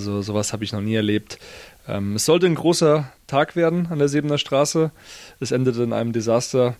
Also 0.00 0.22
sowas 0.22 0.52
habe 0.52 0.62
ich 0.62 0.72
noch 0.72 0.80
nie 0.80 0.94
erlebt. 0.94 1.40
Ähm, 1.88 2.14
es 2.14 2.24
sollte 2.24 2.46
ein 2.46 2.54
großer 2.54 3.12
Tag 3.26 3.56
werden 3.56 3.88
an 3.90 3.98
der 3.98 4.06
Sebener 4.06 4.38
Straße. 4.38 4.92
Es 5.40 5.50
endete 5.50 5.82
in 5.82 5.92
einem 5.92 6.12
Desaster. 6.12 6.76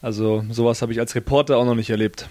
Also 0.00 0.42
sowas 0.48 0.80
habe 0.80 0.90
ich 0.92 0.98
als 0.98 1.14
Reporter 1.14 1.58
auch 1.58 1.66
noch 1.66 1.74
nicht 1.74 1.90
erlebt. 1.90 2.30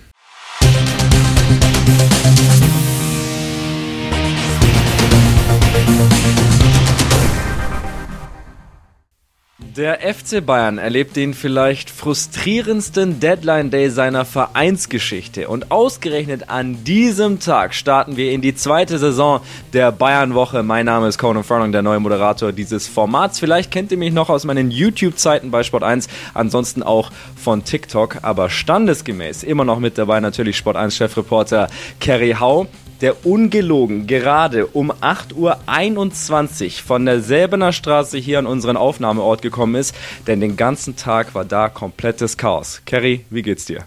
Der 9.78 10.00
FC 10.02 10.46
Bayern 10.46 10.78
erlebt 10.78 11.16
den 11.16 11.34
vielleicht 11.34 11.90
frustrierendsten 11.90 13.22
Deadline 13.22 13.70
Day 13.70 13.90
seiner 13.90 14.26
Vereinsgeschichte. 14.26 15.48
Und 15.48 15.72
ausgerechnet 15.72 16.50
an 16.50 16.84
diesem 16.84 17.40
Tag 17.40 17.74
starten 17.74 18.18
wir 18.18 18.34
in 18.34 18.42
die 18.42 18.54
zweite 18.54 19.00
Saison 19.00 19.40
der 19.72 19.94
Bayern-Woche. 19.94 20.62
Mein 20.62 20.88
Name 20.88 21.08
ist 21.08 21.18
Conan 21.18 21.46
Furlong, 21.46 21.72
der 21.72 21.84
neue 21.84 22.02
Moderator 22.02 22.52
dieses 22.52 22.90
Formats. 22.90 23.40
Vielleicht 23.40 23.72
kennt 23.72 23.94
ihr 23.94 23.98
mich 23.98 24.12
noch 24.12 24.30
aus 24.30 24.44
meinen 24.44 24.72
YouTube-Zeiten 24.72 25.52
bei 25.52 25.64
Sport 25.64 25.84
1, 25.84 26.10
ansonsten 26.34 26.84
auch 26.84 27.10
von 27.42 27.64
TikTok, 27.64 28.18
aber 28.24 28.50
standesgemäß 28.50 29.44
immer 29.44 29.64
noch 29.64 29.80
mit 29.80 29.98
dabei 29.98 30.20
natürlich 30.20 30.58
Sport 30.58 30.76
1-Chefreporter 30.76 31.70
Kerry 32.02 32.36
Hau 32.38 32.68
der 33.02 33.26
ungelogen 33.26 34.08
gerade 34.08 34.68
um 34.68 34.92
8.21 34.92 36.66
Uhr 36.66 36.72
von 36.86 37.06
der 37.06 37.22
Säbener 37.22 37.74
Straße 37.74 38.18
hier 38.18 38.40
an 38.40 38.46
unseren 38.46 38.78
Aufnahmeort 38.78 39.42
gekommen 39.42 39.76
ist, 39.76 39.96
denn 40.28 40.40
den 40.40 40.58
ganzen 40.58 40.96
Tag 40.96 41.34
war 41.36 41.46
da 41.46 41.70
komplettes 41.70 42.38
Chaos. 42.38 42.82
Kerry, 42.86 43.26
wie 43.30 43.42
geht's 43.42 43.66
dir? 43.66 43.86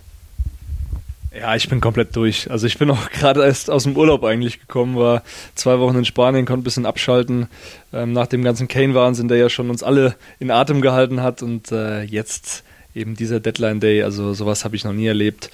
Ja, 1.36 1.56
ich 1.56 1.68
bin 1.68 1.80
komplett 1.80 2.14
durch. 2.14 2.50
Also 2.50 2.66
ich 2.66 2.78
bin 2.78 2.90
auch 2.90 3.10
gerade 3.18 3.44
erst 3.44 3.68
aus 3.70 3.84
dem 3.84 3.96
Urlaub 3.96 4.22
eigentlich 4.24 4.60
gekommen, 4.60 4.96
war 4.96 5.22
zwei 5.54 5.78
Wochen 5.78 5.98
in 5.98 6.04
Spanien, 6.04 6.46
konnte 6.46 6.60
ein 6.60 6.64
bisschen 6.64 6.86
abschalten 6.86 7.48
ähm, 7.92 8.12
nach 8.12 8.28
dem 8.28 8.44
ganzen 8.44 8.68
Kane-Wahnsinn, 8.68 9.28
der 9.28 9.38
ja 9.38 9.48
schon 9.48 9.70
uns 9.70 9.82
alle 9.82 10.14
in 10.38 10.50
Atem 10.50 10.80
gehalten 10.80 11.22
hat 11.22 11.42
und 11.42 11.72
äh, 11.72 12.02
jetzt 12.02 12.62
eben 12.94 13.16
dieser 13.16 13.40
Deadline 13.40 13.80
Day, 13.80 14.02
also 14.02 14.34
sowas 14.34 14.64
habe 14.64 14.76
ich 14.76 14.84
noch 14.84 14.92
nie 14.92 15.06
erlebt. 15.06 15.50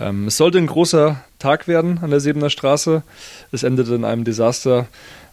Ähm, 0.00 0.26
es 0.26 0.36
sollte 0.36 0.58
ein 0.58 0.66
großer 0.66 1.22
Tag 1.38 1.68
werden 1.68 1.98
an 2.02 2.10
der 2.10 2.20
Sebener 2.20 2.50
Straße. 2.50 3.02
Es 3.52 3.62
endete 3.62 3.94
in 3.94 4.04
einem 4.04 4.24
Desaster. 4.24 4.86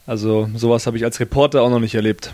Also 0.05 0.49
sowas 0.55 0.87
habe 0.87 0.97
ich 0.97 1.03
als 1.03 1.19
Reporter 1.19 1.61
auch 1.61 1.69
noch 1.69 1.79
nicht 1.79 1.95
erlebt. 1.95 2.33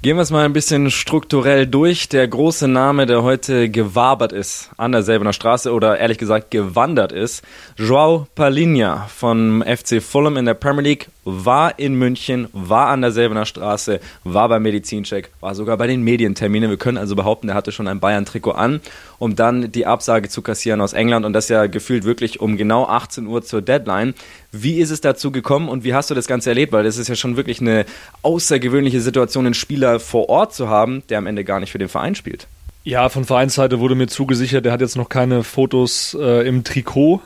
Gehen 0.00 0.16
wir 0.16 0.22
es 0.22 0.30
mal 0.30 0.44
ein 0.44 0.52
bisschen 0.52 0.92
strukturell 0.92 1.66
durch. 1.66 2.08
Der 2.08 2.28
große 2.28 2.68
Name, 2.68 3.06
der 3.06 3.24
heute 3.24 3.68
gewabert 3.68 4.32
ist 4.32 4.70
an 4.76 4.92
der 4.92 5.02
Selbener 5.02 5.32
Straße 5.32 5.72
oder 5.72 5.98
ehrlich 5.98 6.18
gesagt 6.18 6.52
gewandert 6.52 7.10
ist, 7.10 7.42
Joao 7.76 8.28
Palinha 8.36 9.08
vom 9.08 9.60
FC 9.60 10.00
Fulham 10.00 10.36
in 10.36 10.44
der 10.44 10.54
Premier 10.54 10.82
League 10.82 11.08
war 11.30 11.78
in 11.78 11.94
München, 11.94 12.48
war 12.52 12.88
an 12.88 13.02
der 13.02 13.12
Selbener 13.12 13.44
Straße, 13.44 14.00
war 14.24 14.48
beim 14.48 14.62
Medizincheck, 14.62 15.30
war 15.40 15.54
sogar 15.54 15.76
bei 15.76 15.86
den 15.86 16.02
Medienterminen. 16.02 16.70
Wir 16.70 16.78
können 16.78 16.96
also 16.96 17.14
behaupten, 17.14 17.50
er 17.50 17.54
hatte 17.54 17.70
schon 17.70 17.86
ein 17.86 18.00
Bayern-Trikot 18.00 18.52
an, 18.52 18.80
um 19.18 19.36
dann 19.36 19.70
die 19.70 19.84
Absage 19.84 20.30
zu 20.30 20.40
kassieren 20.40 20.80
aus 20.80 20.94
England 20.94 21.26
und 21.26 21.34
das 21.34 21.48
ja 21.48 21.66
gefühlt 21.66 22.04
wirklich 22.04 22.40
um 22.40 22.56
genau 22.56 22.86
18 22.86 23.26
Uhr 23.26 23.42
zur 23.42 23.60
Deadline. 23.60 24.14
Wie 24.52 24.78
ist 24.78 24.90
es 24.90 25.02
dazu 25.02 25.30
gekommen 25.30 25.68
und 25.68 25.84
wie 25.84 25.92
hast 25.92 26.08
du 26.08 26.14
das 26.14 26.26
Ganze 26.26 26.48
erlebt? 26.48 26.72
Weil 26.72 26.84
das 26.84 26.96
ist 26.96 27.08
ja 27.08 27.14
schon 27.14 27.36
wirklich 27.36 27.60
eine 27.60 27.84
außergewöhnliche 28.22 29.02
Situation, 29.02 29.44
einen 29.44 29.54
Spieler 29.54 30.00
vor 30.00 30.30
Ort 30.30 30.54
zu 30.54 30.68
haben, 30.68 31.02
der 31.10 31.18
am 31.18 31.26
Ende 31.26 31.44
gar 31.44 31.60
nicht 31.60 31.72
für 31.72 31.78
den 31.78 31.88
Verein 31.88 32.14
spielt. 32.14 32.46
Ja, 32.84 33.10
von 33.10 33.26
Vereinsseite 33.26 33.80
wurde 33.80 33.94
mir 33.94 34.06
zugesichert, 34.06 34.64
er 34.64 34.72
hat 34.72 34.80
jetzt 34.80 34.96
noch 34.96 35.10
keine 35.10 35.44
Fotos 35.44 36.16
äh, 36.18 36.48
im 36.48 36.64
Trikot 36.64 37.20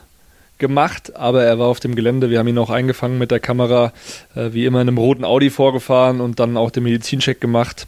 gemacht, 0.63 1.15
aber 1.17 1.45
er 1.45 1.59
war 1.59 1.67
auf 1.67 1.81
dem 1.81 1.95
Gelände. 1.95 2.31
Wir 2.31 2.39
haben 2.39 2.49
ihn 2.49 2.57
auch 2.57 2.71
eingefangen 2.71 3.19
mit 3.19 3.31
der 3.31 3.41
Kamera, 3.41 3.93
äh, 4.35 4.55
wie 4.55 4.65
immer 4.65 4.81
in 4.81 4.89
einem 4.89 4.97
roten 4.97 5.25
Audi 5.25 5.51
vorgefahren 5.51 6.23
und 6.23 6.41
dann 6.41 6.57
auch 6.57 6.71
den 6.71 6.85
Medizincheck 6.85 7.39
gemacht. 7.39 7.87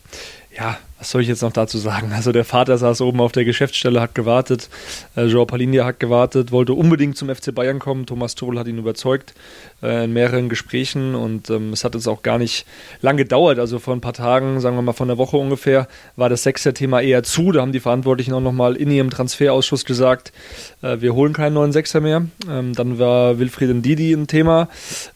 Ja, 0.55 0.77
was 0.98 1.11
soll 1.11 1.22
ich 1.22 1.28
jetzt 1.28 1.42
noch 1.42 1.53
dazu 1.53 1.78
sagen? 1.78 2.12
Also 2.12 2.33
der 2.33 2.44
Vater 2.44 2.78
saß 2.78 3.00
oben 3.00 3.20
auf 3.20 3.33
der 3.33 3.44
Geschäftsstelle, 3.44 4.00
hat 4.00 4.14
gewartet. 4.14 4.69
Äh, 5.16 5.25
Joao 5.25 5.47
Palinia 5.47 5.84
hat 5.84 6.00
gewartet, 6.00 6.53
wollte 6.53 6.75
unbedingt 6.75 7.16
zum 7.16 7.34
FC 7.34 7.54
Bayern 7.54 7.78
kommen. 7.78 8.06
Thomas 8.06 8.34
Tuchel 8.34 8.59
hat 8.59 8.66
ihn 8.66 8.78
überzeugt 8.78 9.34
äh, 9.84 10.05
in 10.05 10.12
mehreren 10.12 10.49
Gesprächen 10.49 11.15
und 11.15 11.50
ähm, 11.50 11.72
es 11.72 11.84
hat 11.84 11.95
jetzt 11.95 12.09
auch 12.09 12.22
gar 12.22 12.39
nicht 12.39 12.67
lang 13.03 13.17
gedauert. 13.17 13.59
Also 13.59 13.78
vor 13.78 13.95
ein 13.95 14.00
paar 14.00 14.15
Tagen, 14.15 14.61
sagen 14.61 14.77
wir 14.77 14.83
mal 14.83 14.93
von 14.93 15.09
der 15.09 15.19
Woche 15.19 15.37
ungefähr, 15.37 15.87
war 16.17 16.28
das 16.28 16.43
Sechser-Thema 16.43 17.03
eher 17.03 17.22
zu. 17.22 17.53
Da 17.53 17.61
haben 17.61 17.72
die 17.72 17.81
Verantwortlichen 17.81 18.33
auch 18.33 18.41
nochmal 18.41 18.77
in 18.77 18.91
ihrem 18.91 19.11
Transferausschuss 19.11 19.84
gesagt, 19.84 20.33
äh, 20.83 21.00
wir 21.00 21.15
holen 21.15 21.33
keinen 21.34 21.55
neuen 21.55 21.72
Sechser 21.72 22.00
mehr. 22.00 22.27
Ähm, 22.49 22.75
dann 22.75 22.99
war 22.99 23.39
Wilfried 23.39 23.71
Ndidi 23.75 24.12
ein 24.12 24.27
Thema, 24.27 24.69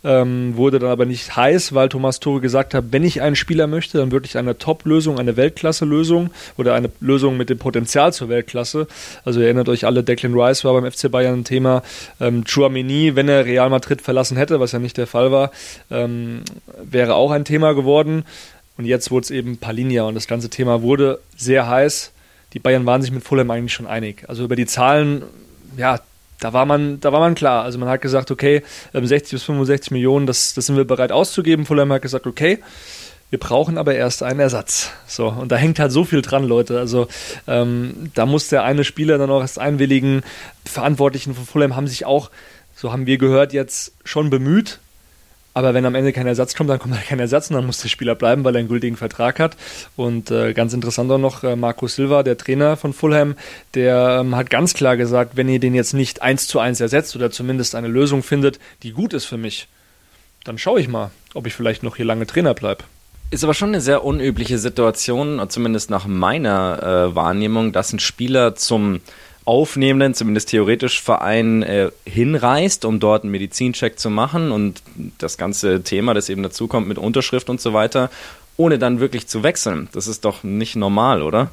ähm, 0.04 0.56
wurde 0.56 0.78
dann 0.78 0.90
aber 0.90 1.06
nicht 1.06 1.34
heiß, 1.34 1.74
weil 1.74 1.88
Thomas 1.88 2.20
Tuchel 2.20 2.40
gesagt 2.40 2.74
hat, 2.74 2.86
wenn 2.90 3.04
ich 3.04 3.22
einen 3.22 3.36
Spieler 3.36 3.66
möchte, 3.66 3.98
dann 3.98 4.12
wirklich 4.12 4.36
eine 4.36 4.58
Top-Lösung, 4.58 5.18
eine 5.18 5.36
Weltklasse 5.36 5.78
Weltklasse-Lösung 5.78 6.30
oder 6.56 6.74
eine 6.74 6.90
Lösung 7.00 7.36
mit 7.36 7.50
dem 7.50 7.58
Potenzial 7.58 8.12
zur 8.12 8.28
Weltklasse. 8.28 8.86
Also 9.24 9.40
ihr 9.40 9.46
erinnert 9.46 9.68
euch 9.68 9.86
alle, 9.86 10.02
Declan 10.02 10.34
Rice 10.34 10.64
war 10.64 10.74
beim 10.74 10.90
FC 10.90 11.10
Bayern 11.10 11.40
ein 11.40 11.44
Thema. 11.44 11.82
Ähm, 12.20 12.44
Chouameni, 12.44 13.16
wenn 13.16 13.28
er 13.28 13.44
Real 13.44 13.70
Madrid 13.70 14.02
verlassen 14.02 14.36
hätte, 14.36 14.57
was 14.60 14.72
ja 14.72 14.78
nicht 14.78 14.96
der 14.96 15.06
Fall 15.06 15.32
war, 15.32 15.50
ähm, 15.90 16.42
wäre 16.82 17.14
auch 17.14 17.30
ein 17.30 17.44
Thema 17.44 17.74
geworden. 17.74 18.24
Und 18.76 18.84
jetzt 18.84 19.10
wurde 19.10 19.24
es 19.24 19.30
eben 19.30 19.58
Palinja 19.58 20.04
und 20.04 20.14
das 20.14 20.28
ganze 20.28 20.50
Thema 20.50 20.82
wurde 20.82 21.20
sehr 21.36 21.68
heiß. 21.68 22.12
Die 22.52 22.60
Bayern 22.60 22.86
waren 22.86 23.02
sich 23.02 23.10
mit 23.10 23.24
Fulham 23.24 23.50
eigentlich 23.50 23.74
schon 23.74 23.86
einig. 23.86 24.24
Also 24.28 24.44
über 24.44 24.56
die 24.56 24.66
Zahlen, 24.66 25.22
ja, 25.76 26.00
da 26.40 26.52
war 26.52 26.64
man, 26.64 27.00
da 27.00 27.12
war 27.12 27.20
man 27.20 27.34
klar. 27.34 27.64
Also 27.64 27.78
man 27.78 27.88
hat 27.88 28.00
gesagt, 28.00 28.30
okay, 28.30 28.62
60 28.92 29.32
ähm, 29.32 29.36
bis 29.36 29.42
65 29.42 29.90
Millionen, 29.90 30.26
das, 30.26 30.54
das 30.54 30.66
sind 30.66 30.76
wir 30.76 30.84
bereit 30.84 31.12
auszugeben. 31.12 31.66
Fulham 31.66 31.92
hat 31.92 32.02
gesagt, 32.02 32.26
okay, 32.26 32.60
wir 33.30 33.38
brauchen 33.38 33.76
aber 33.76 33.94
erst 33.94 34.22
einen 34.22 34.40
Ersatz. 34.40 34.90
So, 35.06 35.28
und 35.28 35.52
da 35.52 35.56
hängt 35.56 35.78
halt 35.78 35.92
so 35.92 36.04
viel 36.04 36.22
dran, 36.22 36.44
Leute. 36.44 36.78
Also 36.78 37.08
ähm, 37.46 38.10
da 38.14 38.24
muss 38.24 38.48
der 38.48 38.62
eine 38.62 38.84
Spieler 38.84 39.18
dann 39.18 39.30
auch 39.30 39.40
erst 39.40 39.58
einwilligen. 39.58 40.22
Verantwortlichen 40.64 41.34
von 41.34 41.44
Fulham 41.44 41.76
haben 41.76 41.88
sich 41.88 42.06
auch, 42.06 42.30
so 42.78 42.92
haben 42.92 43.06
wir 43.06 43.18
gehört, 43.18 43.52
jetzt 43.52 43.92
schon 44.04 44.30
bemüht. 44.30 44.78
Aber 45.52 45.74
wenn 45.74 45.84
am 45.84 45.96
Ende 45.96 46.12
kein 46.12 46.28
Ersatz 46.28 46.54
kommt, 46.54 46.70
dann 46.70 46.78
kommt 46.78 46.94
halt 46.94 47.06
kein 47.06 47.18
Ersatz 47.18 47.50
und 47.50 47.56
dann 47.56 47.66
muss 47.66 47.82
der 47.82 47.88
Spieler 47.88 48.14
bleiben, 48.14 48.44
weil 48.44 48.54
er 48.54 48.60
einen 48.60 48.68
gültigen 48.68 48.96
Vertrag 48.96 49.40
hat. 49.40 49.56
Und 49.96 50.30
äh, 50.30 50.52
ganz 50.52 50.72
interessant 50.72 51.10
auch 51.10 51.18
noch, 51.18 51.42
äh, 51.42 51.56
Marco 51.56 51.88
Silva, 51.88 52.22
der 52.22 52.38
Trainer 52.38 52.76
von 52.76 52.92
Fulham, 52.92 53.34
der 53.74 54.18
ähm, 54.20 54.36
hat 54.36 54.50
ganz 54.50 54.74
klar 54.74 54.96
gesagt, 54.96 55.36
wenn 55.36 55.48
ihr 55.48 55.58
den 55.58 55.74
jetzt 55.74 55.94
nicht 55.94 56.22
eins 56.22 56.46
zu 56.46 56.60
eins 56.60 56.80
ersetzt 56.80 57.16
oder 57.16 57.32
zumindest 57.32 57.74
eine 57.74 57.88
Lösung 57.88 58.22
findet, 58.22 58.60
die 58.84 58.92
gut 58.92 59.12
ist 59.12 59.24
für 59.24 59.38
mich, 59.38 59.66
dann 60.44 60.56
schaue 60.56 60.80
ich 60.80 60.86
mal, 60.86 61.10
ob 61.34 61.48
ich 61.48 61.54
vielleicht 61.54 61.82
noch 61.82 61.96
hier 61.96 62.06
lange 62.06 62.28
Trainer 62.28 62.54
bleibe. 62.54 62.84
Ist 63.30 63.42
aber 63.42 63.54
schon 63.54 63.70
eine 63.70 63.80
sehr 63.80 64.04
unübliche 64.04 64.58
Situation, 64.58 65.42
zumindest 65.48 65.90
nach 65.90 66.06
meiner 66.06 67.10
äh, 67.10 67.14
Wahrnehmung, 67.16 67.72
dass 67.72 67.92
ein 67.92 67.98
Spieler 67.98 68.54
zum 68.54 69.00
aufnehmenden, 69.48 70.12
zumindest 70.12 70.50
theoretisch 70.50 71.00
Verein 71.00 71.62
äh, 71.62 71.90
hinreist, 72.04 72.84
um 72.84 73.00
dort 73.00 73.22
einen 73.22 73.32
Medizincheck 73.32 73.98
zu 73.98 74.10
machen 74.10 74.52
und 74.52 74.82
das 75.16 75.38
ganze 75.38 75.82
Thema, 75.82 76.12
das 76.12 76.28
eben 76.28 76.42
dazukommt 76.42 76.86
mit 76.86 76.98
Unterschrift 76.98 77.48
und 77.48 77.58
so 77.58 77.72
weiter, 77.72 78.10
ohne 78.58 78.78
dann 78.78 79.00
wirklich 79.00 79.26
zu 79.26 79.42
wechseln. 79.42 79.88
Das 79.92 80.06
ist 80.06 80.26
doch 80.26 80.44
nicht 80.44 80.76
normal, 80.76 81.22
oder? 81.22 81.50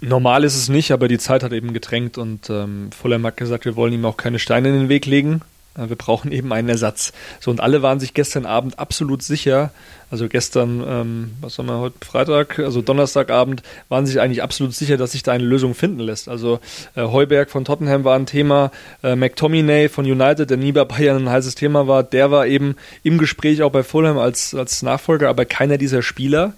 Normal 0.00 0.44
ist 0.44 0.56
es 0.56 0.70
nicht, 0.70 0.92
aber 0.92 1.08
die 1.08 1.18
Zeit 1.18 1.42
hat 1.42 1.52
eben 1.52 1.74
gedrängt 1.74 2.16
und 2.16 2.48
ähm, 2.48 2.88
Fulham 2.90 3.30
gesagt, 3.36 3.66
wir 3.66 3.76
wollen 3.76 3.92
ihm 3.92 4.06
auch 4.06 4.16
keine 4.16 4.38
Steine 4.38 4.68
in 4.68 4.74
den 4.74 4.88
Weg 4.88 5.04
legen. 5.04 5.42
Äh, 5.76 5.88
wir 5.88 5.96
brauchen 5.96 6.32
eben 6.32 6.52
einen 6.52 6.68
Ersatz. 6.68 7.12
So, 7.40 7.50
und 7.50 7.60
alle 7.60 7.82
waren 7.82 8.00
sich 8.00 8.14
gestern 8.14 8.46
Abend 8.46 8.78
absolut 8.78 9.22
sicher, 9.22 9.70
also 10.08 10.28
gestern, 10.28 10.84
ähm, 10.86 11.32
was 11.40 11.58
haben 11.58 11.66
wir 11.66 11.78
heute, 11.78 11.96
Freitag, 12.04 12.60
also 12.60 12.80
Donnerstagabend, 12.80 13.62
waren 13.88 14.06
sich 14.06 14.20
eigentlich 14.20 14.42
absolut 14.42 14.72
sicher, 14.72 14.96
dass 14.96 15.12
sich 15.12 15.24
da 15.24 15.32
eine 15.32 15.44
Lösung 15.44 15.74
finden 15.74 16.00
lässt. 16.00 16.28
Also 16.28 16.60
äh, 16.94 17.02
Heuberg 17.02 17.50
von 17.50 17.64
Tottenham 17.64 18.04
war 18.04 18.16
ein 18.16 18.26
Thema, 18.26 18.70
äh, 19.02 19.16
McTominay 19.16 19.88
von 19.88 20.04
United, 20.04 20.50
der 20.50 20.58
nie 20.58 20.72
bei 20.72 20.84
Bayern 20.84 21.24
ein 21.24 21.30
heißes 21.30 21.56
Thema 21.56 21.88
war, 21.88 22.04
der 22.04 22.30
war 22.30 22.46
eben 22.46 22.76
im 23.02 23.18
Gespräch 23.18 23.62
auch 23.62 23.72
bei 23.72 23.82
Fulham 23.82 24.18
als, 24.18 24.54
als 24.54 24.82
Nachfolger, 24.82 25.28
aber 25.28 25.44
keiner 25.44 25.76
dieser 25.76 26.02
Spieler 26.02 26.54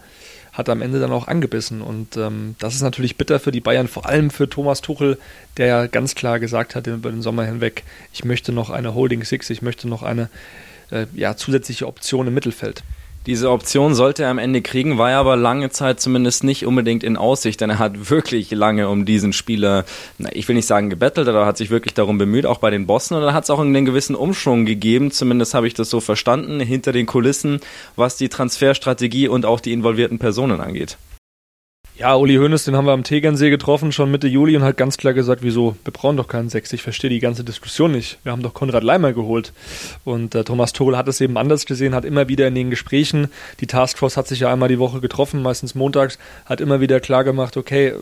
hat 0.58 0.68
am 0.68 0.82
Ende 0.82 0.98
dann 0.98 1.12
auch 1.12 1.28
angebissen. 1.28 1.80
Und 1.80 2.16
ähm, 2.16 2.56
das 2.58 2.74
ist 2.74 2.82
natürlich 2.82 3.16
bitter 3.16 3.38
für 3.38 3.52
die 3.52 3.60
Bayern, 3.60 3.86
vor 3.86 4.06
allem 4.06 4.28
für 4.28 4.48
Thomas 4.48 4.80
Tuchel, 4.80 5.16
der 5.56 5.66
ja 5.66 5.86
ganz 5.86 6.16
klar 6.16 6.40
gesagt 6.40 6.74
hat 6.74 6.88
über 6.88 7.12
den 7.12 7.22
Sommer 7.22 7.44
hinweg, 7.44 7.84
ich 8.12 8.24
möchte 8.24 8.50
noch 8.50 8.68
eine 8.68 8.92
Holding 8.92 9.24
Six, 9.24 9.48
ich 9.50 9.62
möchte 9.62 9.88
noch 9.88 10.02
eine 10.02 10.28
äh, 10.90 11.06
ja, 11.14 11.36
zusätzliche 11.36 11.86
Option 11.86 12.26
im 12.26 12.34
Mittelfeld. 12.34 12.82
Diese 13.28 13.50
Option 13.50 13.94
sollte 13.94 14.22
er 14.22 14.30
am 14.30 14.38
Ende 14.38 14.62
kriegen, 14.62 14.96
war 14.96 15.10
aber 15.10 15.36
lange 15.36 15.68
Zeit 15.68 16.00
zumindest 16.00 16.44
nicht 16.44 16.64
unbedingt 16.64 17.04
in 17.04 17.18
Aussicht, 17.18 17.60
denn 17.60 17.68
er 17.68 17.78
hat 17.78 18.08
wirklich 18.08 18.50
lange 18.52 18.88
um 18.88 19.04
diesen 19.04 19.34
Spieler, 19.34 19.84
ich 20.32 20.48
will 20.48 20.56
nicht 20.56 20.64
sagen 20.64 20.88
gebettelt, 20.88 21.28
aber 21.28 21.44
hat 21.44 21.58
sich 21.58 21.68
wirklich 21.68 21.92
darum 21.92 22.16
bemüht, 22.16 22.46
auch 22.46 22.56
bei 22.56 22.70
den 22.70 22.86
Bossen. 22.86 23.18
Und 23.18 23.22
dann 23.22 23.34
hat 23.34 23.44
es 23.44 23.50
auch 23.50 23.60
einen 23.60 23.84
gewissen 23.84 24.16
Umschwung 24.16 24.64
gegeben, 24.64 25.10
zumindest 25.10 25.52
habe 25.52 25.66
ich 25.66 25.74
das 25.74 25.90
so 25.90 26.00
verstanden, 26.00 26.58
hinter 26.58 26.92
den 26.92 27.04
Kulissen, 27.04 27.60
was 27.96 28.16
die 28.16 28.30
Transferstrategie 28.30 29.28
und 29.28 29.44
auch 29.44 29.60
die 29.60 29.74
involvierten 29.74 30.18
Personen 30.18 30.62
angeht. 30.62 30.96
Ja, 31.98 32.14
Uli 32.14 32.36
Hoeneß, 32.36 32.62
den 32.62 32.76
haben 32.76 32.84
wir 32.84 32.92
am 32.92 33.02
Tegernsee 33.02 33.50
getroffen, 33.50 33.90
schon 33.90 34.08
Mitte 34.08 34.28
Juli 34.28 34.56
und 34.56 34.62
hat 34.62 34.76
ganz 34.76 34.98
klar 34.98 35.14
gesagt, 35.14 35.42
wieso, 35.42 35.74
wir 35.82 35.92
brauchen 35.92 36.16
doch 36.16 36.28
keinen 36.28 36.48
Sechs. 36.48 36.72
Ich 36.72 36.80
verstehe 36.80 37.10
die 37.10 37.18
ganze 37.18 37.42
Diskussion 37.42 37.90
nicht. 37.90 38.20
Wir 38.22 38.30
haben 38.30 38.44
doch 38.44 38.54
Konrad 38.54 38.84
Leimer 38.84 39.12
geholt. 39.12 39.52
Und 40.04 40.36
äh, 40.36 40.44
Thomas 40.44 40.72
Tuchel 40.72 40.96
hat 40.96 41.08
es 41.08 41.20
eben 41.20 41.36
anders 41.36 41.66
gesehen, 41.66 41.96
hat 41.96 42.04
immer 42.04 42.28
wieder 42.28 42.46
in 42.46 42.54
den 42.54 42.70
Gesprächen, 42.70 43.32
die 43.58 43.66
Taskforce 43.66 44.16
hat 44.16 44.28
sich 44.28 44.38
ja 44.38 44.52
einmal 44.52 44.68
die 44.68 44.78
Woche 44.78 45.00
getroffen, 45.00 45.42
meistens 45.42 45.74
montags, 45.74 46.20
hat 46.44 46.60
immer 46.60 46.80
wieder 46.80 47.00
klar 47.00 47.24
gemacht, 47.24 47.56
okay, 47.56 47.94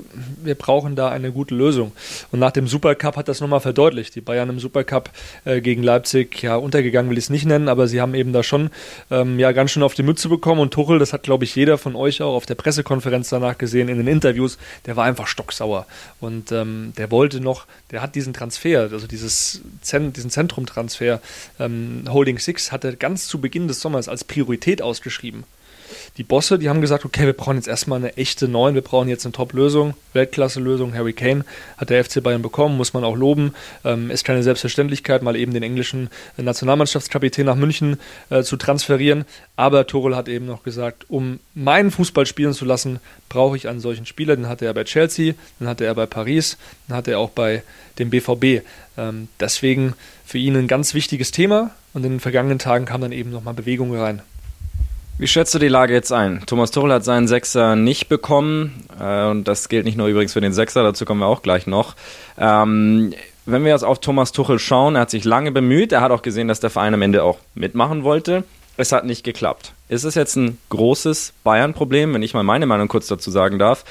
wir 0.44 0.56
brauchen 0.56 0.94
da 0.94 1.08
eine 1.08 1.32
gute 1.32 1.54
Lösung. 1.54 1.92
Und 2.30 2.38
nach 2.38 2.52
dem 2.52 2.66
Supercup 2.66 3.16
hat 3.16 3.28
das 3.28 3.40
nochmal 3.40 3.60
verdeutlicht. 3.60 4.14
Die 4.14 4.20
Bayern 4.20 4.50
im 4.50 4.58
Supercup 4.58 5.08
äh, 5.46 5.62
gegen 5.62 5.82
Leipzig, 5.82 6.42
ja, 6.42 6.56
untergegangen 6.56 7.10
will 7.10 7.16
ich 7.16 7.24
es 7.24 7.30
nicht 7.30 7.46
nennen, 7.46 7.70
aber 7.70 7.88
sie 7.88 8.02
haben 8.02 8.14
eben 8.14 8.34
da 8.34 8.42
schon 8.42 8.68
ähm, 9.10 9.38
ja 9.38 9.52
ganz 9.52 9.70
schön 9.70 9.82
auf 9.82 9.94
die 9.94 10.02
Mütze 10.02 10.28
bekommen. 10.28 10.60
Und 10.60 10.74
Tuchel, 10.74 10.98
das 10.98 11.14
hat, 11.14 11.22
glaube 11.22 11.44
ich, 11.44 11.56
jeder 11.56 11.78
von 11.78 11.96
euch 11.96 12.20
auch 12.20 12.34
auf 12.34 12.44
der 12.44 12.56
Pressekonferenz 12.56 13.30
danach 13.30 13.56
gesehen, 13.56 13.85
gesehen 13.86 14.00
in 14.00 14.06
den 14.06 14.12
Interviews, 14.12 14.58
der 14.86 14.96
war 14.96 15.04
einfach 15.04 15.26
stocksauer. 15.26 15.86
Und 16.20 16.52
ähm, 16.52 16.92
der 16.96 17.10
wollte 17.10 17.40
noch, 17.40 17.66
der 17.90 18.02
hat 18.02 18.14
diesen 18.14 18.32
Transfer, 18.32 18.88
also 18.92 19.06
dieses 19.06 19.62
Zen, 19.80 20.12
diesen 20.12 20.30
Zentrumtransfer, 20.30 21.20
ähm, 21.58 22.04
Holding 22.08 22.38
Six, 22.38 22.72
hat 22.72 22.84
er 22.84 22.96
ganz 22.96 23.28
zu 23.28 23.40
Beginn 23.40 23.68
des 23.68 23.80
Sommers 23.80 24.08
als 24.08 24.24
Priorität 24.24 24.82
ausgeschrieben 24.82 25.44
die 26.16 26.22
Bosse, 26.22 26.58
die 26.58 26.68
haben 26.68 26.80
gesagt, 26.80 27.04
okay, 27.04 27.26
wir 27.26 27.32
brauchen 27.32 27.56
jetzt 27.56 27.68
erstmal 27.68 27.98
eine 27.98 28.16
echte 28.16 28.48
Neun, 28.48 28.74
wir 28.74 28.82
brauchen 28.82 29.08
jetzt 29.08 29.24
eine 29.24 29.32
Top-Lösung, 29.32 29.94
Weltklasse-Lösung. 30.12 30.94
Harry 30.94 31.12
Kane 31.12 31.44
hat 31.76 31.90
der 31.90 32.04
FC 32.04 32.22
Bayern 32.22 32.42
bekommen, 32.42 32.76
muss 32.76 32.94
man 32.94 33.04
auch 33.04 33.16
loben. 33.16 33.54
Ähm, 33.84 34.10
ist 34.10 34.24
keine 34.24 34.42
Selbstverständlichkeit, 34.42 35.22
mal 35.22 35.36
eben 35.36 35.52
den 35.52 35.62
englischen 35.62 36.08
Nationalmannschaftskapitän 36.36 37.46
nach 37.46 37.56
München 37.56 37.98
äh, 38.30 38.42
zu 38.42 38.56
transferieren. 38.56 39.24
Aber 39.56 39.86
Torel 39.86 40.16
hat 40.16 40.28
eben 40.28 40.46
noch 40.46 40.62
gesagt, 40.62 41.06
um 41.08 41.40
meinen 41.54 41.90
Fußball 41.90 42.26
spielen 42.26 42.52
zu 42.52 42.64
lassen, 42.64 43.00
brauche 43.28 43.56
ich 43.56 43.68
einen 43.68 43.80
solchen 43.80 44.06
Spieler. 44.06 44.36
Den 44.36 44.48
hatte 44.48 44.64
er 44.64 44.74
bei 44.74 44.84
Chelsea, 44.84 45.34
den 45.60 45.68
hatte 45.68 45.84
er 45.84 45.94
bei 45.94 46.06
Paris, 46.06 46.56
den 46.88 46.96
hatte 46.96 47.12
er 47.12 47.18
auch 47.18 47.30
bei 47.30 47.62
dem 47.98 48.10
BVB. 48.10 48.64
Ähm, 48.98 49.28
deswegen 49.40 49.94
für 50.24 50.38
ihn 50.38 50.56
ein 50.56 50.68
ganz 50.68 50.94
wichtiges 50.94 51.30
Thema. 51.30 51.70
Und 51.94 52.04
in 52.04 52.12
den 52.12 52.20
vergangenen 52.20 52.58
Tagen 52.58 52.84
kam 52.84 53.00
dann 53.00 53.12
eben 53.12 53.30
nochmal 53.30 53.54
Bewegung 53.54 53.96
rein. 53.96 54.20
Wie 55.18 55.26
schätzt 55.26 55.54
du 55.54 55.58
die 55.58 55.68
Lage 55.68 55.94
jetzt 55.94 56.12
ein? 56.12 56.42
Thomas 56.44 56.70
Tuchel 56.72 56.92
hat 56.92 57.02
seinen 57.02 57.26
Sechser 57.26 57.74
nicht 57.74 58.10
bekommen 58.10 58.84
äh, 59.00 59.24
und 59.24 59.44
das 59.44 59.70
gilt 59.70 59.86
nicht 59.86 59.96
nur 59.96 60.08
übrigens 60.08 60.34
für 60.34 60.42
den 60.42 60.52
Sechser, 60.52 60.82
dazu 60.82 61.06
kommen 61.06 61.20
wir 61.20 61.26
auch 61.26 61.40
gleich 61.40 61.66
noch. 61.66 61.96
Ähm, 62.36 63.14
wenn 63.46 63.64
wir 63.64 63.70
jetzt 63.70 63.84
auf 63.84 63.98
Thomas 64.00 64.32
Tuchel 64.32 64.58
schauen, 64.58 64.94
er 64.94 65.02
hat 65.02 65.10
sich 65.10 65.24
lange 65.24 65.52
bemüht, 65.52 65.92
er 65.92 66.02
hat 66.02 66.10
auch 66.10 66.20
gesehen, 66.20 66.48
dass 66.48 66.60
der 66.60 66.68
Verein 66.68 66.92
am 66.92 67.00
Ende 67.00 67.22
auch 67.22 67.38
mitmachen 67.54 68.04
wollte. 68.04 68.44
Es 68.76 68.92
hat 68.92 69.06
nicht 69.06 69.24
geklappt. 69.24 69.72
Ist 69.88 70.04
es 70.04 70.16
jetzt 70.16 70.36
ein 70.36 70.58
großes 70.68 71.32
Bayern-Problem, 71.44 72.12
wenn 72.12 72.22
ich 72.22 72.34
mal 72.34 72.42
meine 72.42 72.66
Meinung 72.66 72.88
kurz 72.88 73.06
dazu 73.06 73.30
sagen 73.30 73.58
darf? 73.58 73.86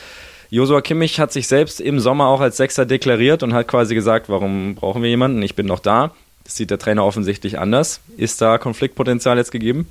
Josua 0.51 0.81
Kimmich 0.81 1.19
hat 1.19 1.33
sich 1.33 1.47
selbst 1.47 1.81
im 1.81 1.99
Sommer 1.99 2.27
auch 2.27 2.39
als 2.39 2.57
Sechser 2.57 2.85
deklariert 2.85 3.41
und 3.41 3.53
hat 3.53 3.67
quasi 3.67 3.95
gesagt, 3.95 4.29
warum 4.29 4.75
brauchen 4.75 5.01
wir 5.01 5.09
jemanden? 5.09 5.41
Ich 5.41 5.55
bin 5.55 5.65
noch 5.65 5.79
da. 5.79 6.11
Das 6.43 6.55
sieht 6.55 6.69
der 6.69 6.77
Trainer 6.77 7.03
offensichtlich 7.03 7.57
anders. 7.57 7.99
Ist 8.15 8.41
da 8.41 8.59
Konfliktpotenzial 8.59 9.37
jetzt 9.37 9.51
gegeben? 9.51 9.87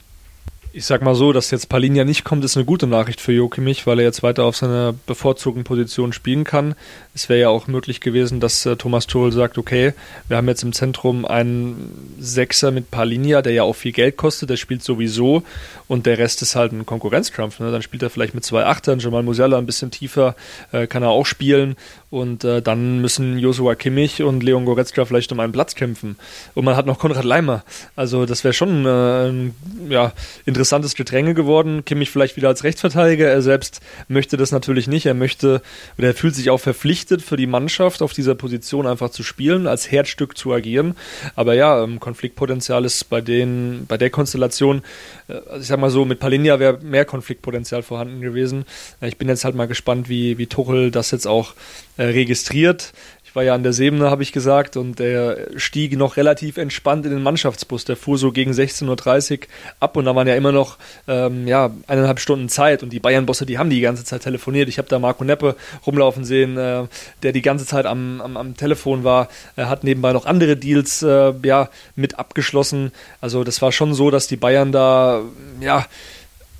Ich 0.76 0.86
sag 0.86 1.02
mal 1.02 1.14
so, 1.14 1.32
dass 1.32 1.52
jetzt 1.52 1.68
Palinja 1.68 2.04
nicht 2.04 2.24
kommt, 2.24 2.44
ist 2.44 2.56
eine 2.56 2.66
gute 2.66 2.88
Nachricht 2.88 3.20
für 3.20 3.30
Jokimich, 3.30 3.86
weil 3.86 4.00
er 4.00 4.04
jetzt 4.04 4.24
weiter 4.24 4.42
auf 4.42 4.56
seiner 4.56 4.92
bevorzugten 5.06 5.62
Position 5.62 6.12
spielen 6.12 6.42
kann. 6.42 6.74
Es 7.16 7.28
wäre 7.28 7.40
ja 7.40 7.48
auch 7.48 7.68
möglich 7.68 8.00
gewesen, 8.00 8.40
dass 8.40 8.66
äh, 8.66 8.74
Thomas 8.74 9.06
Tuchel 9.06 9.30
sagt, 9.30 9.56
okay, 9.56 9.92
wir 10.26 10.36
haben 10.36 10.48
jetzt 10.48 10.64
im 10.64 10.72
Zentrum 10.72 11.24
einen 11.24 12.16
Sechser 12.18 12.72
mit 12.72 12.90
Palinja, 12.90 13.40
der 13.40 13.52
ja 13.52 13.62
auch 13.62 13.74
viel 13.74 13.92
Geld 13.92 14.16
kostet, 14.16 14.50
der 14.50 14.56
spielt 14.56 14.82
sowieso 14.82 15.44
und 15.86 16.06
der 16.06 16.18
Rest 16.18 16.42
ist 16.42 16.56
halt 16.56 16.72
ein 16.72 16.86
Konkurrenzkampf. 16.86 17.60
Ne? 17.60 17.70
Dann 17.70 17.82
spielt 17.82 18.02
er 18.02 18.10
vielleicht 18.10 18.34
mit 18.34 18.44
zwei 18.44 18.64
Achtern, 18.64 18.98
Jamal 18.98 19.22
Musiala 19.22 19.58
ein 19.58 19.66
bisschen 19.66 19.92
tiefer, 19.92 20.34
äh, 20.72 20.88
kann 20.88 21.04
er 21.04 21.10
auch 21.10 21.24
spielen 21.24 21.76
und 22.10 22.42
äh, 22.42 22.60
dann 22.60 23.00
müssen 23.00 23.38
Joshua 23.38 23.76
Kimmich 23.76 24.20
und 24.24 24.42
Leon 24.42 24.64
Goretzka 24.64 25.04
vielleicht 25.04 25.30
um 25.30 25.38
einen 25.38 25.52
Platz 25.52 25.76
kämpfen. 25.76 26.16
Und 26.54 26.64
man 26.64 26.74
hat 26.74 26.86
noch 26.86 26.98
Konrad 26.98 27.24
Leimer. 27.24 27.62
Also 27.94 28.26
das 28.26 28.42
wäre 28.42 28.54
schon 28.54 28.86
äh, 28.86 29.28
ein 29.28 29.54
ja, 29.88 30.12
interessantes 30.46 30.96
Gedränge 30.96 31.34
geworden. 31.34 31.84
Kimmich 31.84 32.10
vielleicht 32.10 32.36
wieder 32.36 32.48
als 32.48 32.64
Rechtsverteidiger. 32.64 33.28
Er 33.28 33.42
selbst 33.42 33.80
möchte 34.08 34.36
das 34.36 34.50
natürlich 34.50 34.88
nicht. 34.88 35.06
Er 35.06 35.14
möchte 35.14 35.62
oder 35.96 36.08
er 36.08 36.14
fühlt 36.14 36.34
sich 36.34 36.50
auch 36.50 36.58
verpflichtet 36.58 37.03
für 37.22 37.36
die 37.36 37.46
Mannschaft 37.46 38.02
auf 38.02 38.12
dieser 38.12 38.34
Position 38.34 38.86
einfach 38.86 39.10
zu 39.10 39.22
spielen, 39.22 39.66
als 39.66 39.90
Herzstück 39.90 40.36
zu 40.36 40.52
agieren. 40.52 40.96
Aber 41.36 41.54
ja, 41.54 41.82
ähm, 41.82 42.00
Konfliktpotenzial 42.00 42.84
ist 42.84 43.08
bei 43.10 43.20
den, 43.20 43.86
bei 43.86 43.96
der 43.96 44.10
Konstellation, 44.10 44.82
äh, 45.28 45.58
ich 45.58 45.66
sag 45.66 45.78
mal 45.78 45.90
so, 45.90 46.04
mit 46.04 46.18
Palinja 46.18 46.58
wäre 46.58 46.78
mehr 46.82 47.04
Konfliktpotenzial 47.04 47.82
vorhanden 47.82 48.20
gewesen. 48.20 48.64
Ich 49.00 49.16
bin 49.18 49.28
jetzt 49.28 49.44
halt 49.44 49.54
mal 49.54 49.68
gespannt, 49.68 50.08
wie, 50.08 50.38
wie 50.38 50.46
Tuchel 50.46 50.90
das 50.90 51.10
jetzt 51.10 51.26
auch 51.26 51.54
äh, 51.96 52.04
registriert. 52.04 52.92
War 53.34 53.42
ja 53.42 53.54
an 53.54 53.62
der 53.62 53.72
Seebene, 53.72 54.10
habe 54.10 54.22
ich 54.22 54.32
gesagt, 54.32 54.76
und 54.76 54.98
der 54.98 55.48
stieg 55.56 55.96
noch 55.96 56.16
relativ 56.16 56.56
entspannt 56.56 57.04
in 57.04 57.12
den 57.12 57.22
Mannschaftsbus. 57.22 57.84
Der 57.84 57.96
fuhr 57.96 58.16
so 58.16 58.30
gegen 58.32 58.52
16.30 58.52 59.40
Uhr 59.40 59.46
ab 59.80 59.96
und 59.96 60.04
da 60.04 60.14
waren 60.14 60.28
ja 60.28 60.36
immer 60.36 60.52
noch 60.52 60.78
ähm, 61.08 61.46
ja, 61.46 61.70
eineinhalb 61.88 62.20
Stunden 62.20 62.48
Zeit. 62.48 62.82
Und 62.82 62.92
die 62.92 63.00
Bayern-Bosse, 63.00 63.44
die 63.44 63.58
haben 63.58 63.70
die 63.70 63.80
ganze 63.80 64.04
Zeit 64.04 64.22
telefoniert. 64.22 64.68
Ich 64.68 64.78
habe 64.78 64.88
da 64.88 64.98
Marco 64.98 65.24
Neppe 65.24 65.56
rumlaufen 65.84 66.24
sehen, 66.24 66.56
äh, 66.56 66.84
der 67.22 67.32
die 67.32 67.42
ganze 67.42 67.66
Zeit 67.66 67.86
am, 67.86 68.20
am, 68.20 68.36
am 68.36 68.56
Telefon 68.56 69.02
war. 69.04 69.28
Er 69.56 69.68
hat 69.68 69.84
nebenbei 69.84 70.12
noch 70.12 70.26
andere 70.26 70.56
Deals 70.56 71.02
äh, 71.02 71.34
ja, 71.42 71.70
mit 71.96 72.18
abgeschlossen. 72.18 72.92
Also 73.20 73.42
das 73.42 73.60
war 73.60 73.72
schon 73.72 73.94
so, 73.94 74.10
dass 74.10 74.28
die 74.28 74.36
Bayern 74.36 74.70
da 74.70 75.22
ja 75.60 75.84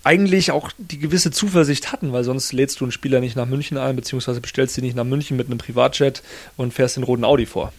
eigentlich 0.05 0.53
auch 0.53 0.71
die 0.79 0.99
gewisse 0.99 1.31
Zuversicht 1.31 1.93
hatten, 1.93 2.13
weil 2.13 2.25
sonst 2.25 2.53
lädst 2.53 2.81
du 2.81 2.85
einen 2.85 2.93
Spieler 2.93 3.21
nicht 3.21 3.37
nach 3.37 3.47
München 3.47 3.79
ein, 3.79 3.97
beziehungsweise 3.97 4.41
bestellst 4.41 4.79
ihn 4.79 4.85
nicht 4.85 4.97
nach 4.97 5.05
München 5.05 5.37
mit 5.37 5.49
einem 5.49 5.59
Privatjet 5.59 6.23
und 6.57 6.75
fährst 6.75 6.97
den 6.97 7.05
roten 7.05 7.25
Audi 7.25 7.47
vor. 7.47 7.73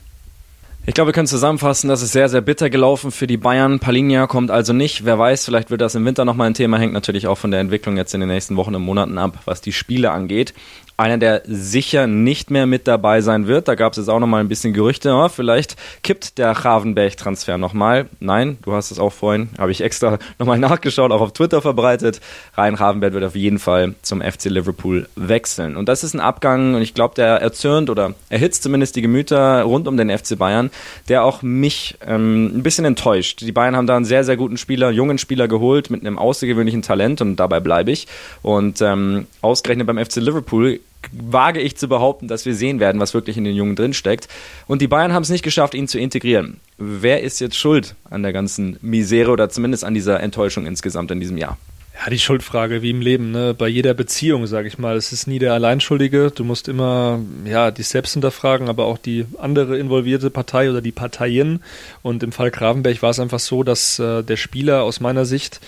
Ich 0.88 0.94
glaube, 0.94 1.10
wir 1.10 1.14
können 1.14 1.26
zusammenfassen, 1.26 1.88
das 1.88 2.04
ist 2.04 2.12
sehr, 2.12 2.30
sehr 2.30 2.42
bitter 2.42 2.70
gelaufen 2.70 3.10
für 3.10 3.26
die 3.26 3.38
Bayern. 3.38 3.80
Palinja 3.80 4.28
kommt 4.28 4.52
also 4.52 4.72
nicht. 4.72 5.04
Wer 5.04 5.18
weiß, 5.18 5.46
vielleicht 5.46 5.72
wird 5.72 5.82
das 5.82 5.96
im 5.96 6.06
Winter 6.06 6.26
nochmal 6.26 6.46
ein 6.46 6.54
Thema, 6.54 6.78
hängt 6.78 6.94
natürlich 6.94 7.26
auch 7.26 7.40
von 7.40 7.50
der 7.50 7.60
Entwicklung 7.60 7.98
jetzt 7.98 8.14
in 8.14 8.20
den 8.20 8.30
nächsten 8.30 8.56
Wochen 8.56 8.76
und 8.76 8.84
Monaten 8.84 9.18
ab, 9.18 9.40
was 9.46 9.62
die 9.62 9.74
Spiele 9.74 10.12
angeht. 10.12 10.54
Einer, 10.98 11.18
der 11.18 11.42
sicher 11.46 12.08
nicht 12.08 12.52
mehr 12.52 12.66
mit 12.66 12.88
dabei 12.88 13.20
sein 13.20 13.48
wird. 13.48 13.68
Da 13.68 13.76
gab 13.76 13.92
es 13.92 13.98
jetzt 13.98 14.08
auch 14.08 14.20
nochmal 14.20 14.40
ein 14.40 14.48
bisschen 14.48 14.74
Gerüchte. 14.74 15.14
Oh, 15.14 15.28
vielleicht 15.28 15.76
kippt 16.04 16.38
der 16.38 16.52
Ravenberg-Transfer 16.52 17.58
nochmal. 17.58 18.06
Nein, 18.22 18.58
du 18.62 18.72
hast 18.72 18.92
es 18.92 19.00
auch 19.00 19.12
vorhin, 19.12 19.50
habe 19.58 19.72
ich 19.72 19.82
extra 19.82 20.20
nochmal 20.40 20.58
nachgeschaut, 20.58 21.12
auch 21.12 21.20
auf 21.20 21.34
Twitter 21.34 21.62
verbreitet. 21.62 22.22
Ryan 22.58 22.76
Ravenberg 22.76 23.14
wird 23.14 23.26
auf 23.26 23.36
jeden 23.36 23.60
Fall 23.60 23.96
zum 24.04 24.22
FC 24.22 24.46
Liverpool 24.46 25.10
wechseln. 25.18 25.76
Und 25.76 25.90
das 25.90 26.06
ist 26.06 26.14
ein 26.14 26.22
Abgang, 26.22 26.76
und 26.76 26.82
ich 26.82 26.94
glaube, 26.94 27.16
der 27.16 27.42
erzürnt 27.42 27.90
oder 27.90 28.14
erhitzt 28.30 28.64
zumindest 28.64 28.96
die 28.96 29.02
Gemüter 29.02 29.64
rund 29.64 29.90
um 29.90 29.98
den 29.98 30.10
FC 30.10 30.38
Bayern, 30.38 30.72
der 31.10 31.26
auch 31.26 31.42
mich 31.42 31.98
ähm, 32.08 32.58
ein 32.58 32.64
bisschen 32.64 32.86
enttäuscht. 32.86 33.42
Die 33.42 33.52
Bayern 33.52 33.76
haben 33.76 33.88
da 33.88 33.98
einen 33.98 34.06
sehr, 34.06 34.24
sehr 34.24 34.38
guten 34.38 34.56
Spieler, 34.56 34.92
jungen 34.92 35.18
Spieler 35.18 35.50
geholt 35.50 35.90
mit 35.90 36.02
einem 36.02 36.18
außergewöhnlichen 36.18 36.84
Talent 36.84 37.20
und 37.20 37.36
dabei 37.36 37.60
bleibe 37.60 37.92
ich. 37.92 38.08
Und 38.42 38.82
ähm, 38.82 39.28
ausgerechnet 39.42 39.88
beim 39.88 39.98
FC 39.98 40.18
Liverpool 40.18 40.80
wage 41.12 41.60
ich 41.60 41.78
zu 41.78 41.88
behaupten, 41.88 42.28
dass 42.28 42.46
wir 42.46 42.56
sehen 42.56 42.80
werden, 42.80 43.02
was 43.02 43.14
wirklich 43.14 43.38
in 43.38 43.44
den 43.44 43.56
Jungen 43.56 43.76
drinsteckt. 43.76 44.28
Und 44.68 44.82
die 44.82 44.88
Bayern 44.88 45.14
haben 45.14 45.24
es 45.24 45.30
nicht 45.30 45.44
geschafft, 45.44 45.74
ihn 45.74 45.88
zu 45.88 46.00
integrieren. 46.00 46.60
Wer 46.78 47.22
ist 47.22 47.40
jetzt 47.40 47.58
schuld 47.58 47.96
an 48.10 48.24
der 48.24 48.34
ganzen 48.34 48.78
Misere 48.82 49.32
oder 49.32 49.50
zumindest 49.50 49.84
an 49.84 49.94
dieser 49.94 50.20
Enttäuschung 50.20 50.66
insgesamt 50.66 51.12
in 51.12 51.20
diesem 51.20 51.38
Jahr? 51.38 51.58
Ja, 51.98 52.10
die 52.10 52.20
Schuldfrage, 52.20 52.82
wie 52.82 52.90
im 52.90 53.00
Leben, 53.00 53.32
ne? 53.32 53.54
bei 53.54 53.70
jeder 53.70 53.94
Beziehung, 53.94 54.48
sage 54.48 54.68
ich 54.68 54.78
mal. 54.78 54.98
Es 54.98 55.14
ist 55.14 55.28
nie 55.28 55.40
der 55.40 55.54
Alleinschuldige. 55.54 56.30
Du 56.30 56.44
musst 56.44 56.68
immer 56.68 57.22
ja, 57.46 57.72
dich 57.72 57.88
selbst 57.88 58.14
hinterfragen, 58.14 58.68
aber 58.68 58.86
auch 58.86 58.98
die 58.98 59.26
andere 59.38 59.78
involvierte 59.78 60.30
Partei 60.30 60.70
oder 60.70 60.82
die 60.82 60.92
Parteien. 60.92 61.64
Und 62.02 62.22
im 62.22 62.34
Fall 62.34 62.52
Gravenberg 62.52 63.02
war 63.02 63.12
es 63.12 63.20
einfach 63.20 63.40
so, 63.40 63.64
dass 63.64 63.98
äh, 64.00 64.24
der 64.24 64.36
Spieler 64.36 64.84
aus 64.84 65.00
meiner 65.00 65.24
Sicht 65.24 65.62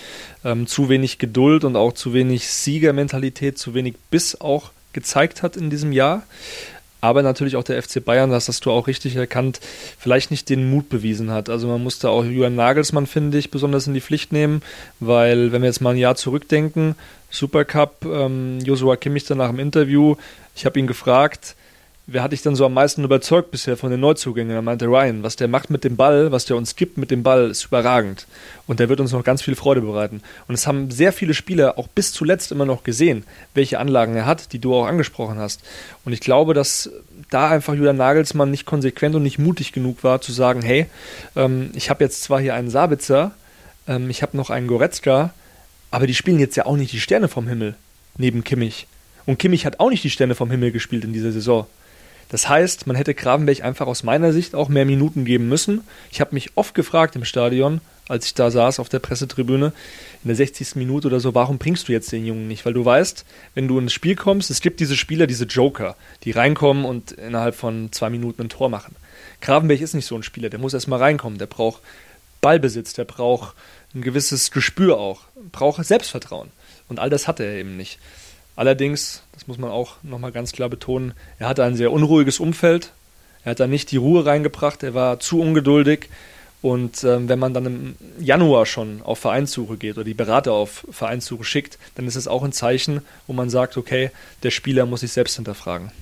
ähm, 0.44 0.66
zu 0.66 0.90
wenig 0.90 1.18
Geduld 1.18 1.64
und 1.64 1.76
auch 1.76 1.94
zu 1.94 2.12
wenig 2.12 2.46
Siegermentalität, 2.46 3.56
zu 3.56 3.72
wenig 3.72 3.94
Biss 4.10 4.38
auch 4.38 4.70
gezeigt 4.92 5.42
hat 5.42 5.56
in 5.56 5.70
diesem 5.70 5.92
Jahr. 5.92 6.22
Aber 7.00 7.22
natürlich 7.22 7.54
auch 7.54 7.62
der 7.62 7.80
FC 7.80 8.04
Bayern, 8.04 8.30
das 8.30 8.48
hast 8.48 8.64
du 8.66 8.72
auch 8.72 8.88
richtig 8.88 9.14
erkannt, 9.14 9.60
vielleicht 9.98 10.32
nicht 10.32 10.48
den 10.48 10.68
Mut 10.68 10.88
bewiesen 10.88 11.30
hat. 11.30 11.48
Also 11.48 11.68
man 11.68 11.82
musste 11.82 12.10
auch 12.10 12.24
Julian 12.24 12.56
Nagelsmann, 12.56 13.06
finde 13.06 13.38
ich, 13.38 13.52
besonders 13.52 13.86
in 13.86 13.94
die 13.94 14.00
Pflicht 14.00 14.32
nehmen, 14.32 14.62
weil 14.98 15.52
wenn 15.52 15.62
wir 15.62 15.68
jetzt 15.68 15.80
mal 15.80 15.90
ein 15.90 15.96
Jahr 15.96 16.16
zurückdenken, 16.16 16.96
Supercup, 17.30 18.04
ähm, 18.04 18.58
Joshua 18.64 18.96
Kimmich 18.96 19.24
danach 19.26 19.50
im 19.50 19.60
Interview, 19.60 20.16
ich 20.56 20.66
habe 20.66 20.78
ihn 20.78 20.88
gefragt, 20.88 21.54
wer 22.10 22.22
hat 22.22 22.32
dich 22.32 22.40
denn 22.40 22.56
so 22.56 22.64
am 22.64 22.72
meisten 22.72 23.04
überzeugt 23.04 23.50
bisher 23.50 23.76
von 23.76 23.90
den 23.90 24.00
Neuzugängen? 24.00 24.56
Er 24.56 24.62
meinte 24.62 24.86
Ryan, 24.86 25.22
was 25.22 25.36
der 25.36 25.46
macht 25.46 25.68
mit 25.68 25.84
dem 25.84 25.96
Ball, 25.96 26.32
was 26.32 26.46
der 26.46 26.56
uns 26.56 26.74
gibt 26.74 26.96
mit 26.96 27.10
dem 27.10 27.22
Ball, 27.22 27.50
ist 27.50 27.66
überragend. 27.66 28.26
Und 28.66 28.80
der 28.80 28.88
wird 28.88 29.00
uns 29.00 29.12
noch 29.12 29.22
ganz 29.22 29.42
viel 29.42 29.54
Freude 29.54 29.82
bereiten. 29.82 30.22
Und 30.48 30.54
es 30.54 30.66
haben 30.66 30.90
sehr 30.90 31.12
viele 31.12 31.34
Spieler 31.34 31.78
auch 31.78 31.86
bis 31.86 32.12
zuletzt 32.12 32.50
immer 32.50 32.64
noch 32.64 32.82
gesehen, 32.82 33.24
welche 33.52 33.78
Anlagen 33.78 34.16
er 34.16 34.24
hat, 34.24 34.54
die 34.54 34.58
du 34.58 34.74
auch 34.74 34.86
angesprochen 34.86 35.38
hast. 35.38 35.60
Und 36.06 36.14
ich 36.14 36.20
glaube, 36.20 36.54
dass 36.54 36.90
da 37.30 37.50
einfach 37.50 37.74
Julian 37.74 37.98
Nagelsmann 37.98 38.50
nicht 38.50 38.64
konsequent 38.64 39.14
und 39.14 39.22
nicht 39.22 39.38
mutig 39.38 39.72
genug 39.72 40.02
war, 40.02 40.22
zu 40.22 40.32
sagen, 40.32 40.62
hey, 40.62 40.86
ähm, 41.36 41.70
ich 41.74 41.90
habe 41.90 42.02
jetzt 42.02 42.22
zwar 42.22 42.40
hier 42.40 42.54
einen 42.54 42.70
Sabitzer, 42.70 43.32
ähm, 43.86 44.08
ich 44.08 44.22
habe 44.22 44.36
noch 44.36 44.48
einen 44.48 44.66
Goretzka, 44.66 45.34
aber 45.90 46.06
die 46.06 46.14
spielen 46.14 46.40
jetzt 46.40 46.56
ja 46.56 46.64
auch 46.64 46.76
nicht 46.76 46.92
die 46.92 47.00
Sterne 47.00 47.28
vom 47.28 47.46
Himmel 47.48 47.74
neben 48.16 48.44
Kimmich. 48.44 48.86
Und 49.26 49.38
Kimmich 49.38 49.66
hat 49.66 49.78
auch 49.78 49.90
nicht 49.90 50.02
die 50.04 50.10
Stände 50.10 50.34
vom 50.34 50.50
Himmel 50.50 50.72
gespielt 50.72 51.04
in 51.04 51.12
dieser 51.12 51.32
Saison. 51.32 51.66
Das 52.28 52.48
heißt, 52.48 52.86
man 52.86 52.96
hätte 52.96 53.14
Gravenberg 53.14 53.62
einfach 53.62 53.86
aus 53.86 54.02
meiner 54.02 54.32
Sicht 54.32 54.54
auch 54.54 54.68
mehr 54.68 54.84
Minuten 54.84 55.24
geben 55.24 55.48
müssen. 55.48 55.82
Ich 56.10 56.20
habe 56.20 56.34
mich 56.34 56.50
oft 56.56 56.74
gefragt 56.74 57.16
im 57.16 57.24
Stadion, 57.24 57.80
als 58.06 58.26
ich 58.26 58.34
da 58.34 58.50
saß 58.50 58.80
auf 58.80 58.88
der 58.88 58.98
Pressetribüne, 58.98 59.72
in 60.24 60.28
der 60.28 60.36
60. 60.36 60.76
Minute 60.76 61.08
oder 61.08 61.20
so, 61.20 61.34
warum 61.34 61.58
bringst 61.58 61.88
du 61.88 61.92
jetzt 61.92 62.10
den 62.12 62.26
Jungen 62.26 62.48
nicht? 62.48 62.66
Weil 62.66 62.72
du 62.74 62.84
weißt, 62.84 63.24
wenn 63.54 63.68
du 63.68 63.78
ins 63.78 63.92
Spiel 63.92 64.16
kommst, 64.16 64.50
es 64.50 64.60
gibt 64.60 64.80
diese 64.80 64.96
Spieler, 64.96 65.26
diese 65.26 65.44
Joker, 65.44 65.96
die 66.24 66.32
reinkommen 66.32 66.84
und 66.84 67.12
innerhalb 67.12 67.54
von 67.54 67.92
zwei 67.92 68.10
Minuten 68.10 68.42
ein 68.42 68.48
Tor 68.48 68.68
machen. 68.68 68.96
Gravenberg 69.40 69.80
ist 69.80 69.94
nicht 69.94 70.06
so 70.06 70.16
ein 70.16 70.22
Spieler, 70.22 70.50
der 70.50 70.58
muss 70.58 70.74
erstmal 70.74 70.98
reinkommen, 70.98 71.38
der 71.38 71.46
braucht 71.46 71.82
Ballbesitz, 72.40 72.92
der 72.92 73.04
braucht 73.04 73.54
ein 73.94 74.02
gewisses 74.02 74.50
Gespür 74.50 74.98
auch, 74.98 75.22
braucht 75.52 75.84
Selbstvertrauen. 75.84 76.50
Und 76.88 76.98
all 76.98 77.10
das 77.10 77.28
hat 77.28 77.40
er 77.40 77.52
eben 77.52 77.76
nicht. 77.76 77.98
Allerdings, 78.58 79.22
das 79.34 79.46
muss 79.46 79.56
man 79.56 79.70
auch 79.70 80.02
nochmal 80.02 80.32
ganz 80.32 80.50
klar 80.50 80.68
betonen, 80.68 81.12
er 81.38 81.46
hatte 81.46 81.62
ein 81.62 81.76
sehr 81.76 81.92
unruhiges 81.92 82.40
Umfeld. 82.40 82.92
Er 83.44 83.52
hat 83.52 83.60
da 83.60 83.68
nicht 83.68 83.92
die 83.92 83.98
Ruhe 83.98 84.26
reingebracht, 84.26 84.82
er 84.82 84.94
war 84.94 85.20
zu 85.20 85.40
ungeduldig. 85.40 86.08
Und 86.60 87.04
ähm, 87.04 87.28
wenn 87.28 87.38
man 87.38 87.54
dann 87.54 87.66
im 87.66 87.94
Januar 88.18 88.66
schon 88.66 89.00
auf 89.02 89.20
Vereinssuche 89.20 89.76
geht 89.76 89.94
oder 89.94 90.02
die 90.02 90.12
Berater 90.12 90.54
auf 90.54 90.84
Vereinssuche 90.90 91.44
schickt, 91.44 91.78
dann 91.94 92.08
ist 92.08 92.16
es 92.16 92.26
auch 92.26 92.42
ein 92.42 92.50
Zeichen, 92.50 93.02
wo 93.28 93.32
man 93.32 93.48
sagt, 93.48 93.76
okay, 93.76 94.10
der 94.42 94.50
Spieler 94.50 94.86
muss 94.86 95.02
sich 95.02 95.12
selbst 95.12 95.36
hinterfragen. 95.36 95.92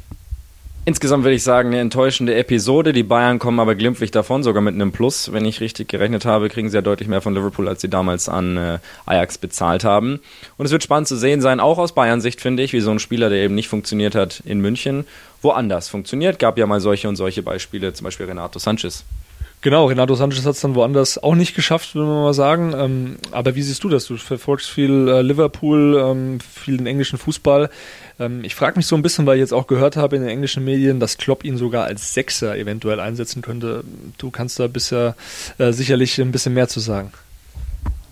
Insgesamt 0.89 1.25
würde 1.25 1.35
ich 1.35 1.43
sagen, 1.43 1.71
eine 1.71 1.81
enttäuschende 1.81 2.37
Episode. 2.37 2.93
Die 2.93 3.03
Bayern 3.03 3.41
kommen 3.41 3.59
aber 3.59 3.75
glimpflich 3.75 4.13
davon, 4.13 4.45
sogar 4.45 4.63
mit 4.63 4.77
einem 4.77 4.93
Plus. 4.93 5.33
Wenn 5.33 5.45
ich 5.45 5.61
richtig 5.61 5.89
gerechnet 5.89 6.25
habe, 6.25 6.49
kriegen 6.49 6.71
sie 6.71 6.77
ja 6.77 6.81
deutlich 6.81 7.09
mehr 7.09 7.21
von 7.21 7.35
Liverpool, 7.35 7.67
als 7.67 7.81
sie 7.81 7.89
damals 7.89 8.29
an 8.29 8.57
äh, 8.57 8.79
Ajax 9.05 9.37
bezahlt 9.37 9.83
haben. 9.83 10.21
Und 10.57 10.67
es 10.67 10.71
wird 10.71 10.85
spannend 10.85 11.09
zu 11.09 11.17
sehen 11.17 11.41
sein, 11.41 11.59
auch 11.59 11.79
aus 11.79 11.93
Bayern-Sicht 11.93 12.41
finde 12.41 12.63
ich, 12.63 12.73
wie 12.73 12.79
so 12.79 12.93
ein 12.93 13.01
Spieler, 13.01 13.31
der 13.31 13.39
eben 13.39 13.57
nicht 13.57 13.67
funktioniert 13.67 14.15
hat 14.15 14.45
in 14.47 14.61
München, 14.61 15.07
woanders 15.43 15.89
funktioniert. 15.89 16.39
Gab 16.39 16.57
ja 16.57 16.67
mal 16.67 16.81
solche 16.81 17.09
und 17.09 17.17
solche 17.17 17.43
Beispiele, 17.43 17.93
zum 17.93 18.05
Beispiel 18.05 18.27
Renato 18.27 18.61
Sanchez. 18.61 19.05
Genau, 19.63 19.87
Renato 19.87 20.15
Sanchez 20.15 20.45
hat 20.45 20.55
es 20.55 20.61
dann 20.61 20.77
woanders 20.77 21.21
auch 21.21 21.35
nicht 21.35 21.57
geschafft, 21.57 21.97
würde 21.97 22.07
man 22.07 22.23
mal 22.23 22.35
sagen. 22.35 22.73
Ähm, 22.79 23.17
aber 23.33 23.57
wie 23.57 23.63
siehst 23.63 23.83
du 23.83 23.89
das? 23.89 24.07
Du 24.07 24.17
verfolgst 24.17 24.71
viel 24.71 25.09
äh, 25.09 25.23
Liverpool, 25.23 26.01
ähm, 26.01 26.39
viel 26.39 26.77
den 26.77 26.87
englischen 26.87 27.19
Fußball. 27.19 27.71
Ähm, 28.19 28.45
ich 28.45 28.55
frage 28.55 28.77
mich 28.77 28.87
so 28.87 28.97
ein 28.97 29.03
bisschen, 29.03 29.27
weil 29.27 29.37
ich 29.37 29.41
jetzt 29.41 29.53
auch 29.53 29.67
gehört 29.67 29.97
habe 29.97 30.17
in 30.17 30.23
den 30.23 30.31
englischen 30.31 30.65
Medien, 30.65 31.01
dass 31.01 31.19
Klopp 31.19 31.45
ihn 31.45 31.57
sogar 31.57 31.85
als 31.85 32.15
Sechser 32.15 32.57
eventuell 32.57 33.01
einsetzen 33.01 33.43
könnte. 33.43 33.85
Du 34.19 34.31
kannst 34.31 34.59
da 34.59 34.67
bisher 34.67 35.17
äh, 35.59 35.73
sicherlich 35.73 36.21
ein 36.21 36.33
bisschen 36.33 36.55
mehr 36.55 36.69
zu 36.69 36.81
sagen. 36.81 37.13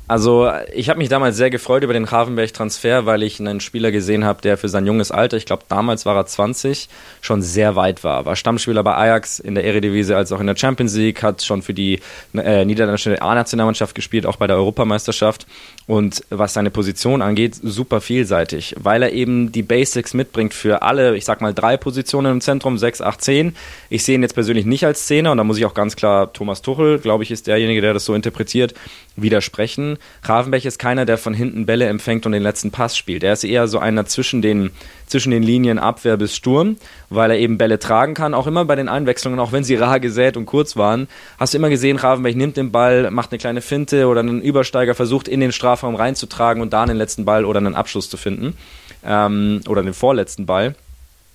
Also 0.07 0.51
ich 0.75 0.91
habe 0.91 0.99
mich 0.99 1.09
damals 1.09 1.39
sehr 1.39 1.49
gefreut 1.49 1.83
über 1.83 1.95
den 1.95 2.05
Ravenberg-Transfer, 2.05 3.07
weil 3.07 3.23
ich 3.23 3.41
einen 3.41 3.61
Spieler 3.61 3.91
gesehen 3.91 4.27
habe, 4.27 4.43
der 4.43 4.59
für 4.59 4.69
sein 4.69 4.87
junges 4.87 5.11
Alter, 5.11 5.39
ich 5.39 5.47
glaube 5.47 5.63
damals 5.69 6.05
war 6.05 6.15
er 6.15 6.27
20, 6.27 6.91
schon 7.23 7.41
sehr 7.41 7.75
weit 7.75 8.05
war. 8.05 8.27
War 8.27 8.37
Stammspieler 8.37 8.83
bei 8.83 8.95
Ajax 8.95 9.39
in 9.39 9.55
der 9.55 9.65
Eredivisie 9.65 10.15
als 10.15 10.31
auch 10.31 10.41
in 10.41 10.47
der 10.47 10.57
Champions 10.57 10.95
League, 10.95 11.23
hat 11.23 11.43
schon 11.43 11.63
für 11.63 11.73
die 11.73 12.01
äh, 12.35 12.67
niederländische 12.67 13.23
A-Nationalmannschaft 13.23 13.95
gespielt, 13.95 14.27
auch 14.27 14.37
bei 14.37 14.47
der 14.47 14.57
Europameisterschaft. 14.57 15.47
Und 15.87 16.23
was 16.29 16.53
seine 16.53 16.71
Position 16.71 17.23
angeht, 17.23 17.55
super 17.63 18.03
vielseitig, 18.03 18.75
weil 18.79 19.03
er 19.03 19.13
eben 19.13 19.53
die 19.53 19.63
Basics 19.63 20.13
mitbringt 20.13 20.53
für 20.53 20.83
alle, 20.83 21.17
ich 21.17 21.25
sag 21.25 21.41
mal 21.41 21.55
drei 21.55 21.79
Positionen 21.79 22.33
im 22.33 22.41
Zentrum, 22.43 22.77
6, 22.77 23.01
8, 23.01 23.23
10. 23.23 23.57
Ich 23.89 24.05
sehe 24.05 24.17
ihn 24.17 24.23
jetzt 24.23 24.35
persönlich 24.35 24.67
nicht 24.67 24.85
als 24.85 25.07
Zehner 25.07 25.33
und 25.33 25.39
da 25.39 25.45
muss 25.45 25.57
ich 25.57 25.65
auch 25.65 25.75
ganz 25.75 25.97
klar 25.97 26.31
Thomas 26.33 26.61
Tuchel, 26.61 26.99
glaube 26.99 27.23
ich, 27.23 27.31
ist 27.31 27.47
derjenige, 27.47 27.81
der 27.81 27.95
das 27.95 28.05
so 28.05 28.15
interpretiert, 28.15 28.75
widersprechen. 29.17 29.94
Ravenberg 30.23 30.65
ist 30.65 30.79
keiner, 30.79 31.05
der 31.05 31.19
von 31.19 31.35
hinten 31.35 31.67
Bälle 31.67 31.87
empfängt 31.87 32.27
und 32.27 32.33
den 32.33 32.43
letzten 32.43 32.71
Pass 32.71 32.97
spielt. 32.97 33.23
Er 33.23 33.33
ist 33.33 33.45
eher 33.45 33.69
so 33.69 33.79
einer 33.79 34.07
zwischen 34.07 34.43
den, 34.43 34.71
zwischen 35.07 35.31
den 35.31 35.43
Linien 35.43 35.79
Abwehr 35.79 36.17
bis 36.17 36.35
Sturm, 36.35 36.77
weil 37.11 37.31
er 37.31 37.39
eben 37.39 37.59
Bälle 37.59 37.79
tragen 37.79 38.15
kann. 38.15 38.35
Auch 38.35 38.47
immer 38.47 38.65
bei 38.65 38.77
den 38.77 38.89
Einwechslungen, 38.89 39.41
auch 39.41 39.53
wenn 39.53 39.65
sie 39.65 39.77
rar 39.77 40.01
gesät 40.01 40.37
und 40.37 40.47
kurz 40.47 40.77
waren, 40.77 41.09
hast 41.39 41.55
du 41.55 41.59
immer 41.59 41.71
gesehen, 41.71 41.97
Ravenberg 41.97 42.37
nimmt 42.37 42.57
den 42.57 42.73
Ball, 42.73 43.11
macht 43.11 43.33
eine 43.33 43.39
kleine 43.39 43.61
Finte 43.61 44.07
oder 44.07 44.21
einen 44.21 44.43
Übersteiger, 44.43 44.95
versucht 44.95 45.29
in 45.29 45.41
den 45.41 45.53
Strafraum 45.53 45.95
reinzutragen 45.95 46.63
und 46.63 46.73
da 46.73 46.83
einen 46.83 46.97
letzten 46.97 47.25
Ball 47.25 47.45
oder 47.45 47.59
einen 47.59 47.75
Abschluss 47.75 48.11
zu 48.11 48.17
finden. 48.17 48.57
Ähm, 49.05 49.61
oder 49.69 49.83
den 49.83 49.95
vorletzten 49.95 50.47
Ball. 50.47 50.75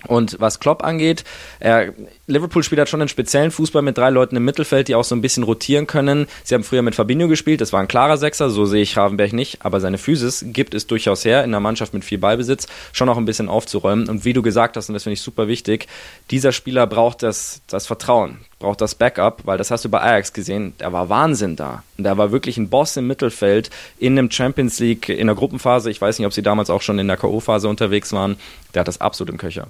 Und 0.08 0.38
was 0.40 0.62
Klopp 0.62 0.84
angeht, 0.84 1.26
er, 1.60 1.94
Liverpool 2.26 2.64
spielt 2.64 2.80
halt 2.80 2.88
schon 2.88 3.02
einen 3.02 3.10
speziellen 3.10 3.52
Fußball 3.52 3.82
mit 3.82 3.98
drei 3.98 4.10
Leuten 4.10 4.38
im 4.38 4.46
Mittelfeld, 4.46 4.88
die 4.88 4.96
auch 4.96 5.04
so 5.04 5.14
ein 5.14 5.22
bisschen 5.22 5.44
rotieren 5.44 5.88
können. 5.88 6.28
Sie 6.46 6.56
haben 6.56 6.64
früher 6.64 6.82
mit 6.82 6.96
Fabinho 6.96 7.28
gespielt, 7.28 7.60
das 7.60 7.74
war 7.74 7.82
ein 7.82 7.90
klarer 7.90 8.18
Sechser, 8.18 8.50
so 8.50 8.66
sehe 8.66 8.82
ich 8.82 8.96
Ravenberg 8.96 9.34
nicht, 9.34 9.66
aber 9.66 9.82
seine 9.82 9.98
Physis 9.98 10.46
gibt 10.48 10.74
es 10.74 10.88
durchaus 10.88 11.26
her, 11.26 11.44
in 11.44 11.50
einer 11.50 11.60
Mannschaft 11.60 11.94
mit 11.94 12.06
viel 12.06 12.18
Ballbesitz 12.18 12.68
schon 12.94 13.10
auch 13.10 13.18
ein 13.18 13.26
bisschen 13.26 13.50
aufzuräumen. 13.50 14.08
Und 14.08 14.24
wie 14.24 14.32
du 14.32 14.42
gesagt 14.42 14.78
hast, 14.78 14.88
und 14.88 14.94
das 14.94 15.04
finde 15.04 15.16
ich 15.16 15.22
super 15.22 15.50
wichtig, 15.50 15.88
dieser 16.32 16.54
Spieler 16.54 16.88
braucht 16.88 17.22
das, 17.22 17.62
das 17.68 17.86
Vertrauen, 17.86 18.40
braucht 18.60 18.80
das 18.80 18.96
Backup, 18.96 19.42
weil 19.44 19.58
das 19.58 19.70
hast 19.70 19.84
du 19.84 19.90
bei 19.90 20.00
Ajax 20.00 20.32
gesehen, 20.32 20.76
der 20.80 20.94
war 20.94 21.10
Wahnsinn 21.10 21.58
da. 21.58 21.84
Und 21.98 22.06
der 22.06 22.18
war 22.18 22.32
wirklich 22.32 22.56
ein 22.56 22.70
Boss 22.70 22.96
im 22.96 23.08
Mittelfeld 23.08 23.70
in 23.98 24.18
einem 24.18 24.32
Champions 24.32 24.80
League, 24.80 25.10
in 25.10 25.28
der 25.28 25.36
Gruppenphase, 25.36 25.92
ich 25.92 26.00
weiß 26.00 26.20
nicht, 26.20 26.26
ob 26.26 26.32
sie 26.32 26.42
damals 26.42 26.70
auch 26.70 26.82
schon 26.82 27.00
in 27.00 27.08
der 27.08 27.18
K.O.-Phase 27.18 27.68
unterwegs 27.68 28.14
waren, 28.14 28.38
der 28.74 28.82
hat 28.82 28.88
das 28.88 29.02
absolut 29.02 29.34
im 29.34 29.38
Köcher. 29.38 29.68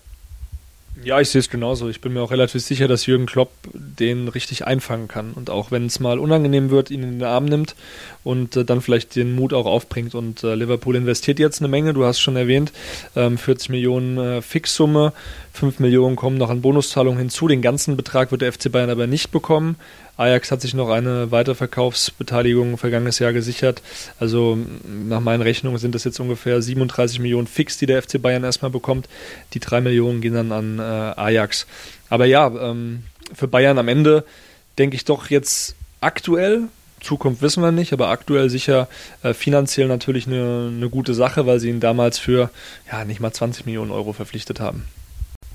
Ja, 1.03 1.21
ich 1.21 1.29
sehe 1.29 1.39
es 1.39 1.49
genauso. 1.49 1.87
Ich 1.87 2.01
bin 2.01 2.13
mir 2.13 2.21
auch 2.21 2.31
relativ 2.31 2.61
sicher, 2.61 2.87
dass 2.87 3.05
Jürgen 3.05 3.25
Klopp 3.25 3.51
den 3.73 4.27
richtig 4.27 4.65
einfangen 4.65 5.07
kann. 5.07 5.31
Und 5.31 5.49
auch 5.49 5.71
wenn 5.71 5.85
es 5.85 5.99
mal 5.99 6.19
unangenehm 6.19 6.71
wird, 6.71 6.91
ihn 6.91 7.03
in 7.03 7.19
den 7.19 7.23
Arm 7.23 7.45
nimmt 7.45 7.75
und 8.23 8.55
äh, 8.55 8.65
dann 8.65 8.81
vielleicht 8.81 9.15
den 9.15 9.35
Mut 9.35 9.53
auch 9.53 9.65
aufbringt. 9.65 10.15
Und 10.15 10.43
äh, 10.43 10.55
Liverpool 10.55 10.95
investiert 10.95 11.39
jetzt 11.39 11.61
eine 11.61 11.67
Menge, 11.67 11.93
du 11.93 12.05
hast 12.05 12.19
schon 12.19 12.35
erwähnt, 12.35 12.71
ähm, 13.15 13.37
40 13.37 13.69
Millionen 13.69 14.17
äh, 14.17 14.41
Fixsumme, 14.41 15.13
5 15.53 15.79
Millionen 15.79 16.15
kommen 16.15 16.37
noch 16.37 16.49
an 16.49 16.61
Bonuszahlungen 16.61 17.19
hinzu. 17.19 17.47
Den 17.47 17.61
ganzen 17.61 17.97
Betrag 17.97 18.31
wird 18.31 18.41
der 18.41 18.51
FC 18.51 18.71
Bayern 18.71 18.89
aber 18.89 19.07
nicht 19.07 19.31
bekommen. 19.31 19.77
Ajax 20.17 20.51
hat 20.51 20.59
sich 20.59 20.73
noch 20.73 20.89
eine 20.89 21.31
Weiterverkaufsbeteiligung 21.31 22.77
vergangenes 22.77 23.19
Jahr 23.19 23.31
gesichert. 23.31 23.81
Also 24.19 24.57
nach 24.85 25.21
meinen 25.21 25.41
Rechnungen 25.41 25.77
sind 25.77 25.95
das 25.95 26.03
jetzt 26.03 26.19
ungefähr 26.19 26.61
37 26.61 27.19
Millionen 27.19 27.47
Fix, 27.47 27.77
die 27.77 27.85
der 27.85 28.01
FC 28.01 28.21
Bayern 28.21 28.43
erstmal 28.43 28.69
bekommt. 28.69 29.07
Die 29.53 29.61
3 29.61 29.79
Millionen 29.79 30.19
gehen 30.19 30.33
dann 30.33 30.51
an 30.51 30.79
äh, 30.79 30.81
Ajax. 30.81 31.67
Aber 32.09 32.25
ja, 32.25 32.47
ähm, 32.47 33.03
für 33.33 33.47
Bayern 33.47 33.77
am 33.77 33.87
Ende 33.87 34.25
denke 34.77 34.97
ich 34.97 35.05
doch 35.05 35.29
jetzt 35.29 35.75
aktuell, 36.01 36.67
Zukunft 37.01 37.41
wissen 37.41 37.63
wir 37.63 37.71
nicht, 37.71 37.93
aber 37.93 38.09
aktuell 38.09 38.49
sicher 38.49 38.87
äh, 39.23 39.33
finanziell 39.33 39.87
natürlich 39.87 40.27
eine, 40.27 40.71
eine 40.75 40.89
gute 40.89 41.13
Sache, 41.13 41.45
weil 41.45 41.59
sie 41.59 41.69
ihn 41.69 41.79
damals 41.79 42.19
für 42.19 42.49
ja 42.91 43.05
nicht 43.05 43.19
mal 43.19 43.31
20 43.31 43.65
Millionen 43.65 43.91
Euro 43.91 44.13
verpflichtet 44.13 44.59
haben. 44.59 44.85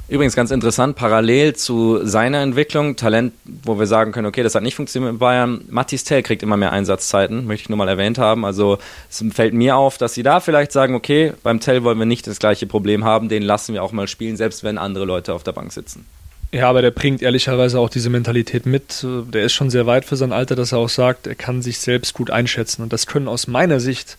Übrigens 0.07 0.37
ganz 0.37 0.51
interessant, 0.51 0.97
parallel 0.97 1.57
zu 1.57 2.05
seiner 2.05 2.43
Entwicklung, 2.43 2.97
Talent, 2.97 3.33
wo 3.63 3.79
wir 3.79 3.87
sagen 3.87 4.13
können, 4.13 4.27
okay, 4.27 4.43
das 4.43 4.55
hat 4.55 4.63
nicht 4.63 4.75
funktioniert 4.75 5.13
mit 5.13 5.19
Bayern. 5.19 5.65
Matthias 5.71 6.05
Tell 6.05 6.23
kriegt 6.23 6.43
immer 6.43 6.59
mehr 6.59 6.73
Einsatzzeiten, 6.73 7.47
möchte 7.47 7.63
ich 7.63 7.69
nur 7.71 7.79
mal 7.79 7.89
erwähnt 7.89 8.19
haben. 8.19 8.45
Also 8.45 8.77
es 9.09 9.25
fällt 9.33 9.55
mir 9.55 9.77
auf, 9.77 9.97
dass 9.97 10.13
sie 10.13 10.23
da 10.23 10.41
vielleicht 10.41 10.73
sagen, 10.73 10.95
okay, 10.95 11.33
beim 11.43 11.59
Tell 11.59 11.85
wollen 11.85 11.99
wir 11.99 12.05
nicht 12.05 12.27
das 12.27 12.39
gleiche 12.39 12.67
Problem 12.67 13.05
haben, 13.05 13.31
den 13.31 13.43
lassen 13.43 13.73
wir 13.73 13.83
auch 13.83 13.93
mal 13.93 14.07
spielen, 14.07 14.37
selbst 14.37 14.63
wenn 14.63 14.77
andere 14.77 15.07
Leute 15.07 15.33
auf 15.33 15.43
der 15.43 15.53
Bank 15.53 15.73
sitzen. 15.73 16.05
Ja, 16.55 16.71
aber 16.71 16.83
der 16.83 16.93
bringt 16.93 17.21
ehrlicherweise 17.21 17.81
auch 17.81 17.91
diese 17.91 18.11
Mentalität 18.11 18.65
mit. 18.65 19.05
Der 19.05 19.43
ist 19.43 19.55
schon 19.55 19.71
sehr 19.71 19.87
weit 19.87 20.05
für 20.05 20.15
sein 20.15 20.33
Alter, 20.33 20.55
dass 20.55 20.71
er 20.71 20.79
auch 20.79 20.89
sagt, 20.89 21.27
er 21.27 21.35
kann 21.35 21.63
sich 21.63 21.81
selbst 21.81 22.15
gut 22.15 22.31
einschätzen. 22.31 22.83
Und 22.83 22.93
das 22.93 23.09
können 23.09 23.27
aus 23.27 23.49
meiner 23.49 23.81
Sicht 23.81 24.17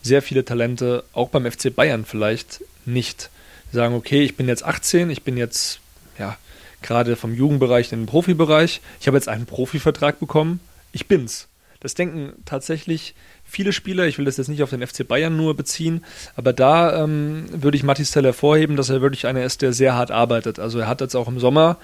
sehr 0.00 0.22
viele 0.22 0.46
Talente, 0.46 1.04
auch 1.12 1.28
beim 1.28 1.44
FC 1.44 1.76
Bayern 1.76 2.06
vielleicht, 2.06 2.64
nicht 2.86 3.28
sagen, 3.70 3.94
okay, 3.94 4.22
ich 4.22 4.34
bin 4.34 4.48
jetzt 4.48 4.64
18, 4.64 5.10
ich 5.10 5.24
bin 5.24 5.36
jetzt 5.36 5.80
ja 6.18 6.38
gerade 6.80 7.16
vom 7.16 7.34
Jugendbereich 7.34 7.92
in 7.92 8.00
den 8.00 8.06
Profibereich, 8.06 8.80
ich 8.98 9.06
habe 9.06 9.18
jetzt 9.18 9.28
einen 9.28 9.44
Profivertrag 9.44 10.18
bekommen, 10.18 10.60
ich 10.92 11.06
bin's. 11.06 11.48
Das 11.80 11.92
denken 11.92 12.32
tatsächlich 12.46 13.14
viele 13.54 13.72
Spieler, 13.72 14.06
ich 14.06 14.18
will 14.18 14.24
das 14.24 14.36
jetzt 14.36 14.48
nicht 14.48 14.62
auf 14.62 14.70
den 14.70 14.84
FC 14.84 15.06
Bayern 15.06 15.36
nur 15.36 15.54
beziehen, 15.56 16.04
aber 16.34 16.52
da 16.52 17.04
ähm, 17.04 17.44
würde 17.52 17.76
ich 17.76 17.84
Mathis 17.84 18.10
Tell 18.10 18.24
hervorheben, 18.24 18.76
dass 18.76 18.90
er 18.90 19.00
wirklich 19.00 19.26
einer 19.26 19.44
ist, 19.44 19.62
der 19.62 19.72
sehr 19.72 19.94
hart 19.94 20.10
arbeitet. 20.10 20.58
Also 20.58 20.80
er 20.80 20.88
hat 20.88 21.00
jetzt 21.00 21.14
auch 21.14 21.28
im 21.28 21.38
Sommer 21.38 21.78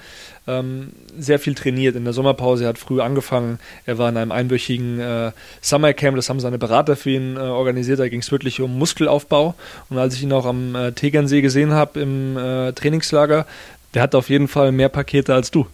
ähm, 0.47 0.89
sehr 1.17 1.39
viel 1.39 1.55
trainiert. 1.55 1.95
In 1.95 2.03
der 2.03 2.13
Sommerpause, 2.13 2.65
er 2.65 2.69
hat 2.69 2.77
früh 2.77 2.99
angefangen, 2.99 3.57
er 3.85 3.97
war 3.97 4.09
in 4.09 4.17
einem 4.17 4.33
einwöchigen 4.33 4.99
äh, 4.99 5.31
Summercamp, 5.61 6.17
das 6.17 6.29
haben 6.29 6.41
seine 6.41 6.57
Berater 6.57 6.97
für 6.97 7.11
ihn 7.11 7.37
äh, 7.37 7.39
organisiert, 7.39 7.99
da 7.99 8.09
ging 8.09 8.19
es 8.19 8.31
wirklich 8.31 8.59
um 8.59 8.77
Muskelaufbau. 8.77 9.55
Und 9.89 9.97
als 9.97 10.15
ich 10.15 10.23
ihn 10.23 10.33
auch 10.33 10.45
am 10.45 10.75
äh, 10.75 10.91
Tegernsee 10.91 11.41
gesehen 11.41 11.71
habe 11.71 12.01
im 12.01 12.37
äh, 12.37 12.73
Trainingslager, 12.73 13.45
der 13.93 14.01
hat 14.01 14.13
auf 14.13 14.29
jeden 14.29 14.49
Fall 14.49 14.71
mehr 14.73 14.89
Pakete 14.89 15.33
als 15.33 15.51
du. 15.51 15.67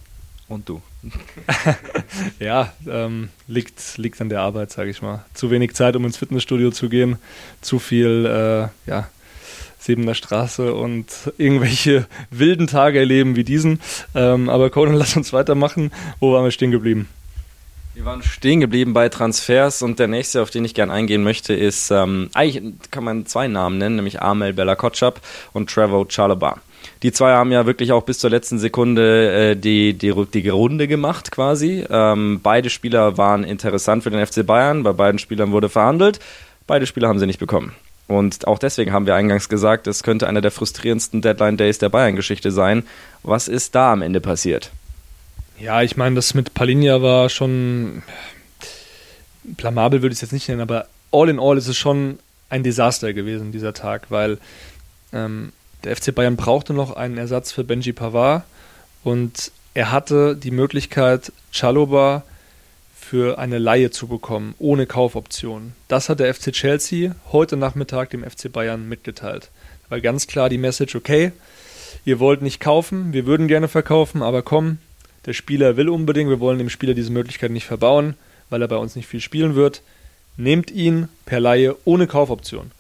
Und 0.47 0.69
du. 0.69 0.81
ja, 2.39 2.73
ähm, 2.87 3.29
liegt, 3.47 3.97
liegt 3.97 4.19
an 4.21 4.29
der 4.29 4.41
Arbeit, 4.41 4.71
sage 4.71 4.89
ich 4.89 5.01
mal. 5.01 5.25
Zu 5.33 5.51
wenig 5.51 5.73
Zeit, 5.73 5.95
um 5.95 6.05
ins 6.05 6.17
Fitnessstudio 6.17 6.71
zu 6.71 6.89
gehen, 6.89 7.17
zu 7.61 7.79
viel, 7.79 8.25
äh, 8.25 8.89
ja, 8.89 9.07
Siebener 9.79 10.15
Straße 10.15 10.73
und 10.73 11.05
irgendwelche 11.37 12.07
wilden 12.31 12.67
Tage 12.67 12.99
erleben 12.99 13.35
wie 13.35 13.43
diesen. 13.43 13.79
Ähm, 14.15 14.49
aber 14.49 14.69
Conan, 14.69 14.95
lass 14.95 15.15
uns 15.15 15.33
weitermachen. 15.33 15.91
Wo 16.19 16.33
waren 16.33 16.43
wir 16.43 16.51
stehen 16.51 16.71
geblieben? 16.71 17.07
Wir 17.93 18.05
waren 18.05 18.21
stehen 18.21 18.59
geblieben 18.59 18.93
bei 18.93 19.09
Transfers 19.09 19.81
und 19.81 19.97
der 19.97 20.07
nächste, 20.07 20.41
auf 20.41 20.51
den 20.51 20.63
ich 20.65 20.75
gerne 20.75 20.93
eingehen 20.93 21.23
möchte, 21.23 21.53
ist, 21.53 21.89
ähm, 21.89 22.29
eigentlich 22.33 22.75
kann 22.91 23.03
man 23.03 23.25
zwei 23.25 23.47
Namen 23.47 23.79
nennen, 23.79 23.95
nämlich 23.95 24.21
Amel 24.21 24.53
Bella 24.53 24.75
Kotschap 24.75 25.19
und 25.53 25.69
Trevor 25.69 26.07
Chalaba. 26.07 26.59
Die 27.03 27.11
zwei 27.11 27.33
haben 27.33 27.51
ja 27.51 27.65
wirklich 27.65 27.91
auch 27.91 28.03
bis 28.03 28.19
zur 28.19 28.29
letzten 28.29 28.59
Sekunde 28.59 29.51
äh, 29.51 29.55
die, 29.55 29.93
die, 29.93 30.13
die 30.13 30.49
Runde 30.49 30.87
gemacht 30.87 31.31
quasi. 31.31 31.85
Ähm, 31.89 32.39
beide 32.41 32.69
Spieler 32.69 33.17
waren 33.17 33.43
interessant 33.43 34.03
für 34.03 34.09
den 34.09 34.25
FC 34.25 34.45
Bayern, 34.45 34.83
bei 34.83 34.93
beiden 34.93 35.19
Spielern 35.19 35.51
wurde 35.51 35.69
verhandelt. 35.69 36.19
Beide 36.65 36.85
Spieler 36.87 37.07
haben 37.07 37.19
sie 37.19 37.27
nicht 37.27 37.39
bekommen. 37.39 37.73
Und 38.07 38.47
auch 38.47 38.57
deswegen 38.57 38.93
haben 38.93 39.05
wir 39.05 39.15
eingangs 39.15 39.49
gesagt, 39.49 39.85
es 39.85 40.01
könnte 40.01 40.27
einer 40.27 40.41
der 40.41 40.51
frustrierendsten 40.51 41.21
Deadline 41.21 41.57
Days 41.57 41.77
der 41.77 41.89
Bayern-Geschichte 41.89 42.51
sein. 42.51 42.83
Was 43.23 43.47
ist 43.47 43.75
da 43.75 43.91
am 43.91 44.01
Ende 44.01 44.21
passiert? 44.21 44.71
Ja, 45.59 45.81
ich 45.81 45.97
meine, 45.97 46.15
das 46.15 46.33
mit 46.33 46.53
Palinja 46.53 47.01
war 47.01 47.29
schon 47.29 48.03
blamabel, 49.43 50.01
würde 50.01 50.13
ich 50.13 50.17
es 50.17 50.21
jetzt 50.21 50.33
nicht 50.33 50.47
nennen, 50.47 50.61
aber 50.61 50.87
all 51.11 51.29
in 51.29 51.39
all 51.39 51.57
ist 51.57 51.67
es 51.67 51.77
schon 51.77 52.19
ein 52.49 52.63
Desaster 52.63 53.13
gewesen, 53.13 53.51
dieser 53.51 53.73
Tag, 53.73 54.09
weil 54.09 54.37
ähm, 55.13 55.51
der 55.83 55.95
FC 55.95 56.13
Bayern 56.13 56.35
brauchte 56.35 56.73
noch 56.73 56.95
einen 56.95 57.17
Ersatz 57.17 57.51
für 57.51 57.63
Benji 57.63 57.93
Pavard 57.93 58.43
und 59.03 59.51
er 59.73 59.91
hatte 59.91 60.35
die 60.35 60.51
Möglichkeit, 60.51 61.31
Chaloba 61.51 62.23
für 62.99 63.37
eine 63.37 63.57
Laie 63.57 63.91
zu 63.91 64.07
bekommen, 64.07 64.53
ohne 64.57 64.85
Kaufoption. 64.85 65.73
Das 65.87 66.09
hat 66.09 66.19
der 66.19 66.33
FC 66.33 66.51
Chelsea 66.51 67.15
heute 67.31 67.55
Nachmittag 67.55 68.09
dem 68.09 68.23
FC 68.23 68.51
Bayern 68.51 68.89
mitgeteilt. 68.89 69.49
Da 69.83 69.91
war 69.91 70.01
ganz 70.01 70.27
klar 70.27 70.49
die 70.49 70.57
Message, 70.57 70.95
okay, 70.95 71.31
ihr 72.03 72.19
wollt 72.19 72.41
nicht 72.41 72.59
kaufen, 72.59 73.13
wir 73.13 73.25
würden 73.25 73.47
gerne 73.47 73.67
verkaufen, 73.67 74.21
aber 74.21 74.41
komm, 74.41 74.79
der 75.25 75.33
Spieler 75.33 75.77
will 75.77 75.89
unbedingt, 75.89 76.29
wir 76.29 76.39
wollen 76.39 76.57
dem 76.57 76.69
Spieler 76.69 76.93
diese 76.93 77.11
Möglichkeit 77.11 77.51
nicht 77.51 77.65
verbauen, 77.65 78.15
weil 78.49 78.61
er 78.61 78.67
bei 78.67 78.77
uns 78.77 78.95
nicht 78.95 79.07
viel 79.07 79.21
spielen 79.21 79.55
wird. 79.55 79.81
Nehmt 80.37 80.71
ihn 80.71 81.07
per 81.25 81.39
Laie 81.39 81.75
ohne 81.85 82.07
Kaufoption. 82.07 82.71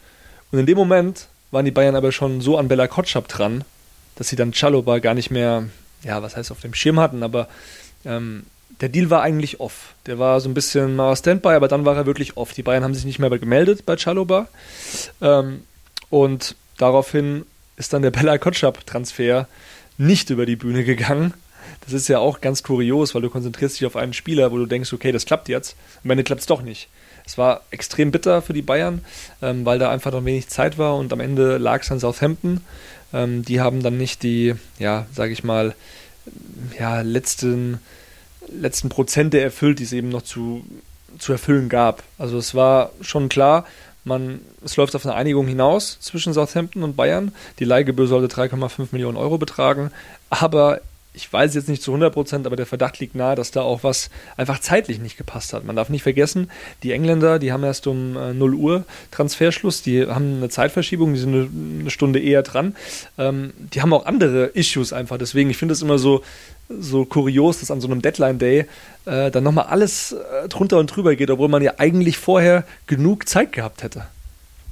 Und 0.51 0.59
in 0.59 0.65
dem 0.65 0.77
Moment 0.77 1.27
waren 1.51 1.65
die 1.65 1.71
Bayern 1.71 1.95
aber 1.95 2.11
schon 2.11 2.41
so 2.41 2.57
an 2.57 2.67
Bella 2.67 2.87
Kotschap 2.87 3.27
dran, 3.27 3.63
dass 4.15 4.29
sie 4.29 4.35
dann 4.35 4.53
Chaloba 4.53 4.99
gar 4.99 5.13
nicht 5.13 5.31
mehr, 5.31 5.65
ja, 6.03 6.21
was 6.21 6.35
heißt 6.35 6.51
auf 6.51 6.61
dem 6.61 6.73
Schirm 6.73 6.99
hatten, 6.99 7.23
aber 7.23 7.47
ähm, 8.05 8.45
der 8.81 8.89
Deal 8.89 9.09
war 9.09 9.21
eigentlich 9.21 9.59
off. 9.59 9.95
Der 10.05 10.19
war 10.19 10.39
so 10.39 10.49
ein 10.49 10.53
bisschen 10.53 10.95
mal 10.95 11.15
Standby, 11.15 11.49
aber 11.49 11.67
dann 11.67 11.85
war 11.85 11.95
er 11.95 12.05
wirklich 12.05 12.37
off. 12.37 12.53
Die 12.53 12.63
Bayern 12.63 12.83
haben 12.83 12.93
sich 12.93 13.05
nicht 13.05 13.19
mehr 13.19 13.29
gemeldet 13.29 13.85
bei 13.85 13.95
Chaloba. 13.95 14.47
Ähm, 15.21 15.63
und 16.09 16.55
daraufhin 16.77 17.45
ist 17.75 17.93
dann 17.93 18.01
der 18.01 18.11
Bella 18.11 18.37
Kotschap-Transfer 18.37 19.47
nicht 19.97 20.29
über 20.29 20.45
die 20.45 20.55
Bühne 20.55 20.83
gegangen. 20.83 21.33
Das 21.81 21.93
ist 21.93 22.07
ja 22.07 22.19
auch 22.19 22.41
ganz 22.41 22.63
kurios, 22.63 23.15
weil 23.15 23.21
du 23.21 23.29
konzentrierst 23.29 23.79
dich 23.79 23.85
auf 23.85 23.95
einen 23.95 24.13
Spieler, 24.13 24.51
wo 24.51 24.57
du 24.57 24.65
denkst, 24.65 24.93
okay, 24.93 25.11
das 25.11 25.25
klappt 25.25 25.49
jetzt. 25.49 25.75
Am 26.03 26.11
Ende 26.11 26.23
klappt 26.23 26.41
es 26.41 26.47
doch 26.47 26.61
nicht. 26.61 26.87
Es 27.27 27.37
war 27.37 27.61
extrem 27.71 28.09
bitter 28.09 28.41
für 28.41 28.53
die 28.53 28.61
Bayern, 28.61 29.01
ähm, 29.41 29.65
weil 29.65 29.77
da 29.77 29.91
einfach 29.91 30.11
noch 30.11 30.25
wenig 30.25 30.47
Zeit 30.47 30.77
war 30.77 30.95
und 30.95 31.11
am 31.11 31.19
Ende 31.19 31.57
lag 31.57 31.83
es 31.83 31.91
an 31.91 31.99
Southampton. 31.99 32.61
Ähm, 33.13 33.43
die 33.43 33.59
haben 33.59 33.83
dann 33.83 33.97
nicht 33.97 34.23
die, 34.23 34.55
ja, 34.79 35.05
sage 35.13 35.33
ich 35.33 35.43
mal, 35.43 35.75
ja, 36.79 37.01
letzten, 37.01 37.79
letzten 38.49 38.89
Prozente 38.89 39.41
erfüllt, 39.41 39.79
die 39.79 39.83
es 39.83 39.93
eben 39.93 40.09
noch 40.09 40.21
zu, 40.21 40.65
zu 41.19 41.33
erfüllen 41.33 41.67
gab. 41.67 42.01
Also 42.17 42.37
es 42.37 42.55
war 42.55 42.91
schon 43.01 43.27
klar, 43.27 43.65
man, 44.05 44.39
es 44.63 44.77
läuft 44.77 44.95
auf 44.95 45.05
eine 45.05 45.15
Einigung 45.15 45.47
hinaus 45.47 45.99
zwischen 45.99 46.33
Southampton 46.33 46.83
und 46.83 46.95
Bayern. 46.95 47.33
Die 47.59 47.65
Leihgebühr 47.65 48.07
sollte 48.07 48.33
3,5 48.33 48.87
Millionen 48.91 49.17
Euro 49.17 49.37
betragen, 49.37 49.91
aber 50.29 50.79
ich 51.13 51.31
weiß 51.31 51.55
jetzt 51.55 51.67
nicht 51.67 51.81
zu 51.81 51.91
100 51.91 52.13
Prozent, 52.13 52.45
aber 52.45 52.55
der 52.55 52.67
Verdacht 52.67 52.99
liegt 52.99 53.15
nahe, 53.15 53.35
dass 53.35 53.51
da 53.51 53.61
auch 53.61 53.83
was 53.83 54.09
einfach 54.37 54.59
zeitlich 54.59 54.99
nicht 54.99 55.17
gepasst 55.17 55.51
hat. 55.51 55.63
Man 55.65 55.75
darf 55.75 55.89
nicht 55.89 56.03
vergessen, 56.03 56.51
die 56.83 56.91
Engländer, 56.91 57.39
die 57.39 57.51
haben 57.51 57.63
erst 57.63 57.87
um 57.87 58.15
äh, 58.15 58.33
0 58.33 58.53
Uhr 58.53 58.85
Transferschluss, 59.11 59.81
die 59.81 60.05
haben 60.05 60.37
eine 60.37 60.49
Zeitverschiebung, 60.49 61.13
die 61.13 61.19
sind 61.19 61.33
eine, 61.33 61.49
eine 61.81 61.89
Stunde 61.89 62.19
eher 62.19 62.43
dran. 62.43 62.75
Ähm, 63.17 63.53
die 63.57 63.81
haben 63.81 63.93
auch 63.93 64.05
andere 64.05 64.45
Issues 64.47 64.93
einfach. 64.93 65.17
Deswegen, 65.17 65.49
ich 65.49 65.57
finde 65.57 65.73
es 65.73 65.81
immer 65.81 65.97
so, 65.97 66.23
so 66.69 67.05
kurios, 67.05 67.61
dass 67.61 67.71
an 67.71 67.81
so 67.81 67.87
einem 67.87 68.01
Deadline-Day 68.01 68.67
äh, 69.05 69.31
dann 69.31 69.43
nochmal 69.43 69.65
alles 69.65 70.11
äh, 70.11 70.47
drunter 70.49 70.77
und 70.77 70.87
drüber 70.95 71.15
geht, 71.15 71.31
obwohl 71.31 71.49
man 71.49 71.63
ja 71.63 71.73
eigentlich 71.77 72.17
vorher 72.17 72.63
genug 72.85 73.27
Zeit 73.27 73.53
gehabt 73.53 73.81
hätte. 73.81 74.05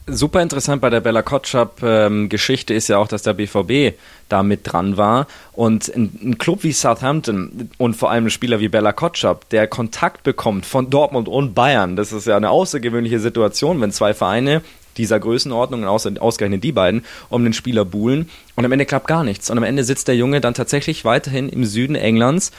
Super 0.07 0.43
interessant 0.43 0.81
bei 0.81 0.91
der 0.91 1.01
Bella 1.01 1.23
Kotschap-Geschichte 1.23 2.73
ähm, 2.73 2.77
ist 2.77 2.89
ja 2.89 2.99
auch, 2.99 3.07
dass 3.07 3.23
der 3.23 3.33
BVB 3.33 3.97
da 4.29 4.43
mit 4.43 4.61
dran 4.63 4.97
war. 4.97 5.25
Und 5.53 5.91
ein, 5.95 6.11
ein, 6.23 6.37
Club 6.37 6.63
wie 6.63 6.73
Southampton 6.73 7.71
und 7.79 7.95
vor 7.95 8.11
allem 8.11 8.25
ein 8.25 8.29
Spieler 8.29 8.59
wie 8.59 8.67
Bella 8.67 8.93
Kotschap, 8.93 9.49
der 9.49 9.67
Kontakt 9.67 10.21
bekommt 10.21 10.67
von 10.67 10.91
Dortmund 10.91 11.27
und 11.27 11.55
Bayern, 11.55 11.95
das 11.95 12.13
ist 12.13 12.27
ja 12.27 12.37
eine 12.37 12.51
außergewöhnliche 12.51 13.19
Situation, 13.19 13.81
wenn 13.81 13.91
zwei 13.91 14.13
Vereine 14.13 14.61
dieser 14.97 15.19
Größenordnung 15.19 15.83
und 15.85 16.21
ausgerechnet 16.21 16.63
die 16.63 16.71
beiden 16.71 17.03
um 17.29 17.43
den 17.43 17.53
Spieler 17.53 17.83
buhlen. 17.83 18.29
Und 18.55 18.63
am 18.63 18.71
Ende 18.71 18.85
klappt 18.85 19.07
gar 19.07 19.23
nichts. 19.23 19.49
Und 19.49 19.57
am 19.57 19.63
Ende 19.63 19.83
sitzt 19.83 20.07
der 20.07 20.15
Junge 20.15 20.39
dann 20.39 20.53
tatsächlich 20.53 21.03
weiterhin 21.03 21.49
im 21.49 21.65
Süden 21.65 21.95
Englands, 21.95 22.51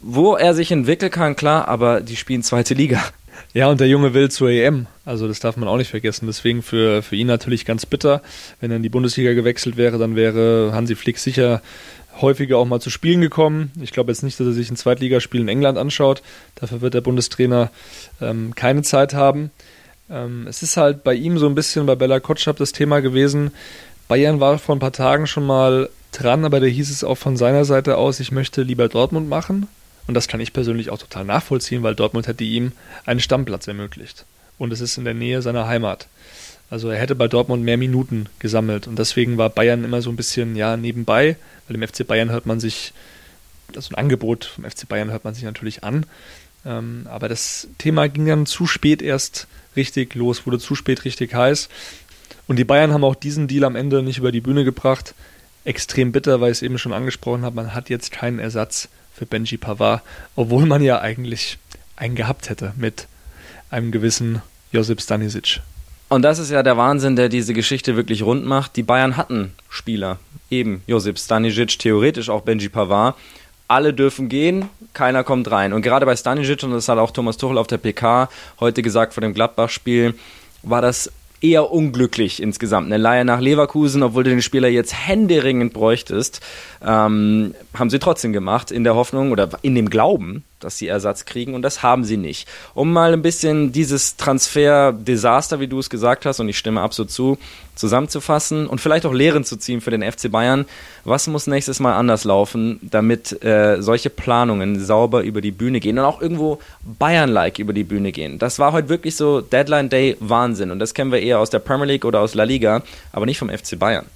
wo 0.00 0.36
er 0.36 0.54
sich 0.54 0.70
entwickeln 0.70 1.10
kann, 1.10 1.36
klar, 1.36 1.68
aber 1.68 2.02
die 2.02 2.16
spielen 2.16 2.42
zweite 2.42 2.74
Liga. 2.74 3.02
Ja, 3.54 3.68
und 3.68 3.80
der 3.80 3.88
Junge 3.88 4.14
will 4.14 4.30
zur 4.30 4.48
EM. 4.48 4.86
Also 5.04 5.28
das 5.28 5.40
darf 5.40 5.56
man 5.56 5.68
auch 5.68 5.76
nicht 5.76 5.90
vergessen. 5.90 6.26
Deswegen 6.26 6.62
für, 6.62 7.02
für 7.02 7.16
ihn 7.16 7.26
natürlich 7.26 7.64
ganz 7.64 7.84
bitter. 7.84 8.22
Wenn 8.60 8.70
er 8.70 8.78
in 8.78 8.82
die 8.82 8.88
Bundesliga 8.88 9.34
gewechselt 9.34 9.76
wäre, 9.76 9.98
dann 9.98 10.16
wäre 10.16 10.70
Hansi 10.72 10.94
Flick 10.96 11.18
sicher 11.18 11.60
häufiger 12.20 12.58
auch 12.58 12.66
mal 12.66 12.80
zu 12.80 12.90
Spielen 12.90 13.20
gekommen. 13.20 13.72
Ich 13.80 13.92
glaube 13.92 14.10
jetzt 14.10 14.22
nicht, 14.22 14.38
dass 14.38 14.46
er 14.46 14.52
sich 14.52 14.70
ein 14.70 14.76
Zweitligaspiel 14.76 15.40
in 15.40 15.48
England 15.48 15.78
anschaut. 15.78 16.22
Dafür 16.54 16.80
wird 16.80 16.94
der 16.94 17.00
Bundestrainer 17.00 17.70
ähm, 18.20 18.54
keine 18.54 18.82
Zeit 18.82 19.14
haben. 19.14 19.50
Ähm, 20.10 20.46
es 20.46 20.62
ist 20.62 20.76
halt 20.76 21.04
bei 21.04 21.14
ihm 21.14 21.38
so 21.38 21.46
ein 21.46 21.54
bisschen 21.54 21.86
bei 21.86 21.94
Bella 21.94 22.20
Kotschap 22.20 22.56
das 22.56 22.72
Thema 22.72 23.00
gewesen. 23.00 23.50
Bayern 24.08 24.40
war 24.40 24.58
vor 24.58 24.76
ein 24.76 24.80
paar 24.80 24.92
Tagen 24.92 25.26
schon 25.26 25.46
mal 25.46 25.88
dran, 26.12 26.44
aber 26.44 26.60
da 26.60 26.66
hieß 26.66 26.90
es 26.90 27.04
auch 27.04 27.16
von 27.16 27.36
seiner 27.36 27.64
Seite 27.64 27.96
aus, 27.96 28.20
ich 28.20 28.32
möchte 28.32 28.62
lieber 28.62 28.88
Dortmund 28.88 29.28
machen. 29.28 29.68
Und 30.06 30.14
das 30.14 30.28
kann 30.28 30.40
ich 30.40 30.52
persönlich 30.52 30.90
auch 30.90 30.98
total 30.98 31.24
nachvollziehen, 31.24 31.82
weil 31.82 31.94
Dortmund 31.94 32.26
hätte 32.26 32.44
ihm 32.44 32.72
einen 33.06 33.20
Stammplatz 33.20 33.68
ermöglicht. 33.68 34.24
Und 34.58 34.72
es 34.72 34.80
ist 34.80 34.98
in 34.98 35.04
der 35.04 35.14
Nähe 35.14 35.42
seiner 35.42 35.66
Heimat. 35.66 36.08
Also 36.70 36.88
er 36.88 36.98
hätte 36.98 37.14
bei 37.14 37.28
Dortmund 37.28 37.64
mehr 37.64 37.76
Minuten 37.76 38.28
gesammelt. 38.38 38.86
Und 38.86 38.98
deswegen 38.98 39.36
war 39.36 39.50
Bayern 39.50 39.84
immer 39.84 40.02
so 40.02 40.10
ein 40.10 40.16
bisschen, 40.16 40.56
ja, 40.56 40.76
nebenbei, 40.76 41.36
weil 41.66 41.76
im 41.76 41.86
FC 41.86 42.06
Bayern 42.06 42.30
hört 42.30 42.46
man 42.46 42.60
sich, 42.60 42.92
das 43.72 43.86
ist 43.86 43.92
ein 43.92 43.96
Angebot 43.96 44.46
vom 44.46 44.64
FC 44.64 44.88
Bayern 44.88 45.10
hört 45.10 45.24
man 45.24 45.34
sich 45.34 45.44
natürlich 45.44 45.84
an. 45.84 46.06
Ähm, 46.64 47.06
aber 47.10 47.28
das 47.28 47.68
Thema 47.78 48.08
ging 48.08 48.26
dann 48.26 48.46
zu 48.46 48.66
spät 48.66 49.02
erst 49.02 49.46
richtig 49.76 50.14
los, 50.14 50.46
wurde 50.46 50.58
zu 50.58 50.74
spät 50.74 51.04
richtig 51.04 51.34
heiß. 51.34 51.68
Und 52.46 52.56
die 52.56 52.64
Bayern 52.64 52.92
haben 52.92 53.04
auch 53.04 53.14
diesen 53.14 53.48
Deal 53.48 53.64
am 53.64 53.76
Ende 53.76 54.02
nicht 54.02 54.18
über 54.18 54.32
die 54.32 54.40
Bühne 54.40 54.64
gebracht. 54.64 55.14
Extrem 55.64 56.10
bitter, 56.10 56.40
weil 56.40 56.52
ich 56.52 56.58
es 56.58 56.62
eben 56.62 56.78
schon 56.78 56.92
angesprochen 56.92 57.42
habe, 57.42 57.56
man 57.56 57.74
hat 57.74 57.88
jetzt 57.88 58.10
keinen 58.10 58.38
Ersatz 58.38 58.88
für 59.12 59.26
Benji 59.26 59.56
Pavard, 59.56 60.02
obwohl 60.36 60.66
man 60.66 60.82
ja 60.82 61.00
eigentlich 61.00 61.58
einen 61.96 62.14
gehabt 62.14 62.50
hätte 62.50 62.72
mit 62.76 63.06
einem 63.70 63.90
gewissen 63.92 64.42
Josip 64.72 65.00
Stanisic. 65.00 65.60
Und 66.08 66.22
das 66.22 66.38
ist 66.38 66.50
ja 66.50 66.62
der 66.62 66.76
Wahnsinn, 66.76 67.16
der 67.16 67.28
diese 67.28 67.54
Geschichte 67.54 67.96
wirklich 67.96 68.22
rund 68.22 68.44
macht. 68.44 68.76
Die 68.76 68.82
Bayern 68.82 69.16
hatten 69.16 69.52
Spieler, 69.70 70.18
eben 70.50 70.82
Josip 70.86 71.18
Stanisic, 71.18 71.78
theoretisch 71.78 72.28
auch 72.28 72.42
Benji 72.42 72.68
Pavard. 72.68 73.16
Alle 73.66 73.94
dürfen 73.94 74.28
gehen, 74.28 74.68
keiner 74.92 75.24
kommt 75.24 75.50
rein. 75.50 75.72
Und 75.72 75.80
gerade 75.80 76.04
bei 76.04 76.14
Stanisic, 76.14 76.62
und 76.64 76.72
das 76.72 76.88
hat 76.88 76.98
auch 76.98 77.12
Thomas 77.12 77.38
Tuchel 77.38 77.56
auf 77.56 77.66
der 77.66 77.78
PK 77.78 78.28
heute 78.60 78.82
gesagt 78.82 79.14
vor 79.14 79.22
dem 79.22 79.32
Gladbach-Spiel, 79.32 80.14
war 80.62 80.82
das 80.82 81.10
eher 81.42 81.70
unglücklich 81.70 82.42
insgesamt. 82.42 82.86
Eine 82.86 82.96
Leihe 82.96 83.24
nach 83.24 83.40
Leverkusen, 83.40 84.02
obwohl 84.02 84.24
du 84.24 84.30
den 84.30 84.42
Spieler 84.42 84.68
jetzt 84.68 84.94
händeringend 84.94 85.72
bräuchtest, 85.72 86.40
ähm, 86.84 87.54
haben 87.74 87.90
sie 87.90 87.98
trotzdem 87.98 88.32
gemacht, 88.32 88.70
in 88.70 88.84
der 88.84 88.94
Hoffnung 88.94 89.32
oder 89.32 89.48
in 89.62 89.74
dem 89.74 89.90
Glauben, 89.90 90.44
dass 90.64 90.78
sie 90.78 90.88
Ersatz 90.88 91.24
kriegen 91.24 91.54
und 91.54 91.62
das 91.62 91.82
haben 91.82 92.04
sie 92.04 92.16
nicht. 92.16 92.48
Um 92.74 92.92
mal 92.92 93.12
ein 93.12 93.22
bisschen 93.22 93.72
dieses 93.72 94.16
Transfer-Desaster, 94.16 95.60
wie 95.60 95.68
du 95.68 95.78
es 95.78 95.90
gesagt 95.90 96.26
hast, 96.26 96.40
und 96.40 96.48
ich 96.48 96.58
stimme 96.58 96.80
absolut 96.80 97.10
zu, 97.10 97.38
zusammenzufassen 97.74 98.66
und 98.66 98.80
vielleicht 98.80 99.06
auch 99.06 99.12
Lehren 99.12 99.44
zu 99.44 99.56
ziehen 99.56 99.80
für 99.80 99.90
den 99.90 100.02
FC 100.02 100.30
Bayern. 100.30 100.66
Was 101.04 101.26
muss 101.26 101.46
nächstes 101.46 101.80
Mal 101.80 101.94
anders 101.94 102.24
laufen, 102.24 102.78
damit 102.82 103.42
äh, 103.42 103.80
solche 103.80 104.10
Planungen 104.10 104.84
sauber 104.84 105.22
über 105.22 105.40
die 105.40 105.52
Bühne 105.52 105.80
gehen 105.80 105.98
und 105.98 106.04
auch 106.04 106.20
irgendwo 106.20 106.60
Bayern-like 106.82 107.58
über 107.58 107.72
die 107.72 107.84
Bühne 107.84 108.12
gehen? 108.12 108.38
Das 108.38 108.58
war 108.58 108.72
heute 108.72 108.88
wirklich 108.88 109.16
so 109.16 109.40
Deadline 109.40 109.88
Day 109.88 110.16
Wahnsinn 110.20 110.70
und 110.70 110.78
das 110.78 110.94
kennen 110.94 111.12
wir 111.12 111.20
eher 111.20 111.38
aus 111.38 111.50
der 111.50 111.58
Premier 111.58 111.86
League 111.86 112.04
oder 112.04 112.20
aus 112.20 112.34
La 112.34 112.44
Liga, 112.44 112.82
aber 113.12 113.26
nicht 113.26 113.38
vom 113.38 113.48
FC 113.48 113.78
Bayern. 113.78 114.06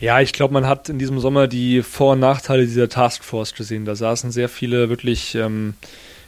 Ja, 0.00 0.20
ich 0.20 0.32
glaube, 0.32 0.54
man 0.54 0.66
hat 0.66 0.88
in 0.88 0.98
diesem 0.98 1.18
Sommer 1.18 1.48
die 1.48 1.82
Vor- 1.82 2.12
und 2.12 2.20
Nachteile 2.20 2.64
dieser 2.64 2.88
Taskforce 2.88 3.54
gesehen. 3.54 3.84
Da 3.84 3.96
saßen 3.96 4.30
sehr 4.30 4.48
viele 4.48 4.88
wirklich 4.88 5.34
ähm, 5.34 5.74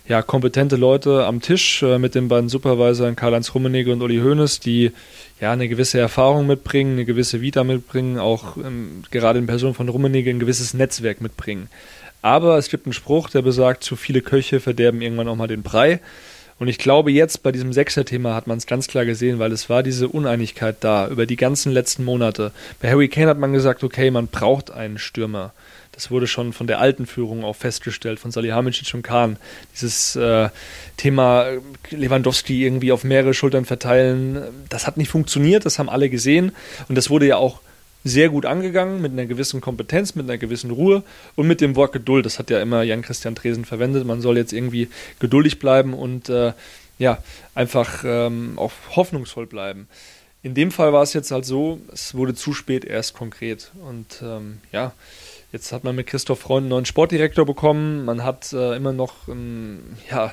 ja, 0.08 0.22
kompetente 0.22 0.74
Leute 0.74 1.24
am 1.24 1.40
Tisch 1.40 1.80
äh, 1.84 1.98
mit 1.98 2.16
den 2.16 2.26
beiden 2.26 2.48
Supervisern 2.48 3.14
Karl-Heinz 3.14 3.54
Rummenigge 3.54 3.92
und 3.92 4.02
Uli 4.02 4.18
Hoeneß, 4.18 4.58
die 4.58 4.90
ja 5.40 5.52
eine 5.52 5.68
gewisse 5.68 6.00
Erfahrung 6.00 6.48
mitbringen, 6.48 6.94
eine 6.94 7.04
gewisse 7.04 7.40
Vita 7.40 7.62
mitbringen, 7.62 8.18
auch 8.18 8.56
ähm, 8.56 9.04
gerade 9.12 9.38
in 9.38 9.46
Person 9.46 9.74
von 9.74 9.88
Rummenigge 9.88 10.30
ein 10.30 10.40
gewisses 10.40 10.74
Netzwerk 10.74 11.20
mitbringen. 11.20 11.68
Aber 12.22 12.58
es 12.58 12.70
gibt 12.70 12.86
einen 12.86 12.92
Spruch, 12.92 13.30
der 13.30 13.42
besagt, 13.42 13.84
zu 13.84 13.94
viele 13.94 14.20
Köche 14.20 14.58
verderben 14.58 15.00
irgendwann 15.00 15.28
auch 15.28 15.36
mal 15.36 15.46
den 15.46 15.62
Brei. 15.62 16.00
Und 16.60 16.68
ich 16.68 16.76
glaube, 16.76 17.10
jetzt 17.10 17.42
bei 17.42 17.52
diesem 17.52 17.72
Sechser-Thema 17.72 18.34
hat 18.34 18.46
man 18.46 18.58
es 18.58 18.66
ganz 18.66 18.86
klar 18.86 19.06
gesehen, 19.06 19.38
weil 19.38 19.50
es 19.50 19.70
war 19.70 19.82
diese 19.82 20.08
Uneinigkeit 20.08 20.76
da 20.80 21.08
über 21.08 21.24
die 21.24 21.36
ganzen 21.36 21.72
letzten 21.72 22.04
Monate. 22.04 22.52
Bei 22.82 22.90
Harry 22.90 23.08
Kane 23.08 23.28
hat 23.28 23.38
man 23.38 23.54
gesagt, 23.54 23.82
okay, 23.82 24.10
man 24.10 24.26
braucht 24.26 24.70
einen 24.70 24.98
Stürmer. 24.98 25.54
Das 25.92 26.10
wurde 26.10 26.26
schon 26.26 26.52
von 26.52 26.66
der 26.66 26.78
alten 26.78 27.06
Führung 27.06 27.44
auch 27.44 27.56
festgestellt, 27.56 28.20
von 28.20 28.30
Salihamidzic 28.30 28.92
und 28.92 29.00
Kahn. 29.00 29.38
Dieses 29.72 30.16
äh, 30.16 30.50
Thema 30.98 31.46
Lewandowski 31.90 32.62
irgendwie 32.62 32.92
auf 32.92 33.04
mehrere 33.04 33.32
Schultern 33.32 33.64
verteilen, 33.64 34.42
das 34.68 34.86
hat 34.86 34.98
nicht 34.98 35.08
funktioniert, 35.08 35.64
das 35.64 35.78
haben 35.78 35.88
alle 35.88 36.10
gesehen. 36.10 36.52
Und 36.90 36.94
das 36.94 37.08
wurde 37.08 37.26
ja 37.26 37.38
auch 37.38 37.60
sehr 38.04 38.28
gut 38.30 38.46
angegangen, 38.46 39.02
mit 39.02 39.12
einer 39.12 39.26
gewissen 39.26 39.60
Kompetenz, 39.60 40.14
mit 40.14 40.24
einer 40.24 40.38
gewissen 40.38 40.70
Ruhe 40.70 41.02
und 41.36 41.46
mit 41.46 41.60
dem 41.60 41.76
Wort 41.76 41.92
Geduld. 41.92 42.24
Das 42.26 42.38
hat 42.38 42.50
ja 42.50 42.60
immer 42.60 42.82
Jan-Christian 42.82 43.34
Tresen 43.34 43.64
verwendet. 43.64 44.06
Man 44.06 44.20
soll 44.20 44.36
jetzt 44.36 44.52
irgendwie 44.52 44.88
geduldig 45.18 45.58
bleiben 45.58 45.94
und 45.94 46.28
äh, 46.28 46.52
ja, 46.98 47.18
einfach 47.54 48.04
ähm, 48.04 48.54
auch 48.56 48.72
hoffnungsvoll 48.94 49.46
bleiben. 49.46 49.88
In 50.42 50.54
dem 50.54 50.70
Fall 50.70 50.92
war 50.92 51.02
es 51.02 51.12
jetzt 51.12 51.30
halt 51.30 51.44
so, 51.44 51.80
es 51.92 52.14
wurde 52.14 52.34
zu 52.34 52.54
spät 52.54 52.84
erst 52.84 53.14
konkret. 53.14 53.70
Und 53.86 54.22
ähm, 54.22 54.58
ja, 54.72 54.92
jetzt 55.52 55.72
hat 55.72 55.84
man 55.84 55.94
mit 55.94 56.06
Christoph 56.06 56.40
Freund 56.40 56.64
einen 56.64 56.70
neuen 56.70 56.86
Sportdirektor 56.86 57.44
bekommen. 57.44 58.06
Man 58.06 58.24
hat 58.24 58.52
äh, 58.54 58.76
immer 58.76 58.92
noch 58.92 59.28
einen, 59.28 59.98
ja, 60.10 60.32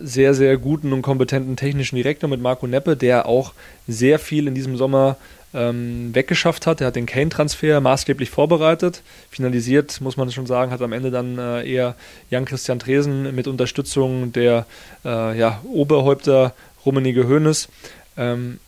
sehr, 0.00 0.34
sehr 0.34 0.56
guten 0.58 0.92
und 0.92 1.02
kompetenten 1.02 1.56
technischen 1.56 1.96
Direktor 1.96 2.28
mit 2.28 2.40
Marco 2.40 2.66
Neppe, 2.66 2.96
der 2.96 3.26
auch 3.26 3.52
sehr 3.88 4.18
viel 4.18 4.46
in 4.46 4.54
diesem 4.54 4.76
Sommer 4.76 5.16
ähm, 5.54 6.14
weggeschafft 6.14 6.66
hat. 6.66 6.80
Er 6.80 6.88
hat 6.88 6.96
den 6.96 7.06
Kane-Transfer 7.06 7.80
maßgeblich 7.80 8.30
vorbereitet. 8.30 9.02
Finalisiert, 9.30 10.00
muss 10.00 10.16
man 10.16 10.30
schon 10.30 10.46
sagen, 10.46 10.70
hat 10.70 10.82
am 10.82 10.92
Ende 10.92 11.10
dann 11.10 11.38
äh, 11.38 11.68
eher 11.70 11.94
Jan-Christian 12.30 12.78
Tresen 12.78 13.34
mit 13.34 13.46
Unterstützung 13.46 14.32
der 14.32 14.66
äh, 15.04 15.38
ja, 15.38 15.60
Oberhäupter 15.64 16.54
Rummenige 16.84 17.28
Hoeneß. 17.28 17.68
Ähm, 18.16 18.58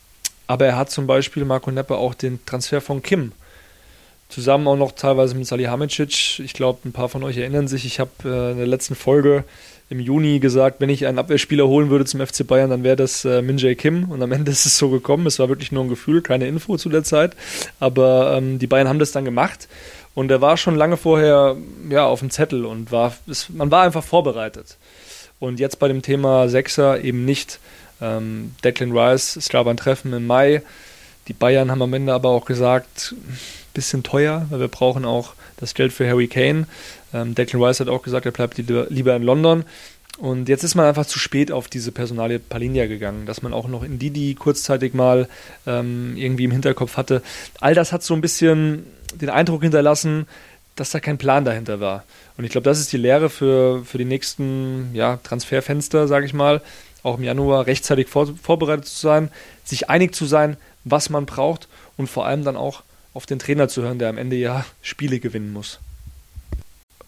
aber 0.47 0.67
er 0.67 0.77
hat 0.77 0.91
zum 0.91 1.07
Beispiel 1.07 1.45
Marco 1.45 1.71
Neppe 1.71 1.97
auch 1.97 2.15
den 2.15 2.45
Transfer 2.45 2.81
von 2.81 3.03
Kim 3.03 3.33
zusammen 4.33 4.67
auch 4.67 4.77
noch 4.77 4.93
teilweise 4.93 5.35
mit 5.35 5.47
Salihamidzic. 5.47 6.41
Ich 6.41 6.55
glaube, 6.55 6.81
ein 6.89 6.93
paar 6.93 7.09
von 7.09 7.23
euch 7.23 7.37
erinnern 7.37 7.69
sich, 7.69 7.85
ich 7.85 8.01
habe 8.01 8.11
äh, 8.25 8.53
in 8.53 8.59
der 8.59 8.67
letzten 8.67 8.95
Folge 8.95 9.45
im 9.93 10.01
Juni 10.01 10.39
gesagt, 10.39 10.81
wenn 10.81 10.89
ich 10.89 11.07
einen 11.07 11.19
Abwehrspieler 11.19 11.69
holen 11.69 11.91
würde 11.91 12.07
zum 12.07 12.27
FC 12.27 12.47
Bayern, 12.47 12.71
dann 12.71 12.83
wäre 12.83 12.97
das 12.97 13.27
äh, 13.27 13.43
Min 13.43 13.59
Jae 13.59 13.77
Kim. 13.77 14.11
Und 14.11 14.23
am 14.23 14.33
Ende 14.33 14.51
ist 14.51 14.65
es 14.65 14.79
so 14.79 14.89
gekommen. 14.89 15.27
Es 15.27 15.39
war 15.39 15.51
wirklich 15.51 15.71
nur 15.71 15.85
ein 15.85 15.91
Gefühl, 15.91 16.23
keine 16.23 16.49
Info 16.49 16.79
zu 16.79 16.89
der 16.89 17.05
Zeit. 17.05 17.37
Aber 17.79 18.35
ähm, 18.37 18.59
die 18.59 18.67
Bayern 18.67 18.89
haben 18.89 18.99
das 18.99 19.13
dann 19.13 19.27
gemacht. 19.27 19.69
Und 20.15 20.31
er 20.31 20.41
war 20.41 20.57
schon 20.57 20.77
lange 20.77 20.97
vorher 20.97 21.57
ja, 21.91 22.07
auf 22.07 22.21
dem 22.21 22.31
Zettel 22.31 22.65
und 22.65 22.91
war, 22.91 23.15
es, 23.27 23.51
man 23.51 23.71
war 23.71 23.83
einfach 23.83 24.03
vorbereitet. 24.03 24.79
Und 25.39 25.61
jetzt 25.61 25.79
bei 25.79 25.89
dem 25.89 26.01
Thema 26.01 26.49
Sechser 26.49 27.05
eben 27.05 27.27
nicht. 27.27 27.61
Ähm, 28.01 28.55
Declan 28.65 28.97
Rice, 28.97 29.39
ein 29.53 29.77
Treffen 29.77 30.15
im 30.15 30.27
Mai. 30.27 30.63
Die 31.29 31.35
Bayern 31.35 31.71
haben 31.71 31.83
am 31.83 31.93
Ende 31.93 32.15
aber 32.15 32.31
auch 32.31 32.47
gesagt, 32.47 33.15
bisschen 33.75 34.03
teuer, 34.03 34.47
weil 34.51 34.61
wir 34.61 34.69
brauchen 34.69 35.05
auch 35.05 35.35
das 35.57 35.75
Geld 35.75 35.93
für 35.93 36.09
Harry 36.09 36.29
Kane. 36.29 36.67
Ähm, 37.15 37.35
Declan 37.35 37.63
Rice 37.63 37.81
hat 37.81 37.89
auch 37.89 38.03
gesagt, 38.03 38.27
er 38.27 38.33
bleibt 38.33 38.59
lieber 38.59 39.17
in 39.17 39.23
London. 39.23 39.65
Und 40.19 40.49
jetzt 40.49 40.63
ist 40.63 40.75
man 40.75 40.87
einfach 40.87 41.07
zu 41.07 41.19
spät 41.19 41.51
auf 41.51 41.69
diese 41.69 41.91
Personalie 41.91 42.39
Palinja 42.39 42.87
gegangen, 42.87 43.27
dass 43.27 43.43
man 43.43 43.55
auch 43.55 43.67
noch 43.67 43.83
in 43.83 43.99
Didi 43.99 44.35
kurzzeitig 44.35 44.95
mal 44.95 45.29
ähm, 45.67 46.17
irgendwie 46.17 46.45
im 46.45 46.51
Hinterkopf 46.51 46.97
hatte. 46.97 47.23
All 47.61 47.75
das 47.75 47.93
hat 47.93 48.03
so 48.03 48.15
ein 48.15 48.21
bisschen 48.21 48.87
den 49.15 49.31
Eindruck 49.31 49.63
hinterlassen, 49.63 50.27
dass 50.77 50.91
da 50.91 51.01
kein 51.01 51.19
Plan 51.19 51.45
dahinter 51.45 51.81
war. 51.81 52.05
Und 52.37 52.45
ich 52.45 52.51
glaube, 52.51 52.65
das 52.65 52.79
ist 52.79 52.93
die 52.93 52.99
Lehre 52.99 53.31
für, 53.31 53.85
für 53.85 53.99
die 53.99 54.05
nächsten 54.05 54.91
ja, 54.95 55.19
Transferfenster, 55.23 56.09
sage 56.09 56.27
ich 56.27 56.35
mal, 56.35 56.61
auch 57.03 57.19
im 57.19 57.25
Januar 57.25 57.67
rechtzeitig 57.67 58.09
vor, 58.09 58.29
vorbereitet 58.41 58.87
zu 58.87 59.01
sein, 59.01 59.31
sich 59.65 59.91
einig 59.91 60.15
zu 60.15 60.27
sein, 60.27 60.57
was 60.85 61.11
man 61.11 61.27
braucht 61.27 61.69
und 61.97 62.09
vor 62.09 62.27
allem 62.27 62.45
dann 62.45 62.57
auch 62.57 62.83
auf 63.15 63.27
den 63.27 63.39
Trainer 63.39 63.69
zu 63.69 63.83
hören, 63.83 63.99
der 63.99 64.09
am 64.09 64.19
Ende 64.19 64.37
ja 64.37 64.65
Spiele 64.83 65.21
gewinnen 65.21 65.53
muss. 65.53 65.81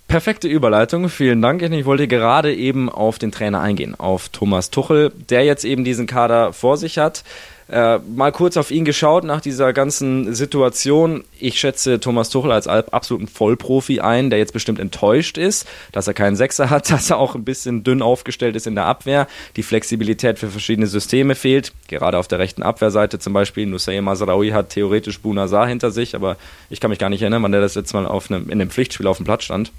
Perfekte 0.07 0.49
Überleitung, 0.49 1.09
vielen 1.09 1.43
Dank. 1.43 1.63
Ich 1.63 1.87
wollte 1.87 2.07
gerade 2.07 2.55
eben 2.55 2.89
auf 2.89 3.19
den 3.19 3.33
Trainer 3.33 3.61
eingehen, 3.61 3.95
auf 3.99 4.29
Thomas 4.29 4.71
Tuchel, 4.71 5.13
der 5.31 5.45
jetzt 5.45 5.65
eben 5.65 5.83
diesen 5.83 6.07
Kader 6.07 6.53
vor 6.53 6.77
sich 6.77 6.99
hat. 6.99 7.25
Äh, 7.69 7.99
mal 7.99 8.31
kurz 8.31 8.57
auf 8.57 8.71
ihn 8.71 8.85
geschaut 8.85 9.25
nach 9.25 9.41
dieser 9.41 9.73
ganzen 9.73 10.35
Situation. 10.35 11.25
Ich 11.41 11.59
schätze 11.59 11.99
Thomas 11.99 12.29
Tuchel 12.29 12.53
als 12.53 12.69
absoluten 12.69 13.27
Vollprofi 13.27 14.01
ein, 14.01 14.29
der 14.29 14.39
jetzt 14.39 14.53
bestimmt 14.53 14.79
enttäuscht 14.79 15.39
ist, 15.39 15.67
dass 15.91 16.07
er 16.07 16.15
keinen 16.15 16.37
Sechser 16.37 16.69
hat, 16.69 16.91
dass 16.91 17.11
er 17.11 17.19
auch 17.19 17.35
ein 17.35 17.45
bisschen 17.45 17.83
dünn 17.83 18.03
aufgestellt 18.03 18.55
ist 18.55 18.67
in 18.67 18.75
der 18.75 18.85
Abwehr, 18.85 19.27
die 19.57 19.63
Flexibilität 19.63 20.39
für 20.39 20.49
verschiedene 20.49 20.87
Systeme 20.87 21.35
fehlt. 21.35 21.73
Gerade 21.89 22.19
auf 22.19 22.29
der 22.29 22.39
rechten 22.39 22.63
Abwehrseite 22.63 23.19
zum 23.19 23.33
Beispiel. 23.33 23.67
Nusay 23.67 24.01
Mazraoui 24.01 24.51
hat 24.51 24.71
theoretisch 24.71 25.21
Bunazar 25.21 25.67
hinter 25.67 25.91
sich, 25.91 26.15
aber 26.15 26.37
ich 26.69 26.81
kann 26.81 26.91
mich 26.91 26.99
gar 26.99 27.09
nicht 27.09 27.23
erinnern, 27.23 27.43
wann 27.43 27.53
der 27.53 27.63
das 27.63 27.75
jetzt 27.75 27.95
mal 27.95 28.07
auf 28.07 28.31
einem, 28.31 28.45
in 28.51 28.61
einem 28.61 28.71
Pflichtspiel 28.71 29.07
auf 29.07 29.17
dem 29.17 29.25
Platz 29.25 29.45
stand. 29.45 29.73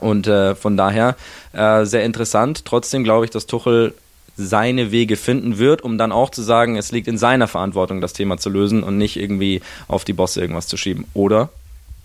Und 0.00 0.28
äh, 0.28 0.54
von 0.54 0.76
daher 0.76 1.16
äh, 1.52 1.84
sehr 1.84 2.04
interessant. 2.04 2.64
Trotzdem 2.64 3.02
glaube 3.02 3.24
ich, 3.24 3.32
dass 3.32 3.46
Tuchel 3.46 3.94
seine 4.38 4.92
Wege 4.92 5.16
finden 5.16 5.58
wird, 5.58 5.82
um 5.82 5.98
dann 5.98 6.12
auch 6.12 6.30
zu 6.30 6.42
sagen, 6.42 6.76
es 6.76 6.92
liegt 6.92 7.08
in 7.08 7.18
seiner 7.18 7.48
Verantwortung, 7.48 8.00
das 8.00 8.12
Thema 8.12 8.38
zu 8.38 8.48
lösen 8.48 8.82
und 8.82 8.96
nicht 8.96 9.16
irgendwie 9.16 9.60
auf 9.88 10.04
die 10.04 10.12
Bosse 10.12 10.40
irgendwas 10.40 10.68
zu 10.68 10.76
schieben. 10.76 11.06
Oder? 11.12 11.50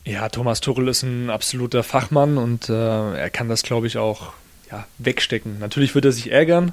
Ja, 0.04 0.28
Thomas 0.30 0.60
Tuchel 0.60 0.88
ist 0.88 1.04
ein 1.04 1.30
absoluter 1.30 1.84
Fachmann 1.84 2.38
und 2.38 2.70
äh, 2.70 2.74
er 2.74 3.30
kann 3.30 3.48
das, 3.48 3.64
glaube 3.64 3.88
ich, 3.88 3.98
auch 3.98 4.34
ja, 4.74 4.88
wegstecken. 4.98 5.60
Natürlich 5.60 5.94
wird 5.94 6.06
er 6.06 6.12
sich 6.12 6.32
ärgern, 6.32 6.72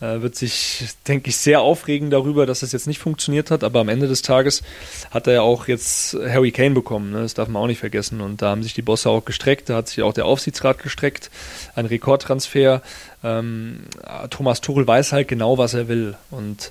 äh, 0.00 0.20
wird 0.20 0.36
sich, 0.36 0.84
denke 1.08 1.30
ich, 1.30 1.36
sehr 1.36 1.62
aufregen 1.62 2.08
darüber, 2.08 2.46
dass 2.46 2.62
es 2.62 2.70
jetzt 2.70 2.86
nicht 2.86 3.00
funktioniert 3.00 3.50
hat, 3.50 3.64
aber 3.64 3.80
am 3.80 3.88
Ende 3.88 4.06
des 4.06 4.22
Tages 4.22 4.62
hat 5.10 5.26
er 5.26 5.32
ja 5.32 5.42
auch 5.42 5.66
jetzt 5.66 6.14
Harry 6.14 6.52
Kane 6.52 6.76
bekommen, 6.76 7.10
ne? 7.10 7.22
das 7.22 7.34
darf 7.34 7.48
man 7.48 7.60
auch 7.60 7.66
nicht 7.66 7.80
vergessen. 7.80 8.20
Und 8.20 8.40
da 8.40 8.50
haben 8.50 8.62
sich 8.62 8.74
die 8.74 8.82
Bosse 8.82 9.10
auch 9.10 9.24
gestreckt, 9.24 9.68
da 9.68 9.74
hat 9.74 9.88
sich 9.88 10.02
auch 10.02 10.12
der 10.12 10.26
Aufsichtsrat 10.26 10.80
gestreckt, 10.80 11.28
ein 11.74 11.86
Rekordtransfer. 11.86 12.82
Ähm, 13.24 13.80
Thomas 14.30 14.60
Tuchel 14.60 14.86
weiß 14.86 15.12
halt 15.12 15.26
genau, 15.26 15.58
was 15.58 15.74
er 15.74 15.88
will. 15.88 16.16
Und 16.30 16.70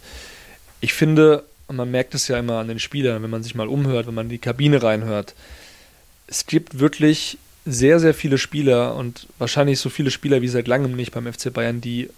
ich 0.80 0.94
finde, 0.94 1.44
man 1.68 1.92
merkt 1.92 2.16
es 2.16 2.30
ja 2.30 2.40
immer 2.40 2.60
an 2.60 2.70
den 2.70 2.80
Spielern, 2.80 3.22
wenn 3.22 3.30
man 3.30 3.44
sich 3.44 3.54
mal 3.54 3.68
umhört, 3.68 4.08
wenn 4.08 4.14
man 4.14 4.28
in 4.28 4.32
die 4.32 4.38
Kabine 4.38 4.82
reinhört, 4.82 5.36
es 6.28 6.46
gibt 6.46 6.80
wirklich 6.80 7.38
sehr, 7.66 8.00
sehr 8.00 8.14
viele 8.14 8.38
Spieler 8.38 8.96
und 8.96 9.28
wahrscheinlich 9.38 9.80
so 9.80 9.90
viele 9.90 10.12
Spieler 10.12 10.42
wie 10.42 10.48
seit 10.48 10.68
langem 10.68 10.96
nicht 10.96 11.14
beim 11.14 11.32
FC 11.32 11.54
Bayern, 11.54 11.82
die 11.82 12.10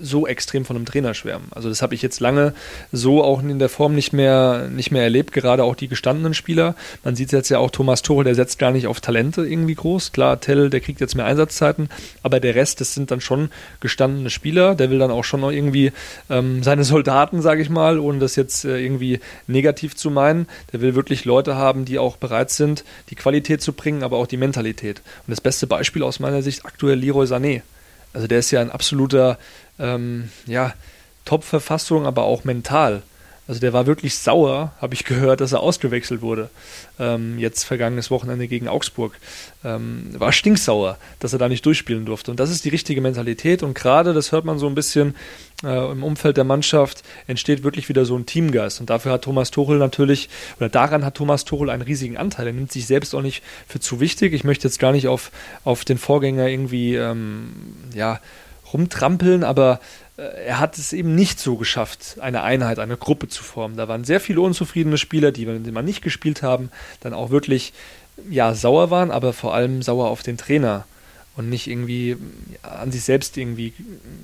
so 0.00 0.26
extrem 0.26 0.64
von 0.64 0.76
einem 0.76 0.86
Trainer 0.86 1.14
schwärmen. 1.14 1.48
Also 1.50 1.68
das 1.68 1.82
habe 1.82 1.94
ich 1.94 2.02
jetzt 2.02 2.20
lange 2.20 2.54
so 2.92 3.22
auch 3.22 3.42
in 3.42 3.58
der 3.58 3.68
Form 3.68 3.94
nicht 3.94 4.12
mehr, 4.12 4.68
nicht 4.70 4.90
mehr 4.90 5.02
erlebt, 5.02 5.32
gerade 5.32 5.64
auch 5.64 5.74
die 5.74 5.88
gestandenen 5.88 6.34
Spieler. 6.34 6.74
Man 7.04 7.16
sieht 7.16 7.32
jetzt 7.32 7.48
ja 7.48 7.58
auch 7.58 7.70
Thomas 7.70 8.02
Tuchel, 8.02 8.24
der 8.24 8.34
setzt 8.34 8.58
gar 8.58 8.70
nicht 8.70 8.86
auf 8.86 9.00
Talente 9.00 9.46
irgendwie 9.46 9.74
groß. 9.74 10.12
Klar, 10.12 10.40
Tell, 10.40 10.70
der 10.70 10.80
kriegt 10.80 11.00
jetzt 11.00 11.14
mehr 11.14 11.26
Einsatzzeiten, 11.26 11.88
aber 12.22 12.40
der 12.40 12.54
Rest, 12.54 12.80
das 12.80 12.94
sind 12.94 13.10
dann 13.10 13.20
schon 13.20 13.50
gestandene 13.80 14.30
Spieler. 14.30 14.74
Der 14.74 14.90
will 14.90 14.98
dann 14.98 15.10
auch 15.10 15.24
schon 15.24 15.40
noch 15.40 15.50
irgendwie 15.50 15.92
ähm, 16.28 16.62
seine 16.62 16.84
Soldaten, 16.84 17.42
sage 17.42 17.62
ich 17.62 17.70
mal, 17.70 17.98
ohne 17.98 18.18
das 18.18 18.36
jetzt 18.36 18.64
äh, 18.64 18.78
irgendwie 18.78 19.20
negativ 19.46 19.96
zu 19.96 20.10
meinen. 20.10 20.46
Der 20.72 20.80
will 20.80 20.94
wirklich 20.94 21.24
Leute 21.24 21.56
haben, 21.56 21.84
die 21.84 21.98
auch 21.98 22.16
bereit 22.16 22.50
sind, 22.50 22.84
die 23.10 23.14
Qualität 23.14 23.62
zu 23.62 23.72
bringen, 23.72 24.02
aber 24.02 24.16
auch 24.18 24.26
die 24.26 24.36
Mentalität. 24.36 25.02
Und 25.26 25.30
das 25.30 25.40
beste 25.40 25.66
Beispiel 25.66 26.02
aus 26.02 26.20
meiner 26.20 26.42
Sicht 26.42 26.64
aktuell 26.64 26.98
Leroy 26.98 27.26
Sané. 27.26 27.62
Also 28.12 28.26
der 28.26 28.38
ist 28.38 28.50
ja 28.50 28.60
ein 28.60 28.70
absoluter 28.70 29.38
ähm, 29.78 30.30
ja, 30.46 30.74
Top-Verfassung, 31.24 32.06
aber 32.06 32.24
auch 32.24 32.44
mental. 32.44 33.02
Also 33.50 33.58
der 33.58 33.72
war 33.72 33.86
wirklich 33.86 34.14
sauer, 34.14 34.70
habe 34.80 34.94
ich 34.94 35.04
gehört, 35.06 35.40
dass 35.40 35.50
er 35.50 35.58
ausgewechselt 35.58 36.22
wurde. 36.22 36.50
Ähm, 37.00 37.36
jetzt 37.36 37.64
vergangenes 37.64 38.08
Wochenende 38.08 38.46
gegen 38.46 38.68
Augsburg. 38.68 39.18
Ähm, 39.64 40.10
war 40.16 40.30
stinksauer, 40.30 40.98
dass 41.18 41.32
er 41.32 41.40
da 41.40 41.48
nicht 41.48 41.66
durchspielen 41.66 42.06
durfte. 42.06 42.30
Und 42.30 42.38
das 42.38 42.52
ist 42.52 42.64
die 42.64 42.68
richtige 42.68 43.00
Mentalität. 43.00 43.64
Und 43.64 43.74
gerade, 43.74 44.14
das 44.14 44.30
hört 44.30 44.44
man 44.44 44.60
so 44.60 44.68
ein 44.68 44.76
bisschen 44.76 45.16
äh, 45.64 45.90
im 45.90 46.04
Umfeld 46.04 46.36
der 46.36 46.44
Mannschaft, 46.44 47.02
entsteht 47.26 47.64
wirklich 47.64 47.88
wieder 47.88 48.04
so 48.04 48.16
ein 48.16 48.24
Teamgeist. 48.24 48.78
Und 48.78 48.88
dafür 48.88 49.10
hat 49.10 49.22
Thomas 49.22 49.50
Tuchel 49.50 49.78
natürlich, 49.78 50.28
oder 50.58 50.68
daran 50.68 51.04
hat 51.04 51.16
Thomas 51.16 51.44
Tuchel 51.44 51.70
einen 51.70 51.82
riesigen 51.82 52.18
Anteil. 52.18 52.46
Er 52.46 52.52
nimmt 52.52 52.70
sich 52.70 52.86
selbst 52.86 53.16
auch 53.16 53.22
nicht 53.22 53.42
für 53.66 53.80
zu 53.80 53.98
wichtig. 53.98 54.32
Ich 54.32 54.44
möchte 54.44 54.68
jetzt 54.68 54.78
gar 54.78 54.92
nicht 54.92 55.08
auf, 55.08 55.32
auf 55.64 55.84
den 55.84 55.98
Vorgänger 55.98 56.46
irgendwie, 56.46 56.94
ähm, 56.94 57.50
ja, 57.96 58.20
rumtrampeln, 58.72 59.44
aber 59.44 59.80
äh, 60.16 60.22
er 60.46 60.60
hat 60.60 60.78
es 60.78 60.92
eben 60.92 61.14
nicht 61.14 61.38
so 61.40 61.56
geschafft, 61.56 62.16
eine 62.20 62.42
Einheit, 62.42 62.78
eine 62.78 62.96
Gruppe 62.96 63.28
zu 63.28 63.42
formen. 63.42 63.76
Da 63.76 63.88
waren 63.88 64.04
sehr 64.04 64.20
viele 64.20 64.40
unzufriedene 64.40 64.98
Spieler, 64.98 65.32
die, 65.32 65.46
wenn 65.46 65.64
sie 65.64 65.72
mal 65.72 65.82
nicht 65.82 66.02
gespielt 66.02 66.42
haben, 66.42 66.70
dann 67.00 67.14
auch 67.14 67.30
wirklich 67.30 67.72
ja, 68.28 68.54
sauer 68.54 68.90
waren, 68.90 69.10
aber 69.10 69.32
vor 69.32 69.54
allem 69.54 69.82
sauer 69.82 70.08
auf 70.08 70.22
den 70.22 70.36
Trainer. 70.36 70.84
und 71.36 71.48
nicht 71.48 71.68
irgendwie 71.68 72.16
an 72.62 72.92
sich 72.92 73.02
selbst 73.02 73.36
irgendwie 73.38 73.72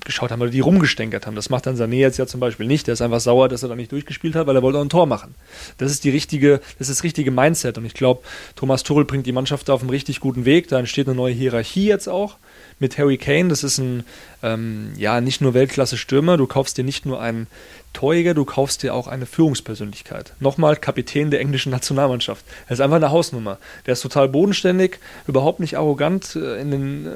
geschaut 0.05 0.31
haben 0.31 0.43
oder 0.43 0.51
die 0.51 0.61
rumgestänkert 0.61 1.27
haben. 1.27 1.35
Das 1.35 1.51
macht 1.51 1.67
dann 1.67 1.77
Sané 1.77 1.95
jetzt 1.95 2.19
ja 2.19 2.27
zum 2.27 2.41
Beispiel 2.41 2.67
nicht. 2.67 2.89
Der 2.89 2.95
ist 2.95 3.01
einfach 3.01 3.21
sauer, 3.21 3.49
dass 3.49 3.63
er 3.63 3.69
da 3.69 3.77
nicht 3.77 3.93
durchgespielt 3.93 4.35
hat, 4.35 4.47
weil 4.47 4.57
er 4.57 4.63
wollte 4.63 4.79
auch 4.79 4.83
ein 4.83 4.91
Tor 4.91 5.07
machen. 5.07 5.35
Das 5.79 5.91
ist 5.91 6.05
die 6.05 6.11
richtige, 6.11 6.61
das 6.79 6.89
ist 6.89 6.99
das 6.99 7.05
richtige 7.05 7.31
Mindset 7.31 7.79
und 7.79 7.87
ich 7.87 7.95
glaube, 7.95 8.23
Thomas 8.55 8.83
Tuchel 8.83 9.05
bringt 9.05 9.25
die 9.27 9.33
Mannschaft 9.33 9.71
auf 9.71 9.81
einen 9.81 9.91
richtig 9.91 10.21
guten 10.21 10.45
Weg. 10.45 10.69
Da 10.69 10.79
entsteht 10.79 11.07
eine 11.07 11.17
neue 11.17 11.33
Hierarchie 11.33 11.87
jetzt 11.87 12.09
auch 12.09 12.37
mit 12.79 12.99
Harry 12.99 13.17
Kane. 13.17 13.49
Das 13.49 13.65
ist 13.65 13.79
ein, 13.79 14.05
ähm, 14.43 14.93
ja, 14.97 15.21
nicht 15.21 15.41
nur 15.41 15.55
Weltklasse-Stürmer. 15.55 16.37
Du 16.37 16.47
kaufst 16.47 16.79
dir 16.79 16.85
nicht 16.85 17.07
nur 17.07 17.21
einen 17.21 17.47
Torjäger, 17.97 18.35
du 18.35 18.45
kaufst 18.45 18.83
dir 18.83 18.93
auch 18.93 19.09
eine 19.09 19.25
Führungspersönlichkeit. 19.25 20.35
Nochmal 20.39 20.77
Kapitän 20.77 21.31
der 21.31 21.41
englischen 21.41 21.71
Nationalmannschaft. 21.71 22.45
Er 22.67 22.75
ist 22.75 22.81
einfach 22.81 22.97
eine 22.97 23.11
Hausnummer. 23.11 23.57
Der 23.87 23.95
ist 23.95 24.03
total 24.03 24.29
bodenständig, 24.29 24.99
überhaupt 25.27 25.61
nicht 25.61 25.79
arrogant. 25.79 26.37
Äh, 26.37 26.63
den, 26.63 27.07
äh, 27.07 27.11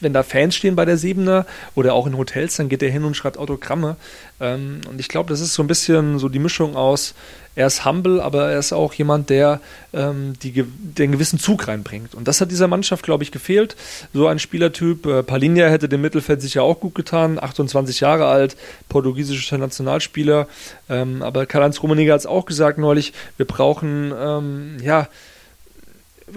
wenn 0.00 0.12
da 0.12 0.24
Fans 0.24 0.56
stehen 0.56 0.74
bei 0.74 0.84
der 0.84 0.96
Siebener 0.96 1.46
oder 1.76 1.94
auch 1.94 2.08
in 2.08 2.16
Hotels, 2.16 2.56
dann 2.56 2.68
geht 2.68 2.82
er 2.82 2.90
hin 2.90 3.04
und 3.04 3.14
schreibt 3.14 3.38
Autogramme. 3.38 3.94
Ähm, 4.40 4.80
und 4.90 4.98
ich 4.98 5.08
glaube, 5.08 5.28
das 5.28 5.40
ist 5.40 5.54
so 5.54 5.62
ein 5.62 5.68
bisschen 5.68 6.18
so 6.18 6.28
die 6.28 6.40
Mischung 6.40 6.74
aus, 6.74 7.14
er 7.56 7.66
ist 7.66 7.84
humble, 7.84 8.20
aber 8.20 8.52
er 8.52 8.60
ist 8.60 8.72
auch 8.72 8.94
jemand, 8.94 9.28
der 9.28 9.60
ähm, 9.92 10.34
die, 10.40 10.64
den 10.64 11.10
gewissen 11.10 11.40
Zug 11.40 11.66
reinbringt. 11.66 12.14
Und 12.14 12.28
das 12.28 12.40
hat 12.40 12.52
dieser 12.52 12.68
Mannschaft, 12.68 13.04
glaube 13.04 13.24
ich, 13.24 13.32
gefehlt. 13.32 13.76
So 14.14 14.28
ein 14.28 14.38
Spielertyp. 14.38 15.04
Äh, 15.04 15.22
Palinha 15.24 15.66
hätte 15.66 15.88
dem 15.88 16.00
Mittelfeld 16.00 16.40
sicher 16.40 16.62
auch 16.62 16.78
gut 16.78 16.94
getan. 16.94 17.42
28 17.42 18.00
Jahre 18.00 18.26
alt, 18.26 18.56
portugiesischer 18.88 19.58
Nationalspieler. 20.00 20.48
Ähm, 20.88 21.22
aber 21.22 21.46
Karl-Heinz 21.46 21.82
Rummenigge 21.82 22.12
hat 22.12 22.20
es 22.20 22.26
auch 22.26 22.46
gesagt 22.46 22.78
neulich, 22.78 23.12
wir 23.36 23.46
brauchen, 23.46 24.12
ähm, 24.16 24.76
ja, 24.82 25.08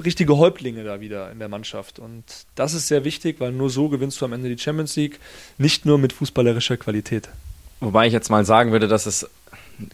richtige 0.04 0.38
Häuptlinge 0.38 0.84
da 0.84 1.00
wieder 1.02 1.32
in 1.32 1.40
der 1.40 1.50
Mannschaft. 1.50 2.00
Und 2.00 2.24
das 2.56 2.74
ist 2.74 2.88
sehr 2.88 3.04
wichtig, 3.04 3.40
weil 3.40 3.52
nur 3.52 3.70
so 3.70 3.90
gewinnst 3.90 4.20
du 4.22 4.26
am 4.26 4.34
Ende 4.34 4.50
die 4.50 4.62
Champions 4.62 4.96
League, 4.96 5.20
nicht 5.58 5.86
nur 5.86 5.98
mit 5.98 6.14
fußballerischer 6.14 6.78
Qualität. 6.78 7.30
Wobei 7.80 8.08
ich 8.08 8.14
jetzt 8.14 8.30
mal 8.30 8.46
sagen 8.46 8.72
würde, 8.72 8.88
dass 8.88 9.06
es 9.06 9.30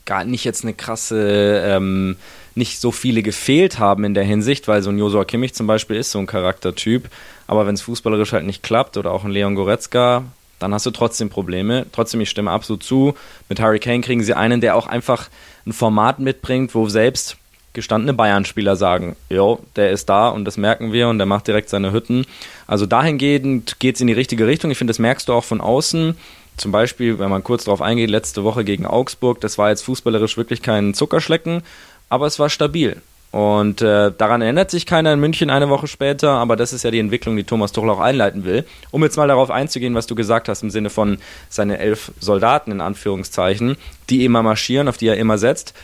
gar 0.05 0.23
nicht 0.23 0.43
jetzt 0.43 0.63
eine 0.63 0.73
krasse, 0.73 1.63
ähm, 1.65 2.17
nicht 2.55 2.79
so 2.79 2.91
viele 2.91 3.23
gefehlt 3.23 3.79
haben 3.79 4.03
in 4.03 4.13
der 4.13 4.23
Hinsicht, 4.23 4.67
weil 4.67 4.81
so 4.81 4.89
ein 4.89 4.97
Josua 4.97 5.25
Kimmich 5.25 5.53
zum 5.53 5.67
Beispiel 5.67 5.97
ist 5.97 6.11
so 6.11 6.19
ein 6.19 6.27
Charaktertyp. 6.27 7.09
Aber 7.47 7.65
wenn 7.65 7.75
es 7.75 7.81
fußballerisch 7.81 8.33
halt 8.33 8.45
nicht 8.45 8.63
klappt 8.63 8.95
oder 8.95 9.11
auch 9.11 9.25
ein 9.25 9.31
Leon 9.31 9.55
Goretzka, 9.55 10.25
dann 10.59 10.73
hast 10.73 10.85
du 10.85 10.91
trotzdem 10.91 11.29
Probleme. 11.29 11.85
Trotzdem, 11.91 12.21
ich 12.21 12.29
stimme 12.29 12.51
absolut 12.51 12.83
zu. 12.83 13.15
Mit 13.47 13.59
Harry 13.59 13.79
Kane 13.79 14.01
kriegen 14.01 14.23
sie 14.23 14.33
einen, 14.33 14.61
der 14.61 14.75
auch 14.75 14.87
einfach 14.87 15.29
ein 15.65 15.73
Format 15.73 16.19
mitbringt, 16.19 16.75
wo 16.75 16.87
selbst 16.89 17.37
gestandene 17.73 18.13
Bayern-Spieler 18.13 18.75
sagen, 18.75 19.15
jo, 19.29 19.59
der 19.75 19.91
ist 19.91 20.09
da 20.09 20.29
und 20.29 20.45
das 20.45 20.57
merken 20.57 20.91
wir 20.91 21.07
und 21.07 21.17
der 21.17 21.27
macht 21.27 21.47
direkt 21.47 21.69
seine 21.69 21.93
Hütten. 21.93 22.25
Also 22.67 22.85
dahingehend 22.85 23.79
geht 23.79 23.95
es 23.95 24.01
in 24.01 24.07
die 24.07 24.13
richtige 24.13 24.47
Richtung. 24.47 24.71
Ich 24.71 24.77
finde, 24.77 24.91
das 24.91 24.99
merkst 24.99 25.29
du 25.29 25.33
auch 25.33 25.43
von 25.43 25.61
außen 25.61 26.15
zum 26.59 26.71
Beispiel, 26.73 27.19
wenn 27.19 27.29
man 27.29 27.43
kurz 27.43 27.63
darauf 27.63 27.81
eingeht, 27.81 28.09
letzte 28.09 28.43
Woche 28.43 28.65
gegen 28.65 28.85
Augsburg, 28.85 29.39
das 29.39 29.57
war 29.57 29.69
jetzt 29.69 29.83
fußballerisch 29.83 30.35
wirklich 30.35 30.61
kein 30.61 30.93
Zuckerschlecken, 30.93 31.63
aber 32.09 32.27
es 32.27 32.37
war 32.37 32.49
stabil. 32.49 33.01
Und 33.31 33.81
äh, 33.83 34.11
daran 34.17 34.41
erinnert 34.41 34.71
sich 34.71 34.87
keiner 34.87 35.13
in 35.13 35.19
München 35.19 35.51
eine 35.51 35.69
Woche 35.69 35.87
später, 35.87 36.31
aber 36.31 36.55
das 36.55 36.73
ist 36.73 36.83
ja 36.83 36.89
die 36.89 36.99
Entwicklung, 36.99 37.37
die 37.37 37.43
Thomas 37.43 37.71
Tuchel 37.71 37.91
auch 37.91 37.99
einleiten 37.99 38.43
will. 38.43 38.65
Um 38.89 39.03
jetzt 39.03 39.17
mal 39.17 39.27
darauf 39.27 39.51
einzugehen, 39.51 39.93
was 39.93 40.07
du 40.07 40.15
gesagt 40.15 40.49
hast, 40.49 40.63
im 40.63 40.71
Sinne 40.71 40.89
von 40.89 41.19
seine 41.47 41.77
elf 41.77 42.11
Soldaten 42.19 42.71
in 42.71 42.81
Anführungszeichen, 42.81 43.77
die 44.09 44.25
immer 44.25 44.41
marschieren, 44.41 44.87
auf 44.87 44.97
die 44.97 45.07
er 45.07 45.17
immer 45.17 45.37
setzt. 45.37 45.75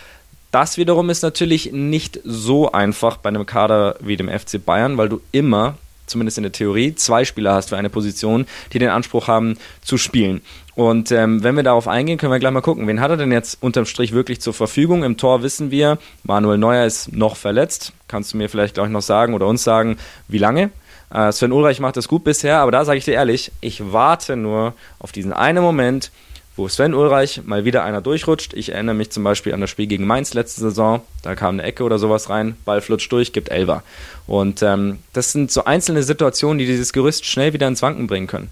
Das 0.49 0.77
wiederum 0.77 1.09
ist 1.09 1.21
natürlich 1.21 1.71
nicht 1.71 2.19
so 2.23 2.71
einfach 2.71 3.17
bei 3.17 3.29
einem 3.29 3.45
Kader 3.45 3.97
wie 3.99 4.17
dem 4.17 4.29
FC 4.29 4.63
Bayern, 4.63 4.97
weil 4.97 5.09
du 5.09 5.21
immer 5.31 5.77
zumindest 6.07 6.37
in 6.37 6.43
der 6.43 6.51
Theorie, 6.51 6.95
zwei 6.95 7.25
Spieler 7.25 7.53
hast 7.53 7.69
für 7.69 7.77
eine 7.77 7.89
Position, 7.89 8.45
die 8.73 8.79
den 8.79 8.89
Anspruch 8.89 9.27
haben 9.27 9.57
zu 9.81 9.97
spielen. 9.97 10.41
Und 10.75 11.11
ähm, 11.11 11.41
wenn 11.41 11.55
wir 11.55 11.63
darauf 11.63 11.87
eingehen, 11.87 12.17
können 12.17 12.33
wir 12.33 12.39
gleich 12.39 12.51
mal 12.51 12.61
gucken, 12.61 12.87
wen 12.87 12.99
hat 12.99 13.09
er 13.09 13.17
denn 13.17 13.31
jetzt 13.31 13.57
unterm 13.61 13.85
Strich 13.85 14.11
wirklich 14.11 14.41
zur 14.41 14.53
Verfügung? 14.53 15.03
Im 15.03 15.15
Tor 15.15 15.41
wissen 15.41 15.71
wir, 15.71 15.97
Manuel 16.23 16.57
Neuer 16.57 16.85
ist 16.85 17.13
noch 17.13 17.37
verletzt. 17.37 17.93
Kannst 18.09 18.33
du 18.33 18.37
mir 18.37 18.49
vielleicht 18.49 18.75
gleich 18.75 18.89
noch 18.89 19.01
sagen 19.01 19.33
oder 19.33 19.47
uns 19.47 19.63
sagen, 19.63 19.97
wie 20.27 20.37
lange? 20.37 20.71
Äh, 21.13 21.31
Sven 21.31 21.53
Ulreich 21.53 21.79
macht 21.79 21.95
das 21.95 22.09
gut 22.09 22.25
bisher, 22.25 22.57
aber 22.57 22.71
da 22.71 22.83
sage 22.83 22.97
ich 22.97 23.05
dir 23.05 23.13
ehrlich, 23.13 23.53
ich 23.61 23.93
warte 23.93 24.35
nur 24.35 24.73
auf 24.99 25.13
diesen 25.13 25.31
einen 25.31 25.63
Moment, 25.63 26.11
wo 26.57 26.67
Sven 26.67 26.93
Ulreich 26.93 27.41
mal 27.45 27.63
wieder 27.63 27.83
einer 27.83 28.01
durchrutscht. 28.01 28.53
Ich 28.53 28.73
erinnere 28.73 28.95
mich 28.95 29.11
zum 29.11 29.23
Beispiel 29.23 29.53
an 29.53 29.61
das 29.61 29.69
Spiel 29.69 29.87
gegen 29.87 30.05
Mainz 30.05 30.33
letzte 30.33 30.61
Saison. 30.61 31.01
Da 31.21 31.35
kam 31.35 31.55
eine 31.55 31.63
Ecke 31.63 31.83
oder 31.83 31.99
sowas 31.99 32.29
rein, 32.29 32.57
Ball 32.65 32.81
flutscht 32.81 33.11
durch, 33.11 33.31
gibt 33.31 33.49
Elver. 33.49 33.83
Und 34.27 34.61
ähm, 34.61 34.99
das 35.13 35.31
sind 35.31 35.51
so 35.51 35.63
einzelne 35.63 36.03
Situationen, 36.03 36.57
die 36.57 36.65
dieses 36.65 36.91
Gerüst 36.91 37.25
schnell 37.25 37.53
wieder 37.53 37.67
ins 37.67 37.81
Wanken 37.81 38.07
bringen 38.07 38.27
können. 38.27 38.49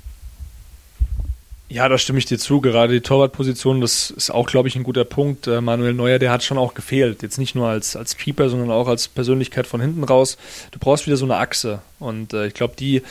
Ja, 1.73 1.89
da 1.89 1.97
stimme 1.97 2.19
ich 2.19 2.25
dir 2.25 2.37
zu. 2.37 2.61
Gerade 2.61 2.93
die 2.93 3.01
Torwartposition, 3.01 3.81
das 3.81 4.11
ist 4.11 4.29
auch, 4.29 4.45
glaube 4.45 4.67
ich, 4.67 4.75
ein 4.75 4.83
guter 4.83 5.05
Punkt. 5.05 5.47
Äh, 5.47 5.59
Manuel 5.59 5.95
Neuer, 5.95 6.19
der 6.19 6.29
hat 6.29 6.43
schon 6.43 6.59
auch 6.59 6.75
gefehlt. 6.75 7.23
Jetzt 7.23 7.39
nicht 7.39 7.55
nur 7.55 7.67
als, 7.67 7.95
als 7.95 8.15
Keeper, 8.15 8.47
sondern 8.49 8.69
auch 8.69 8.87
als 8.87 9.07
Persönlichkeit 9.07 9.65
von 9.65 9.81
hinten 9.81 10.03
raus. 10.03 10.37
Du 10.69 10.77
brauchst 10.77 11.07
wieder 11.07 11.17
so 11.17 11.25
eine 11.25 11.37
Achse. 11.37 11.81
Und 11.97 12.31
äh, 12.33 12.45
ich 12.45 12.53
glaube, 12.53 12.75
die 12.77 13.01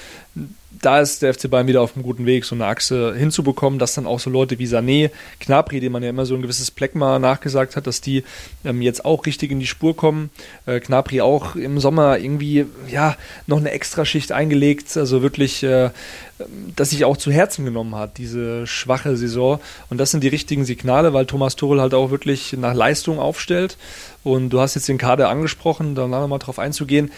da 0.80 1.00
ist 1.00 1.22
der 1.22 1.34
FC 1.34 1.50
Bayern 1.50 1.66
wieder 1.66 1.82
auf 1.82 1.94
einem 1.94 2.02
guten 2.02 2.26
Weg, 2.26 2.44
so 2.44 2.54
eine 2.54 2.66
Achse 2.66 3.14
hinzubekommen, 3.14 3.78
dass 3.78 3.94
dann 3.94 4.06
auch 4.06 4.20
so 4.20 4.30
Leute 4.30 4.58
wie 4.58 4.66
Sané, 4.66 5.10
Knapri, 5.40 5.80
dem 5.80 5.92
man 5.92 6.02
ja 6.02 6.10
immer 6.10 6.26
so 6.26 6.34
ein 6.34 6.42
gewisses 6.42 6.70
Pleckma 6.70 7.18
nachgesagt 7.18 7.76
hat, 7.76 7.86
dass 7.86 8.00
die 8.00 8.24
ähm, 8.64 8.82
jetzt 8.82 9.04
auch 9.04 9.26
richtig 9.26 9.50
in 9.50 9.60
die 9.60 9.66
Spur 9.66 9.96
kommen. 9.96 10.30
Äh, 10.66 10.80
Knapri 10.80 11.20
auch 11.20 11.56
im 11.56 11.78
Sommer 11.78 12.18
irgendwie, 12.18 12.66
ja, 12.88 13.16
noch 13.46 13.58
eine 13.58 13.70
Extraschicht 13.70 14.32
eingelegt, 14.32 14.96
also 14.96 15.22
wirklich, 15.22 15.62
äh, 15.62 15.90
dass 16.74 16.90
sich 16.90 17.04
auch 17.04 17.16
zu 17.16 17.30
Herzen 17.30 17.64
genommen 17.64 17.94
hat, 17.94 18.18
diese 18.18 18.66
schwache 18.66 19.16
Saison. 19.16 19.60
Und 19.90 19.98
das 19.98 20.10
sind 20.10 20.24
die 20.24 20.28
richtigen 20.28 20.64
Signale, 20.64 21.12
weil 21.12 21.26
Thomas 21.26 21.56
Tuchel 21.56 21.80
halt 21.80 21.94
auch 21.94 22.10
wirklich 22.10 22.54
nach 22.54 22.74
Leistung 22.74 23.18
aufstellt. 23.18 23.76
Und 24.24 24.50
du 24.50 24.60
hast 24.60 24.74
jetzt 24.74 24.88
den 24.88 24.98
Kader 24.98 25.28
angesprochen, 25.28 25.94
da 25.94 26.06
nochmal 26.06 26.38
drauf 26.38 26.58
einzugehen 26.58 27.10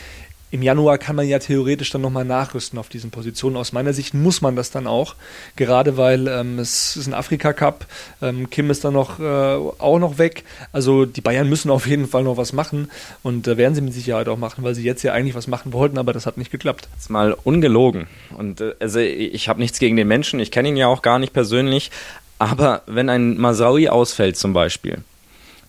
im 0.54 0.62
Januar 0.62 0.98
kann 0.98 1.16
man 1.16 1.26
ja 1.26 1.40
theoretisch 1.40 1.90
dann 1.90 2.02
nochmal 2.02 2.24
nachrüsten 2.24 2.78
auf 2.78 2.88
diesen 2.88 3.10
Positionen. 3.10 3.56
Aus 3.56 3.72
meiner 3.72 3.92
Sicht 3.92 4.14
muss 4.14 4.40
man 4.40 4.54
das 4.54 4.70
dann 4.70 4.86
auch, 4.86 5.16
gerade 5.56 5.96
weil 5.96 6.28
ähm, 6.28 6.60
es 6.60 6.94
ist 6.94 7.08
ein 7.08 7.12
Afrika-Cup, 7.12 7.86
ähm, 8.22 8.48
Kim 8.50 8.70
ist 8.70 8.84
dann 8.84 8.92
noch, 8.94 9.18
äh, 9.18 9.24
auch 9.24 9.98
noch 9.98 10.18
weg. 10.18 10.44
Also 10.70 11.06
die 11.06 11.22
Bayern 11.22 11.48
müssen 11.48 11.72
auf 11.72 11.88
jeden 11.88 12.06
Fall 12.06 12.22
noch 12.22 12.36
was 12.36 12.52
machen 12.52 12.88
und 13.24 13.48
äh, 13.48 13.56
werden 13.56 13.74
sie 13.74 13.80
mit 13.80 13.94
Sicherheit 13.94 14.28
auch 14.28 14.38
machen, 14.38 14.62
weil 14.62 14.76
sie 14.76 14.84
jetzt 14.84 15.02
ja 15.02 15.12
eigentlich 15.12 15.34
was 15.34 15.48
machen 15.48 15.72
wollten, 15.72 15.98
aber 15.98 16.12
das 16.12 16.24
hat 16.24 16.38
nicht 16.38 16.52
geklappt. 16.52 16.88
Jetzt 16.94 17.10
mal 17.10 17.36
ungelogen. 17.42 18.06
Und 18.38 18.60
äh, 18.60 18.74
also 18.78 19.00
ich 19.00 19.48
habe 19.48 19.58
nichts 19.58 19.80
gegen 19.80 19.96
den 19.96 20.06
Menschen, 20.06 20.38
ich 20.38 20.52
kenne 20.52 20.68
ihn 20.68 20.76
ja 20.76 20.86
auch 20.86 21.02
gar 21.02 21.18
nicht 21.18 21.32
persönlich, 21.32 21.90
aber 22.38 22.82
wenn 22.86 23.08
ein 23.08 23.38
Masaui 23.38 23.88
ausfällt 23.88 24.36
zum 24.36 24.52
Beispiel, 24.52 24.98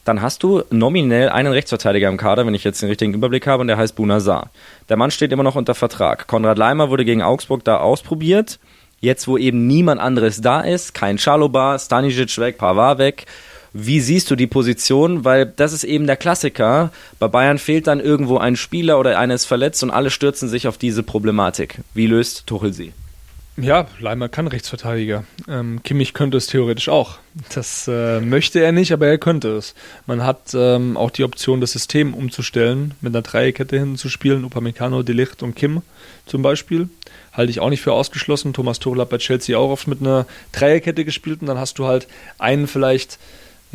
dann 0.06 0.22
hast 0.22 0.44
du 0.44 0.64
nominell 0.70 1.30
einen 1.30 1.52
Rechtsverteidiger 1.52 2.08
im 2.08 2.18
Kader, 2.18 2.46
wenn 2.46 2.54
ich 2.54 2.64
jetzt 2.64 2.82
den 2.82 2.90
richtigen 2.90 3.14
Überblick 3.14 3.48
habe, 3.48 3.62
und 3.62 3.68
der 3.68 3.78
heißt 3.78 3.96
Bunazar. 3.96 4.52
Der 4.88 4.98
Mann 4.98 5.12
steht 5.12 5.32
immer 5.32 5.44
noch 5.44 5.56
unter 5.56 5.76
Vertrag. 5.76 6.28
Konrad 6.28 6.58
Leimer 6.58 6.90
wurde 6.90 7.04
gegen 7.04 7.24
Augsburg 7.24 7.64
da 7.64 7.78
ausprobiert. 7.78 8.60
Jetzt, 9.02 9.28
wo 9.28 9.38
eben 9.38 9.68
niemand 9.68 10.00
anderes 10.00 10.42
da 10.42 10.62
ist, 10.62 10.94
kein 10.94 11.18
Schalobar, 11.18 11.78
Stanisic 11.80 12.38
weg, 12.38 12.58
Pavard 12.58 13.00
weg. 13.00 13.26
Wie 13.74 14.00
siehst 14.00 14.32
du 14.32 14.36
die 14.36 14.48
Position? 14.48 15.26
Weil 15.26 15.46
das 15.48 15.74
ist 15.74 15.84
eben 15.84 16.08
der 16.08 16.16
Klassiker. 16.16 16.92
Bei 17.20 17.28
Bayern 17.28 17.58
fehlt 17.58 17.88
dann 17.88 18.00
irgendwo 18.00 18.38
ein 18.38 18.56
Spieler 18.56 19.00
oder 19.00 19.20
einer 19.20 19.34
ist 19.34 19.46
verletzt 19.46 19.84
und 19.84 19.92
alle 19.92 20.12
stürzen 20.12 20.48
sich 20.48 20.68
auf 20.68 20.78
diese 20.78 21.04
Problematik. 21.04 21.80
Wie 21.94 22.08
löst 22.08 22.48
Tuchel 22.48 22.72
sie? 22.72 22.94
Ja, 23.58 23.88
Leimer 24.00 24.28
kann 24.28 24.48
Rechtsverteidiger. 24.48 25.24
Ähm, 25.48 25.82
Kimmich 25.82 26.14
könnte 26.14 26.36
es 26.38 26.48
theoretisch 26.48 26.90
auch. 26.90 27.20
Das 27.54 27.88
äh, 27.88 28.20
möchte 28.20 28.60
er 28.60 28.74
nicht, 28.74 28.92
aber 28.92 29.08
er 29.08 29.18
könnte 29.18 29.56
es. 29.56 29.76
Man 30.08 30.24
hat 30.24 30.54
ähm, 30.54 30.98
auch 30.98 31.10
die 31.10 31.24
Option, 31.24 31.62
das 31.62 31.72
System 31.72 32.14
umzustellen, 32.14 32.96
mit 33.00 33.16
einer 33.16 33.22
Dreierkette 33.22 33.80
hinten 33.80 33.96
zu 33.96 34.10
spielen, 34.10 34.44
Upamecano, 34.44 35.04
Delicht 35.04 35.42
und 35.42 35.56
Kim 35.56 35.84
zum 36.26 36.42
Beispiel. 36.42 36.90
Halte 37.32 37.50
ich 37.50 37.62
auch 37.62 37.70
nicht 37.70 37.82
für 37.82 37.94
ausgeschlossen. 37.94 38.52
Thomas 38.52 38.80
Tuchel 38.80 39.02
hat 39.02 39.10
bei 39.10 39.20
Chelsea 39.20 39.58
auch 39.58 39.70
oft 39.70 39.88
mit 39.88 40.02
einer 40.02 40.26
Dreierkette 40.52 41.06
gespielt 41.06 41.40
und 41.40 41.48
dann 41.48 41.58
hast 41.58 41.80
du 41.80 41.86
halt 41.86 42.08
einen 42.38 42.68
vielleicht 42.68 43.20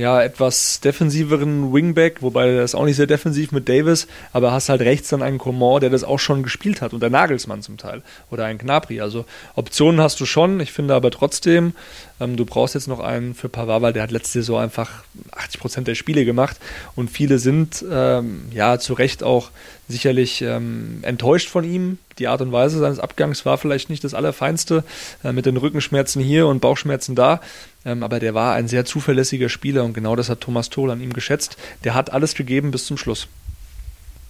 ja, 0.00 0.22
etwas 0.22 0.80
defensiveren 0.80 1.74
Wingback, 1.74 2.22
wobei 2.22 2.46
der 2.46 2.64
ist 2.64 2.74
auch 2.74 2.86
nicht 2.86 2.96
sehr 2.96 3.06
defensiv 3.06 3.52
mit 3.52 3.68
Davis, 3.68 4.06
aber 4.32 4.50
hast 4.50 4.70
halt 4.70 4.80
rechts 4.80 5.10
dann 5.10 5.22
einen 5.22 5.36
Coman, 5.36 5.80
der 5.80 5.90
das 5.90 6.04
auch 6.04 6.18
schon 6.18 6.42
gespielt 6.42 6.80
hat 6.80 6.94
und 6.94 7.00
der 7.00 7.10
Nagelsmann 7.10 7.60
zum 7.60 7.76
Teil 7.76 8.02
oder 8.30 8.46
einen 8.46 8.58
Knapri. 8.58 9.02
Also 9.02 9.26
Optionen 9.56 10.00
hast 10.00 10.18
du 10.18 10.24
schon, 10.24 10.58
ich 10.58 10.72
finde 10.72 10.94
aber 10.94 11.10
trotzdem, 11.10 11.74
ähm, 12.18 12.36
du 12.36 12.46
brauchst 12.46 12.74
jetzt 12.74 12.88
noch 12.88 13.00
einen 13.00 13.34
für 13.34 13.50
Pavard, 13.50 13.82
weil 13.82 13.92
der 13.92 14.02
hat 14.02 14.10
letzte 14.10 14.40
Saison 14.40 14.60
einfach 14.60 15.04
80% 15.32 15.82
der 15.82 15.94
Spiele 15.94 16.24
gemacht 16.24 16.56
und 16.96 17.10
viele 17.10 17.38
sind 17.38 17.84
ähm, 17.90 18.44
ja 18.52 18.78
zu 18.78 18.94
Recht 18.94 19.22
auch 19.22 19.50
sicherlich 19.90 20.40
ähm, 20.42 21.00
enttäuscht 21.02 21.48
von 21.48 21.64
ihm. 21.64 21.98
Die 22.18 22.28
Art 22.28 22.40
und 22.40 22.52
Weise 22.52 22.78
seines 22.78 23.00
Abgangs 23.00 23.44
war 23.44 23.58
vielleicht 23.58 23.90
nicht 23.90 24.04
das 24.04 24.14
Allerfeinste, 24.14 24.84
äh, 25.24 25.32
mit 25.32 25.46
den 25.46 25.56
Rückenschmerzen 25.56 26.22
hier 26.22 26.46
und 26.46 26.60
Bauchschmerzen 26.60 27.14
da. 27.14 27.40
Ähm, 27.84 28.02
aber 28.02 28.20
der 28.20 28.34
war 28.34 28.54
ein 28.54 28.68
sehr 28.68 28.84
zuverlässiger 28.84 29.48
Spieler 29.48 29.84
und 29.84 29.94
genau 29.94 30.16
das 30.16 30.28
hat 30.28 30.40
Thomas 30.40 30.70
Tohl 30.70 30.90
an 30.90 31.00
ihm 31.00 31.12
geschätzt. 31.12 31.56
Der 31.84 31.94
hat 31.94 32.12
alles 32.12 32.34
gegeben 32.34 32.70
bis 32.70 32.86
zum 32.86 32.96
Schluss. 32.96 33.28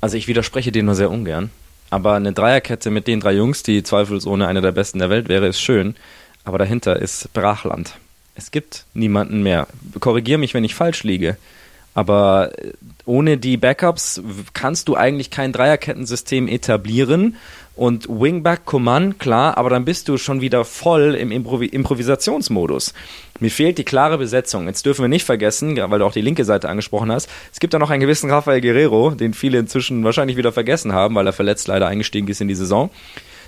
Also 0.01 0.17
ich 0.17 0.29
widerspreche 0.29 0.73
dir 0.73 0.83
nur 0.83 0.95
sehr 0.95 1.11
ungern. 1.11 1.51
Aber 1.91 2.15
eine 2.15 2.33
Dreierkette 2.33 2.91
mit 2.91 3.09
den 3.09 3.21
drei 3.21 3.33
Jungs, 3.33 3.65
die 3.65 3.83
zweifelsohne 3.83 4.47
eine 4.47 4.61
der 4.61 4.73
besten 4.73 5.01
der 5.01 5.11
Welt 5.11 5.29
wäre, 5.29 5.49
ist 5.49 5.61
schön. 5.61 5.97
Aber 6.45 6.57
dahinter 6.57 6.97
ist 6.97 7.33
Brachland. 7.33 7.97
Es 8.37 8.53
gibt 8.53 8.85
niemanden 8.95 9.43
mehr. 9.43 9.67
Korrigiere 9.99 10.39
mich, 10.39 10.55
wenn 10.55 10.65
ich 10.65 10.75
falsch 10.75 11.03
liege. 11.03 11.37
Aber 11.93 12.53
äh, 12.57 12.73
ohne 13.05 13.37
die 13.37 13.57
Backups 13.57 14.23
kannst 14.55 14.89
du 14.89 14.95
eigentlich 14.95 15.31
kein 15.31 15.53
Dreierkettensystem 15.53 16.47
etablieren. 16.47 17.37
Und 17.81 18.11
Wingback 18.11 18.67
Command, 18.67 19.19
klar, 19.19 19.57
aber 19.57 19.71
dann 19.71 19.87
bist 19.87 20.07
du 20.11 20.19
schon 20.19 20.43
wieder 20.43 20.67
voll 20.67 21.15
im 21.15 21.33
Improvi 21.33 21.65
Improvisationsmodus. 21.65 22.93
Mir 23.39 23.51
fehlt 23.51 23.79
die 23.79 23.85
klare 23.85 24.19
Besetzung. 24.19 24.67
Jetzt 24.67 24.85
dürfen 24.85 25.01
wir 25.01 25.09
nicht 25.09 25.25
vergessen, 25.25 25.79
weil 25.79 25.99
du 25.99 26.05
auch 26.05 26.13
die 26.13 26.21
linke 26.21 26.45
Seite 26.45 26.69
angesprochen 26.69 27.11
hast, 27.11 27.31
es 27.51 27.59
gibt 27.59 27.73
da 27.73 27.79
noch 27.79 27.89
einen 27.89 28.03
gewissen 28.03 28.29
Rafael 28.29 28.61
Guerrero, 28.61 29.13
den 29.13 29.33
viele 29.33 29.59
inzwischen 29.59 30.05
wahrscheinlich 30.05 30.37
wieder 30.37 30.53
vergessen 30.53 30.93
haben, 30.93 31.15
weil 31.15 31.27
er 31.27 31.33
verletzt 31.33 31.69
leider 31.69 31.87
eingestiegen 31.87 32.29
ist 32.29 32.43
in 32.43 32.49
die 32.49 32.55
Saison. 32.55 32.91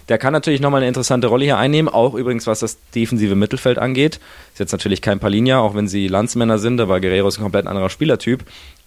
Der 0.08 0.16
kann 0.16 0.32
natürlich 0.32 0.62
nochmal 0.62 0.80
eine 0.80 0.88
interessante 0.88 1.26
Rolle 1.26 1.44
hier 1.44 1.58
einnehmen, 1.58 1.92
auch 1.92 2.14
übrigens 2.14 2.46
was 2.46 2.60
das 2.60 2.78
defensive 2.94 3.34
Mittelfeld 3.34 3.76
angeht. 3.76 4.18
Ist 4.54 4.60
jetzt 4.60 4.72
natürlich 4.72 5.02
kein 5.02 5.18
Palinja, 5.18 5.58
auch 5.58 5.74
wenn 5.74 5.88
sie 5.88 6.08
Landsmänner 6.08 6.58
sind, 6.58 6.80
aber 6.80 7.00
Guerrero 7.00 7.28
ist 7.28 7.36
ein 7.36 7.42
komplett 7.42 7.66
anderer 7.66 7.90
Spielertyp. 7.90 8.44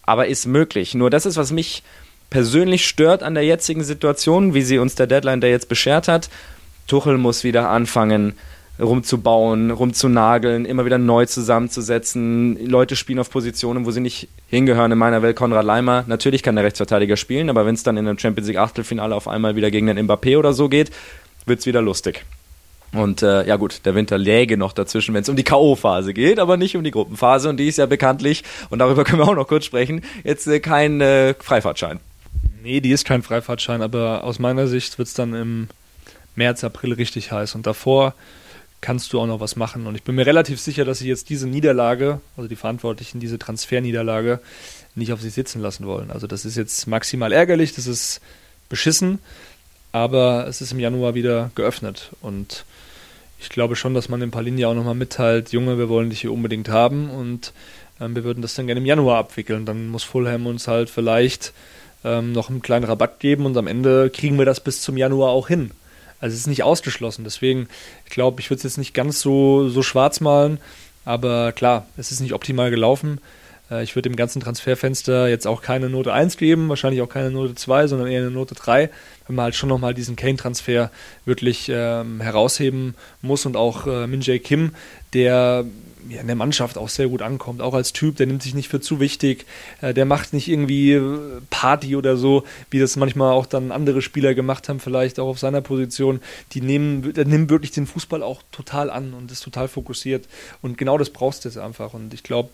Aber 0.07 0.25
ist 0.25 0.47
möglich. 0.47 0.95
Nur 0.95 1.11
das 1.11 1.27
ist, 1.27 1.37
was 1.37 1.51
mich 1.51 1.83
persönlich 2.29 2.85
stört 2.85 3.23
an 3.23 3.35
der 3.35 3.43
jetzigen 3.43 3.83
Situation, 3.83 4.53
wie 4.53 4.61
sie 4.61 4.77
uns 4.77 4.95
der 4.95 5.07
Deadline 5.07 5.41
der 5.41 5.49
jetzt 5.49 5.69
beschert 5.69 6.07
hat. 6.07 6.29
Tuchel 6.87 7.17
muss 7.17 7.43
wieder 7.43 7.69
anfangen, 7.69 8.33
rumzubauen, 8.79 9.71
rumzunageln, 9.71 10.65
immer 10.65 10.85
wieder 10.85 10.97
neu 10.97 11.25
zusammenzusetzen. 11.25 12.57
Leute 12.67 12.95
spielen 12.95 13.19
auf 13.19 13.29
Positionen, 13.29 13.85
wo 13.85 13.91
sie 13.91 14.01
nicht 14.01 14.27
hingehören. 14.49 14.91
In 14.91 14.97
meiner 14.97 15.21
Welt 15.21 15.35
Konrad 15.35 15.65
Leimer. 15.65 16.03
Natürlich 16.07 16.43
kann 16.43 16.55
der 16.55 16.65
Rechtsverteidiger 16.65 17.17
spielen, 17.17 17.49
aber 17.49 17.65
wenn 17.65 17.75
es 17.75 17.83
dann 17.83 17.97
in 17.97 18.07
einem 18.07 18.19
Champions 18.19 18.47
League 18.47 18.59
Achtelfinale 18.59 19.15
auf 19.15 19.27
einmal 19.27 19.55
wieder 19.55 19.71
gegen 19.71 19.87
den 19.87 19.99
Mbappé 19.99 20.37
oder 20.37 20.53
so 20.53 20.69
geht, 20.69 20.91
wird 21.45 21.59
es 21.59 21.65
wieder 21.65 21.81
lustig. 21.81 22.25
Und 22.93 23.23
äh, 23.23 23.45
ja 23.45 23.57
gut, 23.57 23.81
der 23.85 23.95
Winter 23.95 24.17
läge 24.17 24.57
noch 24.57 24.71
dazwischen, 24.71 25.13
wenn 25.13 25.21
es 25.21 25.29
um 25.29 25.35
die 25.35 25.43
K.O.-Phase 25.43 26.13
geht, 26.13 26.39
aber 26.39 26.55
nicht 26.55 26.77
um 26.77 26.83
die 26.83 26.91
Gruppenphase. 26.91 27.49
Und 27.49 27.57
die 27.57 27.67
ist 27.67 27.77
ja 27.77 27.85
bekanntlich, 27.85 28.43
und 28.69 28.79
darüber 28.79 29.03
können 29.03 29.19
wir 29.19 29.27
auch 29.27 29.35
noch 29.35 29.47
kurz 29.47 29.65
sprechen, 29.65 30.01
jetzt 30.23 30.47
äh, 30.47 30.59
kein 30.59 31.01
äh, 31.01 31.33
Freifahrtschein. 31.39 31.99
Nee, 32.65 32.81
die 32.81 32.93
ist 32.93 33.05
kein 33.05 33.21
Freifahrtschein, 33.21 33.83
aber 33.83 34.23
aus 34.23 34.39
meiner 34.39 34.65
Sicht 34.65 34.97
wird 34.97 35.07
es 35.07 35.13
dann 35.13 35.35
im 35.35 35.67
März, 36.35 36.63
April 36.63 36.93
richtig 36.93 37.31
heiß. 37.31 37.53
Und 37.53 37.67
davor 37.67 38.15
kannst 38.81 39.13
du 39.13 39.19
auch 39.19 39.27
noch 39.27 39.39
was 39.39 39.55
machen. 39.55 39.85
Und 39.85 39.93
ich 39.93 40.01
bin 40.01 40.15
mir 40.15 40.25
relativ 40.25 40.59
sicher, 40.59 40.83
dass 40.83 40.97
sie 40.97 41.07
jetzt 41.07 41.29
diese 41.29 41.47
Niederlage, 41.47 42.21
also 42.35 42.49
die 42.49 42.55
Verantwortlichen, 42.55 43.19
diese 43.19 43.37
Transferniederlage, 43.37 44.39
nicht 44.95 45.13
auf 45.13 45.21
sich 45.21 45.35
sitzen 45.35 45.61
lassen 45.61 45.85
wollen. 45.85 46.09
Also 46.09 46.25
das 46.25 46.43
ist 46.43 46.57
jetzt 46.57 46.87
maximal 46.87 47.31
ärgerlich, 47.31 47.75
das 47.75 47.85
ist 47.85 48.19
beschissen, 48.67 49.19
aber 49.91 50.47
es 50.47 50.59
ist 50.59 50.71
im 50.71 50.79
Januar 50.79 51.13
wieder 51.13 51.51
geöffnet. 51.53 52.13
Und 52.19 52.65
ich 53.39 53.49
glaube 53.49 53.75
schon, 53.75 53.93
dass 53.93 54.09
man 54.09 54.21
dem 54.21 54.31
Palinja 54.31 54.69
auch 54.69 54.73
nochmal 54.73 54.95
mitteilt, 54.95 55.51
Junge, 55.51 55.77
wir 55.77 55.87
wollen 55.87 56.09
dich 56.09 56.21
hier 56.21 56.31
unbedingt 56.31 56.69
haben 56.69 57.11
und 57.11 57.53
ähm, 58.01 58.15
wir 58.15 58.23
würden 58.23 58.41
das 58.41 58.55
dann 58.55 58.65
gerne 58.65 58.81
im 58.81 58.87
Januar 58.87 59.19
abwickeln. 59.19 59.67
Dann 59.67 59.87
muss 59.89 60.03
Fulham 60.03 60.47
uns 60.47 60.67
halt 60.67 60.89
vielleicht 60.89 61.53
ähm, 62.05 62.31
noch 62.31 62.49
einen 62.49 62.61
kleinen 62.61 62.85
Rabatt 62.85 63.19
geben 63.19 63.45
und 63.45 63.57
am 63.57 63.67
Ende 63.67 64.09
kriegen 64.09 64.37
wir 64.37 64.45
das 64.45 64.61
bis 64.61 64.81
zum 64.81 64.95
Januar 64.95 65.31
auch 65.31 65.47
hin. 65.49 65.71
Also 66.21 66.33
es 66.33 66.41
ist 66.41 66.47
nicht 66.47 66.63
ausgeschlossen. 66.63 67.23
Deswegen, 67.23 67.67
ich 68.05 68.11
glaube, 68.11 68.39
ich 68.39 68.49
würde 68.49 68.59
es 68.59 68.63
jetzt 68.63 68.77
nicht 68.77 68.93
ganz 68.93 69.19
so, 69.19 69.67
so 69.67 69.83
schwarz 69.83 70.21
malen. 70.21 70.59
Aber 71.03 71.51
klar, 71.51 71.85
es 71.97 72.11
ist 72.11 72.21
nicht 72.21 72.33
optimal 72.33 72.71
gelaufen. 72.71 73.19
Äh, 73.69 73.83
ich 73.83 73.95
würde 73.95 74.09
dem 74.09 74.15
ganzen 74.15 74.41
Transferfenster 74.41 75.27
jetzt 75.27 75.47
auch 75.47 75.61
keine 75.61 75.89
Note 75.89 76.13
1 76.13 76.37
geben, 76.37 76.69
wahrscheinlich 76.69 77.01
auch 77.01 77.09
keine 77.09 77.31
Note 77.31 77.55
2, 77.55 77.87
sondern 77.87 78.07
eher 78.07 78.21
eine 78.21 78.31
Note 78.31 78.55
3, 78.55 78.89
wenn 79.27 79.35
man 79.35 79.43
halt 79.43 79.55
schon 79.55 79.69
nochmal 79.69 79.93
diesen 79.93 80.15
Kane-Transfer 80.15 80.91
wirklich 81.25 81.69
ähm, 81.69 82.21
herausheben 82.21 82.95
muss 83.21 83.45
und 83.45 83.57
auch 83.57 83.87
äh, 83.87 84.07
Min 84.07 84.21
Jae 84.21 84.39
Kim, 84.39 84.71
der 85.13 85.65
ja, 86.09 86.21
in 86.21 86.27
der 86.27 86.35
Mannschaft 86.35 86.77
auch 86.77 86.89
sehr 86.89 87.07
gut 87.07 87.21
ankommt, 87.21 87.61
auch 87.61 87.73
als 87.73 87.93
Typ, 87.93 88.17
der 88.17 88.27
nimmt 88.27 88.43
sich 88.43 88.53
nicht 88.53 88.69
für 88.69 88.81
zu 88.81 88.99
wichtig, 88.99 89.45
äh, 89.81 89.93
der 89.93 90.05
macht 90.05 90.33
nicht 90.33 90.47
irgendwie 90.47 90.93
äh, 90.93 91.41
Party 91.49 91.95
oder 91.95 92.17
so, 92.17 92.43
wie 92.69 92.79
das 92.79 92.95
manchmal 92.95 93.33
auch 93.33 93.45
dann 93.45 93.71
andere 93.71 94.01
Spieler 94.01 94.33
gemacht 94.33 94.69
haben, 94.69 94.79
vielleicht 94.79 95.19
auch 95.19 95.27
auf 95.27 95.39
seiner 95.39 95.61
Position. 95.61 96.19
Die 96.53 96.61
nehmen, 96.61 97.13
der 97.13 97.25
nimmt 97.25 97.49
wirklich 97.49 97.71
den 97.71 97.87
Fußball 97.87 98.23
auch 98.23 98.41
total 98.51 98.89
an 98.89 99.13
und 99.13 99.31
ist 99.31 99.43
total 99.43 99.67
fokussiert. 99.67 100.27
Und 100.61 100.77
genau 100.77 100.97
das 100.97 101.09
brauchst 101.09 101.45
du 101.45 101.49
jetzt 101.49 101.57
einfach. 101.57 101.93
Und 101.93 102.13
ich 102.13 102.23
glaube, 102.23 102.49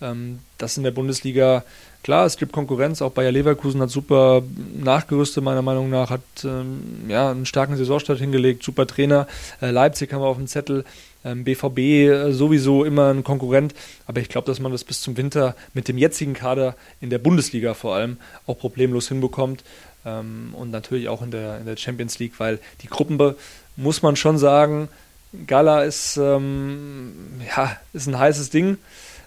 ähm, 0.00 0.40
das 0.58 0.76
in 0.76 0.84
der 0.84 0.90
Bundesliga, 0.90 1.64
klar, 2.02 2.26
es 2.26 2.36
gibt 2.36 2.52
Konkurrenz, 2.52 3.02
auch 3.02 3.12
Bayer 3.12 3.32
Leverkusen 3.32 3.80
hat 3.80 3.90
super 3.90 4.42
nachgerüstet, 4.78 5.42
meiner 5.42 5.62
Meinung 5.62 5.90
nach, 5.90 6.10
hat 6.10 6.22
ähm, 6.44 6.82
ja, 7.08 7.30
einen 7.30 7.46
starken 7.46 7.76
Saisonstart 7.76 8.18
hingelegt, 8.18 8.62
super 8.62 8.86
Trainer. 8.86 9.26
Äh, 9.60 9.70
Leipzig 9.70 10.12
haben 10.12 10.22
wir 10.22 10.28
auf 10.28 10.36
dem 10.36 10.46
Zettel. 10.46 10.84
BVB 11.22 11.78
ähm, 11.78 12.10
äh, 12.10 12.32
sowieso 12.32 12.84
immer 12.84 13.12
ein 13.12 13.24
Konkurrent, 13.24 13.74
aber 14.06 14.20
ich 14.20 14.28
glaube, 14.28 14.46
dass 14.46 14.60
man 14.60 14.72
das 14.72 14.84
bis 14.84 15.00
zum 15.00 15.16
Winter 15.16 15.54
mit 15.74 15.88
dem 15.88 15.98
jetzigen 15.98 16.34
Kader 16.34 16.74
in 17.00 17.10
der 17.10 17.18
Bundesliga 17.18 17.74
vor 17.74 17.94
allem 17.94 18.16
auch 18.46 18.58
problemlos 18.58 19.08
hinbekommt 19.08 19.62
ähm, 20.04 20.54
und 20.54 20.70
natürlich 20.70 21.08
auch 21.08 21.22
in 21.22 21.30
der, 21.30 21.58
in 21.58 21.66
der 21.66 21.76
Champions 21.76 22.18
League, 22.18 22.34
weil 22.38 22.58
die 22.82 22.88
Gruppen, 22.88 23.34
muss 23.76 24.02
man 24.02 24.16
schon 24.16 24.36
sagen, 24.36 24.88
Gala 25.46 25.82
ist, 25.82 26.16
ähm, 26.18 27.12
ja, 27.56 27.76
ist 27.92 28.06
ein 28.06 28.18
heißes 28.18 28.50
Ding. 28.50 28.78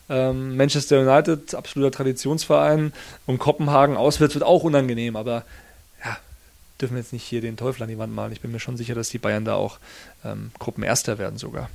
Ähm, 0.08 0.55
Manchester 0.55 1.01
United, 1.01 1.55
absoluter 1.55 1.91
Traditionsverein 1.91 2.93
und 3.25 3.39
Kopenhagen 3.39 3.97
auswärts 3.97 4.36
wird 4.36 4.43
auch 4.43 4.62
unangenehm, 4.63 5.15
aber 5.15 5.45
ja, 6.03 6.15
dürfen 6.79 6.93
wir 6.93 7.01
jetzt 7.01 7.13
nicht 7.13 7.23
hier 7.23 7.41
den 7.41 7.58
Teufel 7.58 7.81
an 7.81 7.89
die 7.89 7.97
Wand 7.97 8.13
malen. 8.13 8.31
Ich 8.31 8.41
bin 8.41 8.51
mir 8.51 8.60
schon 8.60 8.77
sicher, 8.77 8.93
dass 8.93 9.10
die 9.10 9.17
Bayern 9.17 9.45
da 9.45 9.55
auch 9.55 9.79
ähm, 10.23 10.51
Gruppenerster 10.60 11.17
werden 11.17 11.39
sogar. 11.39 11.69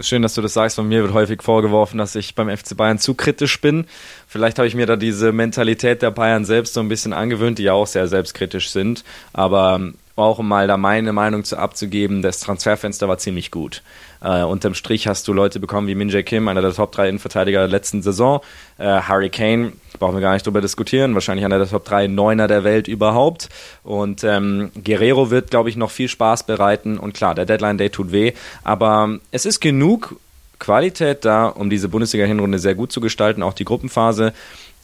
Schön, 0.00 0.22
dass 0.22 0.34
du 0.34 0.42
das 0.42 0.54
sagst. 0.54 0.76
Von 0.76 0.88
mir 0.88 1.02
wird 1.02 1.12
häufig 1.12 1.42
vorgeworfen, 1.42 1.98
dass 1.98 2.14
ich 2.14 2.36
beim 2.36 2.56
FC 2.56 2.76
Bayern 2.76 2.98
zu 2.98 3.14
kritisch 3.14 3.60
bin. 3.60 3.86
Vielleicht 4.28 4.58
habe 4.58 4.68
ich 4.68 4.76
mir 4.76 4.86
da 4.86 4.94
diese 4.94 5.32
Mentalität 5.32 6.02
der 6.02 6.12
Bayern 6.12 6.44
selbst 6.44 6.74
so 6.74 6.80
ein 6.80 6.88
bisschen 6.88 7.12
angewöhnt, 7.12 7.58
die 7.58 7.64
ja 7.64 7.72
auch 7.72 7.86
sehr 7.88 8.06
selbstkritisch 8.06 8.70
sind. 8.70 9.02
Aber 9.32 9.80
auch 10.14 10.38
um 10.38 10.46
mal 10.46 10.68
da 10.68 10.76
meine 10.76 11.12
Meinung 11.12 11.42
zu 11.42 11.56
abzugeben, 11.56 12.22
das 12.22 12.38
Transferfenster 12.40 13.08
war 13.08 13.18
ziemlich 13.18 13.50
gut. 13.50 13.82
Äh, 14.20 14.42
unterm 14.42 14.74
Strich 14.74 15.06
hast 15.06 15.28
du 15.28 15.32
Leute 15.32 15.60
bekommen 15.60 15.86
wie 15.86 15.94
Min 15.94 16.08
Jae 16.08 16.22
Kim, 16.22 16.48
einer 16.48 16.62
der 16.62 16.72
Top 16.72 16.92
3 16.92 17.08
Innenverteidiger 17.08 17.60
der 17.60 17.68
letzten 17.68 18.02
Saison. 18.02 18.40
Äh, 18.78 18.84
Harry 18.84 19.30
Kane, 19.30 19.72
brauchen 19.98 20.14
wir 20.14 20.20
gar 20.20 20.34
nicht 20.34 20.46
drüber 20.46 20.60
diskutieren, 20.60 21.14
wahrscheinlich 21.14 21.44
einer 21.44 21.58
der 21.58 21.68
Top 21.68 21.84
3 21.84 22.06
Neuner 22.06 22.48
der 22.48 22.64
Welt 22.64 22.88
überhaupt. 22.88 23.48
Und 23.82 24.24
ähm, 24.24 24.70
Guerrero 24.84 25.30
wird, 25.30 25.50
glaube 25.50 25.68
ich, 25.68 25.76
noch 25.76 25.90
viel 25.90 26.08
Spaß 26.08 26.44
bereiten. 26.44 26.98
Und 26.98 27.14
klar, 27.14 27.34
der 27.34 27.46
Deadline 27.46 27.78
Day 27.78 27.90
tut 27.90 28.12
weh, 28.12 28.32
aber 28.64 29.18
es 29.30 29.46
ist 29.46 29.60
genug 29.60 30.16
Qualität 30.58 31.24
da, 31.24 31.46
um 31.46 31.70
diese 31.70 31.88
Bundesliga-Hinrunde 31.88 32.58
sehr 32.58 32.74
gut 32.74 32.90
zu 32.90 33.00
gestalten, 33.00 33.42
auch 33.42 33.52
die 33.54 33.64
Gruppenphase 33.64 34.32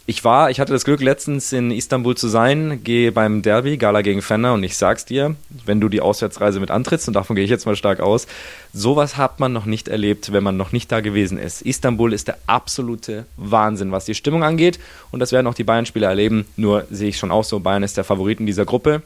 ich 0.06 0.22
war, 0.22 0.50
ich 0.50 0.60
hatte 0.60 0.72
das 0.72 0.84
Glück, 0.84 1.00
letztens 1.00 1.52
in 1.52 1.70
Istanbul 1.70 2.14
zu 2.14 2.28
sein, 2.28 2.84
gehe 2.84 3.10
beim 3.10 3.40
Derby, 3.40 3.78
Gala 3.78 4.02
gegen 4.02 4.20
Fenner 4.20 4.52
und 4.52 4.62
ich 4.62 4.76
sag's 4.76 5.06
dir, 5.06 5.34
wenn 5.64 5.80
du 5.80 5.88
die 5.88 6.02
Auswärtsreise 6.02 6.60
mit 6.60 6.70
antrittst, 6.70 7.08
und 7.08 7.14
davon 7.14 7.36
gehe 7.36 7.44
ich 7.44 7.50
jetzt 7.50 7.64
mal 7.64 7.76
stark 7.76 8.00
aus, 8.00 8.26
sowas 8.74 9.16
hat 9.16 9.40
man 9.40 9.52
noch 9.54 9.64
nicht 9.64 9.88
erlebt, 9.88 10.32
wenn 10.32 10.44
man 10.44 10.58
noch 10.58 10.72
nicht 10.72 10.92
da 10.92 11.00
gewesen 11.00 11.38
ist. 11.38 11.62
Istanbul 11.62 12.12
ist 12.12 12.28
der 12.28 12.36
absolute 12.46 13.24
Wahnsinn, 13.36 13.92
was 13.92 14.04
die 14.04 14.14
Stimmung 14.14 14.44
angeht 14.44 14.78
und 15.10 15.20
das 15.20 15.32
werden 15.32 15.46
auch 15.46 15.54
die 15.54 15.64
Bayern-Spieler 15.64 16.08
erleben, 16.08 16.44
nur 16.56 16.86
sehe 16.90 17.08
ich 17.08 17.16
schon 17.16 17.30
auch 17.30 17.44
so, 17.44 17.60
Bayern 17.60 17.82
ist 17.82 17.96
der 17.96 18.04
Favorit 18.04 18.40
in 18.40 18.46
dieser 18.46 18.66
Gruppe. 18.66 19.02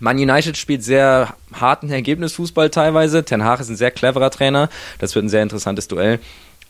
Man 0.00 0.16
United 0.16 0.56
spielt 0.56 0.84
sehr 0.84 1.34
harten 1.52 1.90
Ergebnisfußball 1.90 2.70
teilweise. 2.70 3.24
Ten 3.24 3.42
Hag 3.42 3.58
ist 3.58 3.68
ein 3.68 3.74
sehr 3.74 3.90
cleverer 3.90 4.30
Trainer. 4.30 4.68
Das 5.00 5.16
wird 5.16 5.24
ein 5.24 5.28
sehr 5.28 5.42
interessantes 5.42 5.88
Duell. 5.88 6.20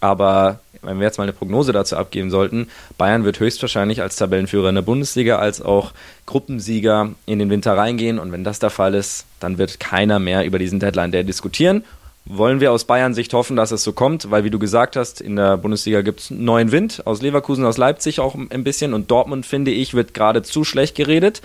Aber 0.00 0.61
wenn 0.83 0.99
wir 0.99 1.07
jetzt 1.07 1.19
mal 1.19 1.25
eine 1.25 1.33
Prognose 1.33 1.73
dazu 1.73 1.97
abgeben 1.97 2.31
sollten, 2.31 2.69
Bayern 2.97 3.25
wird 3.25 3.41
höchstwahrscheinlich 3.41 4.03
als 4.03 4.17
Tabellenführer 4.17 4.69
in 4.69 4.75
der 4.75 4.83
Bundesliga 4.83 5.38
als 5.38 5.61
auch 5.61 5.93
Gruppensieger 6.27 7.11
in 7.27 7.38
den 7.38 7.51
Winter 7.51 7.77
reingehen. 7.77 8.19
Und 8.19 8.33
wenn 8.33 8.45
das 8.45 8.59
der 8.59 8.71
Fall 8.71 8.95
ist, 8.95 9.27
dann 9.41 9.59
wird 9.59 9.81
keiner 9.81 10.19
mehr 10.19 10.45
über 10.45 10.59
diesen 10.59 10.81
Deadline 10.81 11.12
Day 11.12 11.25
diskutieren. 11.25 11.85
Wollen 12.25 12.61
wir 12.61 12.73
aus 12.73 12.85
Bayern 12.85 13.14
Sicht 13.14 13.33
hoffen, 13.33 13.57
dass 13.57 13.71
es 13.71 13.83
so 13.83 13.93
kommt, 13.93 14.31
weil 14.31 14.45
wie 14.45 14.51
du 14.51 14.59
gesagt 14.59 14.97
hast, 14.97 15.21
in 15.21 15.37
der 15.37 15.57
Bundesliga 15.57 16.03
gibt 16.03 16.21
es 16.21 16.31
neuen 16.31 16.73
Wind, 16.73 17.07
aus 17.07 17.23
Leverkusen, 17.23 17.64
aus 17.64 17.79
Leipzig 17.79 18.21
auch 18.21 18.35
ein 18.35 18.64
bisschen 18.64 18.93
und 18.93 19.11
Dortmund, 19.11 19.47
finde 19.47 19.71
ich, 19.71 19.95
wird 19.95 20.12
gerade 20.12 20.43
zu 20.43 20.64
schlecht 20.64 20.95
geredet 20.95 21.41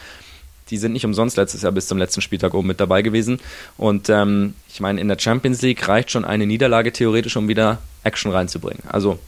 die 0.69 0.77
sind 0.77 0.93
nicht 0.93 1.05
umsonst 1.05 1.37
letztes 1.37 1.61
Jahr 1.61 1.71
bis 1.71 1.87
zum 1.87 1.97
letzten 1.97 2.21
Spieltag 2.21 2.53
oben 2.53 2.67
mit 2.67 2.79
dabei 2.79 3.01
gewesen. 3.01 3.39
Und 3.77 4.09
ähm, 4.09 4.53
ich 4.69 4.79
meine, 4.79 5.01
in 5.01 5.07
der 5.07 5.19
Champions 5.19 5.61
League 5.61 5.87
reicht 5.87 6.11
schon 6.11 6.25
eine 6.25 6.45
Niederlage 6.45 6.91
theoretisch, 6.91 7.35
um 7.35 7.47
wieder 7.47 7.79
Action 8.03 8.31
reinzubringen. 8.31 8.83
Also 8.87 9.19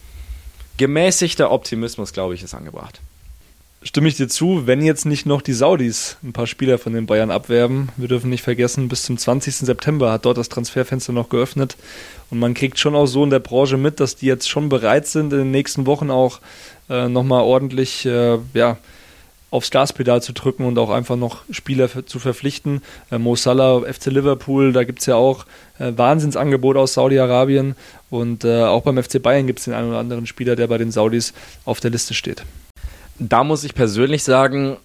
gemäßigter 0.78 1.52
Optimismus, 1.52 2.13
glaube 2.13 2.36
ich, 2.36 2.43
ist 2.43 2.54
angebracht. 2.54 3.02
Stimme 3.84 4.08
ich 4.08 4.15
dir 4.15 4.28
zu, 4.28 4.65
wenn 4.65 4.82
jetzt 4.82 5.06
nicht 5.06 5.28
noch 5.28 5.43
die 5.43 5.54
Saudis 5.54 6.17
ein 6.24 6.34
paar 6.34 6.48
Spieler 6.48 6.80
von 6.80 6.93
den 6.93 7.06
Bayern 7.06 7.30
abwerben. 7.30 7.89
Wir 7.98 8.08
dürfen 8.08 8.32
nicht 8.32 8.41
vergessen, 8.41 8.88
bis 8.88 9.04
zum 9.04 9.15
20. 9.15 9.58
September 9.58 10.12
hat 10.12 10.26
dort 10.26 10.39
das 10.39 10.50
Transferfenster 10.50 11.14
noch 11.14 11.30
geöffnet. 11.30 11.78
Und 12.32 12.39
man 12.39 12.55
kriegt 12.55 12.80
schon 12.80 12.95
auch 12.95 13.05
so 13.05 13.24
in 13.24 13.30
der 13.30 13.38
Branche 13.38 13.78
mit, 13.78 13.99
dass 13.99 14.16
die 14.16 14.26
jetzt 14.26 14.49
schon 14.49 14.70
bereit 14.70 15.05
sind, 15.05 15.32
in 15.34 15.38
den 15.38 15.51
nächsten 15.51 15.86
Wochen 15.86 16.09
auch 16.09 16.39
äh, 16.89 17.07
nochmal 17.07 17.43
ordentlich 17.43 18.07
äh, 18.07 18.39
ja, 18.55 18.78
aufs 19.56 19.72
Gaspedal 19.72 20.22
zu 20.22 20.34
drücken 20.34 20.66
und 20.66 20.78
auch 20.78 20.89
einfach 20.89 21.16
noch 21.16 21.43
Spieler 21.49 21.89
zu 22.06 22.20
verpflichten. 22.20 22.82
Äh, 23.10 23.18
Mo 23.18 23.36
Salah, 23.36 23.82
FC 23.82 24.08
Liverpool, 24.08 24.74
da 24.74 24.84
gibt 24.84 24.99
es 24.99 25.06
ja 25.06 25.16
auch 25.16 25.45
äh, 25.80 25.93
Wahnsinnsangebot 25.95 26.76
aus 26.76 26.93
Saudi-Arabien 26.93 27.76
und 28.10 28.43
äh, 28.43 28.64
auch 28.64 28.84
beim 28.84 29.01
FC 29.01 29.22
Bayern 29.22 29.47
gibt 29.47 29.60
es 29.60 29.66
den 29.66 29.74
einen 29.74 29.89
oder 29.89 29.99
anderen 29.99 30.28
Spieler, 30.28 30.56
der 30.56 30.68
bei 30.68 30.78
den 30.78 30.91
Saudis 30.91 31.34
auf 31.64 31.80
der 31.80 31.91
Liste 31.91 32.14
steht. 32.14 32.43
Da 33.18 33.43
muss 33.45 33.64
ich 33.64 33.74
persönlich 33.74 34.24
sagen, 34.24 34.76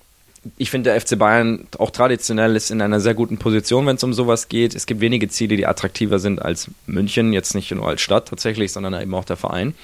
ich 0.57 0.71
finde, 0.71 0.91
der 0.91 1.01
FC 1.01 1.19
Bayern 1.19 1.67
auch 1.79 1.91
traditionell 1.91 2.57
ist 2.57 2.71
in 2.71 2.81
einer 2.81 3.01
sehr 3.01 3.15
guten 3.15 3.39
Position, 3.39 3.87
wenn 3.87 3.97
es 3.97 4.05
um 4.05 4.15
sowas 4.15 4.49
geht. 4.49 4.75
Es 4.75 4.87
gibt 4.87 5.01
wenige 5.01 5.29
Ziele, 5.29 5.57
die 5.57 5.67
attraktiver 5.67 6.19
sind 6.19 6.41
als 6.41 6.71
München, 6.87 7.33
jetzt 7.33 7.55
nicht 7.55 7.71
nur 7.73 7.87
als 7.87 8.01
Stadt 8.01 8.29
tatsächlich, 8.29 8.73
sondern 8.73 8.95
eben 9.03 9.15
auch 9.15 9.25
der 9.25 9.37
Verein. 9.37 9.75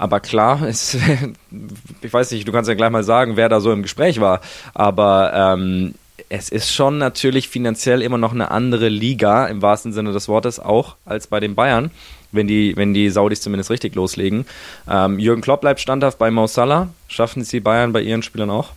Aber 0.00 0.18
klar, 0.20 0.62
es, 0.66 0.96
ich 2.00 2.12
weiß 2.12 2.30
nicht, 2.30 2.48
du 2.48 2.52
kannst 2.52 2.68
ja 2.68 2.74
gleich 2.74 2.90
mal 2.90 3.04
sagen, 3.04 3.36
wer 3.36 3.50
da 3.50 3.60
so 3.60 3.70
im 3.70 3.82
Gespräch 3.82 4.18
war. 4.18 4.40
Aber 4.72 5.32
ähm, 5.34 5.94
es 6.30 6.48
ist 6.48 6.72
schon 6.72 6.96
natürlich 6.96 7.50
finanziell 7.50 8.00
immer 8.00 8.16
noch 8.16 8.32
eine 8.32 8.50
andere 8.50 8.88
Liga, 8.88 9.46
im 9.46 9.60
wahrsten 9.60 9.92
Sinne 9.92 10.12
des 10.12 10.26
Wortes, 10.26 10.58
auch 10.58 10.96
als 11.04 11.26
bei 11.26 11.38
den 11.38 11.54
Bayern, 11.54 11.90
wenn 12.32 12.46
die, 12.46 12.76
wenn 12.76 12.94
die 12.94 13.10
Saudis 13.10 13.42
zumindest 13.42 13.70
richtig 13.70 13.94
loslegen. 13.94 14.46
Ähm, 14.88 15.18
Jürgen 15.18 15.42
Klopp 15.42 15.60
bleibt 15.60 15.80
standhaft 15.80 16.18
bei 16.18 16.30
Mo. 16.30 16.48
Schaffen 16.48 17.42
es 17.42 17.48
die 17.48 17.60
Bayern 17.60 17.92
bei 17.92 18.00
ihren 18.00 18.22
Spielern 18.22 18.48
auch? 18.48 18.70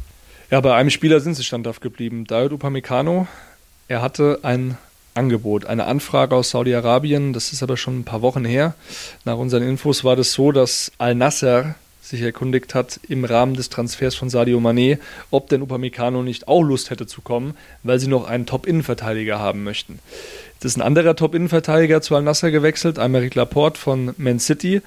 Ja, 0.52 0.60
bei 0.60 0.76
einem 0.76 0.90
Spieler 0.90 1.22
sind 1.22 1.36
sie 1.36 1.44
standhaft 1.46 1.82
geblieben. 1.82 2.26
David 2.26 2.52
Upamecano, 2.52 3.28
er 3.88 4.02
hatte 4.02 4.40
ein 4.44 4.78
Angebot, 5.14 5.66
eine 5.66 5.86
Anfrage 5.86 6.36
aus 6.36 6.50
Saudi-Arabien, 6.52 7.34
das 7.34 7.54
ist 7.54 7.64
aber 7.64 7.78
schon 7.78 8.00
ein 8.00 8.04
paar 8.04 8.22
Wochen 8.22 8.46
her. 8.46 8.74
Nach 9.26 9.38
unseren 9.38 9.64
Infos 9.64 10.04
war 10.04 10.16
das 10.16 10.34
so, 10.34 10.52
dass 10.52 10.92
Al-Nasser 10.98 11.76
sich 12.02 12.22
erkundigt 12.22 12.76
hat 12.76 13.00
im 13.08 13.24
Rahmen 13.24 13.54
des 13.54 13.70
Transfers 13.70 14.16
von 14.16 14.30
Sadio 14.30 14.60
Mané, 14.60 15.00
ob 15.32 15.48
denn 15.50 15.62
Upamecano 15.62 16.22
nicht 16.22 16.48
auch 16.48 16.62
Lust 16.62 16.90
hätte 16.90 17.08
zu 17.08 17.22
kommen, 17.22 17.56
weil 17.84 18.00
sie 18.00 18.08
noch 18.08 18.28
einen 18.28 18.46
Top-Innenverteidiger 18.46 19.40
haben 19.40 19.64
möchten. 19.64 20.00
Jetzt 20.56 20.66
ist 20.66 20.78
ein 20.78 20.82
anderer 20.82 21.16
Top-Innenverteidiger 21.16 22.02
zu 22.02 22.16
Al-Nasser 22.16 22.52
gewechselt, 22.52 23.00
Aymeric 23.00 23.36
Laporte 23.36 23.80
von 23.80 24.14
Man 24.18 24.40
City. 24.40 24.82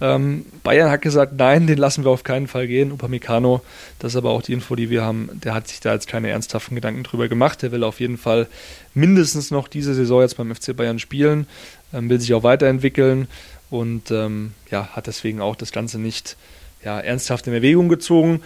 Ähm, 0.00 0.46
Bayern 0.62 0.90
hat 0.90 1.02
gesagt, 1.02 1.32
nein, 1.36 1.66
den 1.66 1.78
lassen 1.78 2.04
wir 2.04 2.10
auf 2.10 2.22
keinen 2.22 2.46
Fall 2.46 2.66
gehen. 2.66 2.92
Upamecano, 2.92 3.62
das 3.98 4.12
ist 4.12 4.16
aber 4.16 4.30
auch 4.30 4.42
die 4.42 4.52
Info, 4.52 4.76
die 4.76 4.90
wir 4.90 5.02
haben, 5.02 5.28
der 5.32 5.54
hat 5.54 5.68
sich 5.68 5.80
da 5.80 5.92
jetzt 5.92 6.06
keine 6.06 6.28
ernsthaften 6.28 6.74
Gedanken 6.74 7.02
drüber 7.02 7.28
gemacht. 7.28 7.62
Der 7.62 7.72
will 7.72 7.82
auf 7.82 8.00
jeden 8.00 8.18
Fall 8.18 8.46
mindestens 8.94 9.50
noch 9.50 9.66
diese 9.66 9.94
Saison 9.94 10.20
jetzt 10.20 10.36
beim 10.36 10.54
FC 10.54 10.76
Bayern 10.76 10.98
spielen, 10.98 11.46
ähm, 11.92 12.08
will 12.08 12.20
sich 12.20 12.32
auch 12.34 12.42
weiterentwickeln 12.42 13.26
und 13.70 14.10
ähm, 14.10 14.52
ja, 14.70 14.88
hat 14.92 15.06
deswegen 15.08 15.40
auch 15.40 15.56
das 15.56 15.72
Ganze 15.72 15.98
nicht 15.98 16.36
ja, 16.84 17.00
ernsthaft 17.00 17.46
in 17.46 17.52
Erwägung 17.52 17.88
gezogen. 17.88 18.42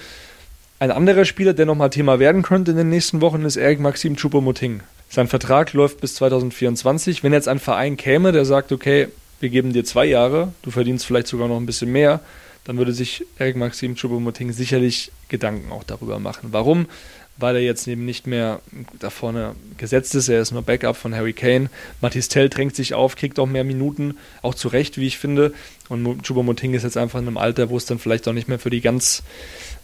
Ein 0.78 0.90
anderer 0.90 1.24
Spieler, 1.24 1.52
der 1.52 1.66
nochmal 1.66 1.90
Thema 1.90 2.18
werden 2.18 2.42
könnte 2.42 2.72
in 2.72 2.76
den 2.76 2.88
nächsten 2.88 3.20
Wochen, 3.20 3.44
ist 3.44 3.56
Eric 3.56 3.78
Maxim 3.78 4.16
Choupo-Moting. 4.16 4.80
Sein 5.08 5.28
Vertrag 5.28 5.74
läuft 5.74 6.00
bis 6.00 6.14
2024. 6.14 7.22
Wenn 7.22 7.32
jetzt 7.32 7.46
ein 7.46 7.58
Verein 7.58 7.96
käme, 7.96 8.32
der 8.32 8.44
sagt, 8.44 8.72
okay, 8.72 9.08
wir 9.42 9.50
geben 9.50 9.72
dir 9.72 9.84
zwei 9.84 10.06
Jahre, 10.06 10.52
du 10.62 10.70
verdienst 10.70 11.04
vielleicht 11.04 11.26
sogar 11.26 11.48
noch 11.48 11.56
ein 11.56 11.66
bisschen 11.66 11.90
mehr, 11.90 12.20
dann 12.64 12.78
würde 12.78 12.92
sich 12.92 13.26
Eric 13.38 13.56
Maxim 13.56 13.96
Choupo-Moting 13.96 14.52
sicherlich 14.52 15.10
Gedanken 15.28 15.72
auch 15.72 15.82
darüber 15.82 16.20
machen. 16.20 16.50
Warum? 16.52 16.86
Weil 17.38 17.56
er 17.56 17.62
jetzt 17.62 17.88
eben 17.88 18.04
nicht 18.04 18.28
mehr 18.28 18.60
da 19.00 19.10
vorne 19.10 19.56
gesetzt 19.78 20.14
ist, 20.14 20.28
er 20.28 20.40
ist 20.40 20.52
nur 20.52 20.62
Backup 20.62 20.96
von 20.96 21.12
Harry 21.12 21.32
Kane. 21.32 21.70
Mathis 22.00 22.28
Tell 22.28 22.48
drängt 22.48 22.76
sich 22.76 22.94
auf, 22.94 23.16
kriegt 23.16 23.40
auch 23.40 23.46
mehr 23.46 23.64
Minuten, 23.64 24.14
auch 24.42 24.54
zu 24.54 24.68
Recht, 24.68 24.96
wie 24.96 25.08
ich 25.08 25.18
finde. 25.18 25.52
Und 25.88 26.22
Choupo-Moting 26.22 26.74
ist 26.74 26.84
jetzt 26.84 26.96
einfach 26.96 27.18
in 27.18 27.26
einem 27.26 27.38
Alter, 27.38 27.68
wo 27.68 27.76
es 27.76 27.84
dann 27.84 27.98
vielleicht 27.98 28.28
auch 28.28 28.32
nicht 28.32 28.46
mehr 28.46 28.60
für 28.60 28.70
die 28.70 28.80
ganz 28.80 29.24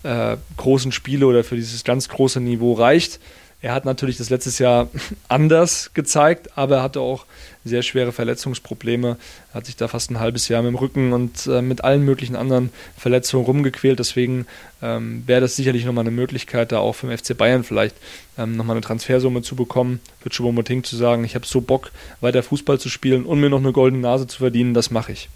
äh, 0.04 0.36
großen 0.56 0.92
Spiele 0.92 1.26
oder 1.26 1.42
für 1.42 1.56
dieses 1.56 1.82
ganz 1.82 2.08
große 2.08 2.40
Niveau 2.40 2.74
reicht. 2.74 3.18
Er 3.60 3.74
hat 3.74 3.84
natürlich 3.84 4.16
das 4.16 4.30
letztes 4.30 4.60
Jahr 4.60 4.88
anders 5.28 5.90
gezeigt, 5.92 6.56
aber 6.56 6.76
er 6.76 6.82
hatte 6.82 7.00
auch 7.00 7.26
sehr 7.64 7.82
schwere 7.82 8.12
Verletzungsprobleme. 8.12 9.16
Er 9.50 9.54
hat 9.54 9.66
sich 9.66 9.76
da 9.76 9.88
fast 9.88 10.10
ein 10.10 10.20
halbes 10.20 10.48
Jahr 10.48 10.62
mit 10.62 10.70
dem 10.70 10.76
Rücken 10.76 11.12
und 11.12 11.46
äh, 11.48 11.60
mit 11.60 11.82
allen 11.82 12.04
möglichen 12.04 12.36
anderen 12.36 12.70
Verletzungen 12.96 13.44
rumgequält. 13.44 13.98
Deswegen 13.98 14.46
ähm, 14.80 15.24
wäre 15.26 15.40
das 15.40 15.56
sicherlich 15.56 15.84
nochmal 15.84 16.02
eine 16.02 16.12
Möglichkeit, 16.12 16.70
da 16.70 16.78
auch 16.78 16.94
vom 16.94 17.10
FC 17.10 17.36
Bayern 17.36 17.64
vielleicht 17.64 17.96
ähm, 18.38 18.56
nochmal 18.56 18.76
eine 18.76 18.84
Transfersumme 18.84 19.42
zu 19.42 19.56
bekommen. 19.56 20.00
Für 20.20 20.30
Choupo-Moting 20.30 20.84
zu 20.84 20.96
sagen, 20.96 21.24
ich 21.24 21.34
habe 21.34 21.46
so 21.46 21.60
Bock, 21.60 21.90
weiter 22.20 22.44
Fußball 22.44 22.78
zu 22.78 22.88
spielen 22.88 23.26
und 23.26 23.40
mir 23.40 23.50
noch 23.50 23.58
eine 23.58 23.72
goldene 23.72 24.02
Nase 24.02 24.28
zu 24.28 24.38
verdienen, 24.38 24.72
das 24.72 24.92
mache 24.92 25.12
ich. 25.12 25.28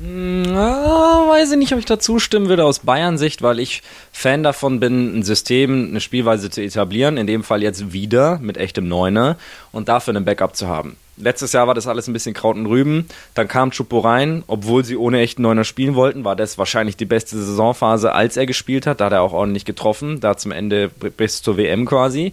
Na, 0.00 1.28
weiß 1.28 1.52
ich 1.52 1.58
nicht, 1.58 1.72
ob 1.72 1.78
ich 1.78 1.84
da 1.84 1.98
zustimmen 1.98 2.48
würde 2.48 2.64
aus 2.64 2.78
Bayern-Sicht, 2.78 3.42
weil 3.42 3.60
ich 3.60 3.82
Fan 4.10 4.42
davon 4.42 4.80
bin, 4.80 5.18
ein 5.18 5.22
System, 5.22 5.88
eine 5.90 6.00
Spielweise 6.00 6.48
zu 6.48 6.62
etablieren, 6.62 7.18
in 7.18 7.26
dem 7.26 7.44
Fall 7.44 7.62
jetzt 7.62 7.92
wieder 7.92 8.38
mit 8.38 8.56
echtem 8.56 8.88
Neuner 8.88 9.36
und 9.70 9.88
dafür 9.88 10.16
einen 10.16 10.24
Backup 10.24 10.56
zu 10.56 10.66
haben. 10.66 10.96
Letztes 11.18 11.52
Jahr 11.52 11.66
war 11.66 11.74
das 11.74 11.86
alles 11.86 12.08
ein 12.08 12.14
bisschen 12.14 12.34
Kraut 12.34 12.56
und 12.56 12.66
Rüben. 12.66 13.06
Dann 13.34 13.46
kam 13.46 13.70
Chupo 13.70 13.98
rein, 13.98 14.44
obwohl 14.46 14.82
sie 14.82 14.96
ohne 14.96 15.20
echten 15.20 15.42
Neuner 15.42 15.64
spielen 15.64 15.94
wollten, 15.94 16.24
war 16.24 16.36
das 16.36 16.56
wahrscheinlich 16.56 16.96
die 16.96 17.04
beste 17.04 17.36
Saisonphase, 17.36 18.12
als 18.12 18.38
er 18.38 18.46
gespielt 18.46 18.86
hat. 18.86 19.00
Da 19.00 19.06
hat 19.06 19.12
er 19.12 19.20
auch 19.20 19.34
ordentlich 19.34 19.66
getroffen, 19.66 20.20
da 20.20 20.38
zum 20.38 20.52
Ende 20.52 20.88
bis 20.88 21.42
zur 21.42 21.58
WM 21.58 21.84
quasi. 21.84 22.32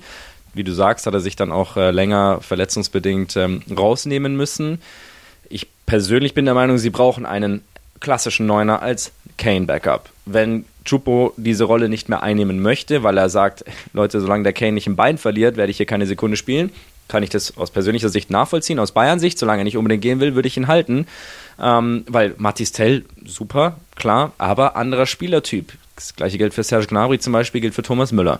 Wie 0.54 0.64
du 0.64 0.72
sagst, 0.72 1.06
hat 1.06 1.14
er 1.14 1.20
sich 1.20 1.36
dann 1.36 1.52
auch 1.52 1.76
äh, 1.76 1.92
länger 1.92 2.40
verletzungsbedingt 2.42 3.36
ähm, 3.36 3.62
rausnehmen 3.70 4.36
müssen. 4.36 4.82
Ich 5.50 5.68
persönlich 5.86 6.34
bin 6.34 6.46
der 6.46 6.54
Meinung, 6.54 6.78
sie 6.78 6.90
brauchen 6.90 7.26
einen 7.26 7.62
klassischen 8.00 8.46
Neuner 8.46 8.82
als 8.82 9.12
Kane-Backup. 9.38 10.10
Wenn 10.26 10.66
Chupo 10.86 11.34
diese 11.38 11.66
Rolle 11.66 11.90
nicht 11.90 12.10
mehr 12.10 12.24
einnehmen 12.24 12.62
möchte, 12.62 13.04
weil 13.04 13.18
er 13.18 13.30
sagt, 13.30 13.66
Leute, 13.94 14.22
solange 14.22 14.44
der 14.44 14.54
Kane 14.54 14.74
nicht 14.74 14.88
ein 14.88 14.96
Bein 14.96 15.18
verliert, 15.18 15.58
werde 15.58 15.72
ich 15.72 15.78
hier 15.78 15.86
keine 15.86 16.06
Sekunde 16.06 16.38
spielen, 16.38 16.72
kann 17.08 17.24
ich 17.24 17.30
das 17.30 17.58
aus 17.58 17.72
persönlicher 17.72 18.10
Sicht 18.10 18.30
nachvollziehen. 18.30 18.80
Aus 18.80 18.92
Bayern-Sicht, 18.92 19.38
solange 19.38 19.62
er 19.62 19.64
nicht 19.66 19.78
unbedingt 19.78 20.04
gehen 20.04 20.20
will, 20.20 20.36
würde 20.36 20.48
ich 20.48 20.58
ihn 20.58 20.68
halten. 20.68 21.08
Ähm, 21.60 22.06
weil 22.08 22.36
Matis 22.38 22.72
Tell, 22.72 23.04
super, 23.26 23.78
klar, 23.96 24.32
aber 24.38 24.76
anderer 24.76 25.08
Spielertyp. 25.08 25.74
Das 25.96 26.16
gleiche 26.16 26.38
gilt 26.38 26.54
für 26.54 26.64
Serge 26.64 26.88
Gnabry 26.88 27.20
zum 27.20 27.34
Beispiel, 27.34 27.62
gilt 27.62 27.74
für 27.74 27.82
Thomas 27.82 28.12
Müller. 28.12 28.40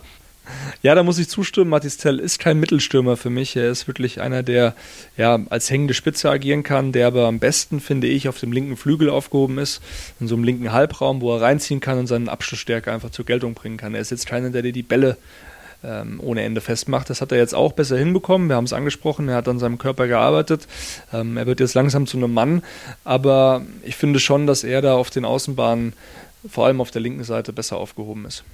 Ja, 0.82 0.94
da 0.94 1.02
muss 1.02 1.18
ich 1.18 1.28
zustimmen. 1.28 1.70
Mathis 1.70 1.96
Tell 1.96 2.18
ist 2.18 2.38
kein 2.38 2.58
Mittelstürmer 2.58 3.16
für 3.16 3.30
mich. 3.30 3.56
Er 3.56 3.70
ist 3.70 3.86
wirklich 3.86 4.20
einer, 4.20 4.42
der 4.42 4.74
ja 5.16 5.38
als 5.50 5.70
hängende 5.70 5.94
Spitze 5.94 6.30
agieren 6.30 6.62
kann, 6.62 6.92
der 6.92 7.06
aber 7.06 7.26
am 7.26 7.38
besten, 7.38 7.80
finde 7.80 8.06
ich, 8.06 8.28
auf 8.28 8.38
dem 8.38 8.52
linken 8.52 8.76
Flügel 8.76 9.10
aufgehoben 9.10 9.58
ist, 9.58 9.82
in 10.20 10.28
so 10.28 10.34
einem 10.34 10.44
linken 10.44 10.72
Halbraum, 10.72 11.20
wo 11.20 11.34
er 11.34 11.42
reinziehen 11.42 11.80
kann 11.80 11.98
und 11.98 12.06
seine 12.06 12.30
Abschlussstärke 12.30 12.92
einfach 12.92 13.10
zur 13.10 13.24
Geltung 13.24 13.54
bringen 13.54 13.76
kann. 13.76 13.94
Er 13.94 14.00
ist 14.00 14.10
jetzt 14.10 14.26
keiner, 14.26 14.50
der 14.50 14.62
dir 14.62 14.72
die 14.72 14.82
Bälle 14.82 15.16
ähm, 15.84 16.20
ohne 16.22 16.42
Ende 16.42 16.60
festmacht. 16.60 17.10
Das 17.10 17.20
hat 17.20 17.32
er 17.32 17.38
jetzt 17.38 17.54
auch 17.54 17.72
besser 17.72 17.96
hinbekommen. 17.96 18.48
Wir 18.48 18.56
haben 18.56 18.64
es 18.64 18.72
angesprochen, 18.72 19.28
er 19.28 19.36
hat 19.36 19.48
an 19.48 19.58
seinem 19.58 19.78
Körper 19.78 20.06
gearbeitet. 20.06 20.66
Ähm, 21.12 21.36
er 21.36 21.46
wird 21.46 21.60
jetzt 21.60 21.74
langsam 21.74 22.06
zu 22.06 22.16
einem 22.16 22.32
Mann, 22.32 22.62
aber 23.04 23.62
ich 23.82 23.96
finde 23.96 24.20
schon, 24.20 24.46
dass 24.46 24.64
er 24.64 24.82
da 24.82 24.94
auf 24.94 25.10
den 25.10 25.24
Außenbahnen, 25.24 25.94
vor 26.48 26.66
allem 26.66 26.80
auf 26.80 26.90
der 26.90 27.02
linken 27.02 27.24
Seite, 27.24 27.52
besser 27.52 27.76
aufgehoben 27.76 28.24
ist. 28.26 28.44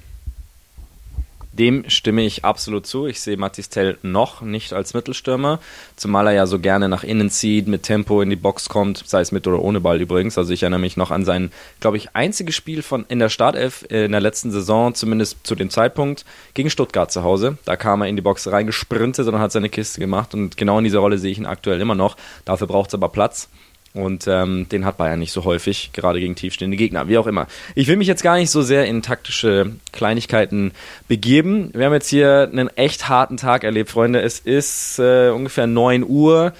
Dem 1.58 1.88
stimme 1.88 2.22
ich 2.22 2.44
absolut 2.44 2.86
zu. 2.86 3.06
Ich 3.06 3.20
sehe 3.20 3.38
Mathis 3.38 3.70
Tell 3.70 3.96
noch 4.02 4.42
nicht 4.42 4.74
als 4.74 4.92
Mittelstürmer, 4.92 5.58
zumal 5.96 6.26
er 6.26 6.32
ja 6.34 6.46
so 6.46 6.58
gerne 6.58 6.88
nach 6.88 7.02
innen 7.02 7.30
zieht, 7.30 7.66
mit 7.66 7.82
Tempo 7.82 8.20
in 8.20 8.28
die 8.28 8.36
Box 8.36 8.68
kommt, 8.68 9.02
sei 9.06 9.20
es 9.20 9.32
mit 9.32 9.46
oder 9.46 9.62
ohne 9.62 9.80
Ball 9.80 10.00
übrigens. 10.00 10.36
Also 10.36 10.52
ich 10.52 10.62
erinnere 10.62 10.80
mich 10.80 10.98
noch 10.98 11.10
an 11.10 11.24
sein, 11.24 11.50
glaube 11.80 11.96
ich, 11.96 12.14
einziges 12.14 12.54
Spiel 12.54 12.82
von 12.82 13.06
in 13.08 13.20
der 13.20 13.30
Startelf 13.30 13.86
in 13.88 14.12
der 14.12 14.20
letzten 14.20 14.50
Saison, 14.50 14.94
zumindest 14.94 15.46
zu 15.46 15.54
dem 15.54 15.70
Zeitpunkt, 15.70 16.26
gegen 16.52 16.68
Stuttgart 16.68 17.10
zu 17.10 17.22
Hause. 17.22 17.56
Da 17.64 17.76
kam 17.76 18.02
er 18.02 18.08
in 18.08 18.16
die 18.16 18.22
Box 18.22 18.48
reingesprintet 18.48 19.26
und 19.26 19.38
hat 19.38 19.52
seine 19.52 19.70
Kiste 19.70 19.98
gemacht 19.98 20.34
und 20.34 20.58
genau 20.58 20.76
in 20.76 20.84
dieser 20.84 20.98
Rolle 20.98 21.16
sehe 21.16 21.32
ich 21.32 21.38
ihn 21.38 21.46
aktuell 21.46 21.80
immer 21.80 21.94
noch. 21.94 22.16
Dafür 22.44 22.66
braucht 22.66 22.88
es 22.90 22.94
aber 22.94 23.08
Platz. 23.08 23.48
Und 23.96 24.26
ähm, 24.28 24.68
den 24.70 24.84
hat 24.84 24.98
Bayern 24.98 25.18
nicht 25.18 25.32
so 25.32 25.44
häufig, 25.44 25.90
gerade 25.92 26.20
gegen 26.20 26.36
tiefstehende 26.36 26.76
Gegner, 26.76 27.08
wie 27.08 27.18
auch 27.18 27.26
immer. 27.26 27.46
Ich 27.74 27.88
will 27.88 27.96
mich 27.96 28.08
jetzt 28.08 28.22
gar 28.22 28.36
nicht 28.36 28.50
so 28.50 28.62
sehr 28.62 28.84
in 28.86 29.02
taktische 29.02 29.72
Kleinigkeiten 29.92 30.72
begeben. 31.08 31.70
Wir 31.72 31.86
haben 31.86 31.92
jetzt 31.94 32.08
hier 32.08 32.48
einen 32.52 32.68
echt 32.76 33.08
harten 33.08 33.36
Tag 33.36 33.64
erlebt, 33.64 33.90
Freunde. 33.90 34.20
Es 34.20 34.38
ist 34.38 34.98
äh, 34.98 35.30
ungefähr 35.30 35.66
9 35.66 36.04
Uhr. 36.06 36.52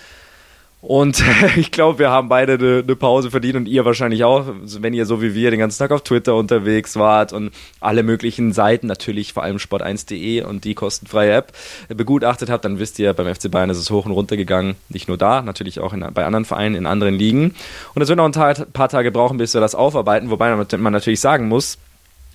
Und 0.87 1.21
ich 1.57 1.73
glaube, 1.73 1.99
wir 1.99 2.11
haben 2.11 2.29
beide 2.29 2.53
eine, 2.53 2.85
eine, 2.85 2.95
Pause 2.95 3.33
verdient 3.33 3.57
und 3.57 3.67
ihr 3.67 3.85
wahrscheinlich 3.85 4.23
auch, 4.23 4.47
wenn 4.47 4.95
ihr 4.95 5.05
so 5.05 5.21
wie 5.21 5.35
wir 5.35 5.51
den 5.51 5.59
ganzen 5.59 5.81
Tag 5.81 5.91
auf 5.91 6.03
Twitter 6.03 6.37
unterwegs 6.37 6.95
wart 6.95 7.33
und 7.33 7.51
alle 7.81 8.05
möglichen 8.05 8.53
Seiten, 8.53 8.87
natürlich 8.87 9.33
vor 9.33 9.43
allem 9.43 9.57
sport1.de 9.57 10.45
und 10.45 10.63
die 10.63 10.75
kostenfreie 10.75 11.33
App 11.33 11.53
begutachtet 11.89 12.51
habt, 12.51 12.65
dann 12.65 12.79
wisst 12.79 13.01
ihr, 13.01 13.13
beim 13.15 13.35
FC 13.35 13.51
Bayern 13.51 13.69
ist 13.69 13.79
es 13.79 13.91
hoch 13.91 14.07
und 14.07 14.13
runter 14.13 14.37
gegangen. 14.37 14.77
Nicht 14.89 15.09
nur 15.09 15.19
da, 15.19 15.43
natürlich 15.43 15.81
auch 15.81 15.93
in, 15.93 16.07
bei 16.15 16.25
anderen 16.25 16.45
Vereinen, 16.45 16.77
in 16.77 16.87
anderen 16.87 17.17
Ligen. 17.17 17.57
Und 17.97 18.03
es 18.03 18.09
wird 18.09 18.19
noch 18.19 18.25
ein 18.25 18.67
paar 18.73 18.89
Tage 18.89 19.11
brauchen, 19.11 19.39
bis 19.39 19.55
wir 19.55 19.61
das 19.61 19.75
aufarbeiten, 19.75 20.31
wobei 20.31 20.55
man 20.55 20.93
natürlich 20.93 21.19
sagen 21.19 21.49
muss, 21.49 21.79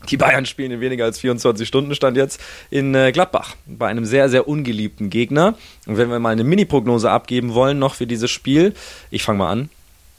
die 0.09 0.17
Bayern 0.17 0.45
spielen 0.45 0.71
in 0.71 0.81
weniger 0.81 1.05
als 1.05 1.19
24 1.19 1.67
Stunden, 1.67 1.95
stand 1.95 2.17
jetzt 2.17 2.41
in 2.69 2.95
äh, 2.95 3.11
Gladbach, 3.11 3.55
bei 3.65 3.87
einem 3.87 4.05
sehr, 4.05 4.29
sehr 4.29 4.47
ungeliebten 4.47 5.09
Gegner. 5.09 5.55
Und 5.85 5.97
wenn 5.97 6.09
wir 6.09 6.19
mal 6.19 6.29
eine 6.29 6.43
Mini-Prognose 6.43 7.09
abgeben 7.09 7.53
wollen 7.53 7.79
noch 7.79 7.95
für 7.95 8.07
dieses 8.07 8.31
Spiel, 8.31 8.73
ich 9.09 9.23
fange 9.23 9.39
mal 9.39 9.51
an. 9.51 9.69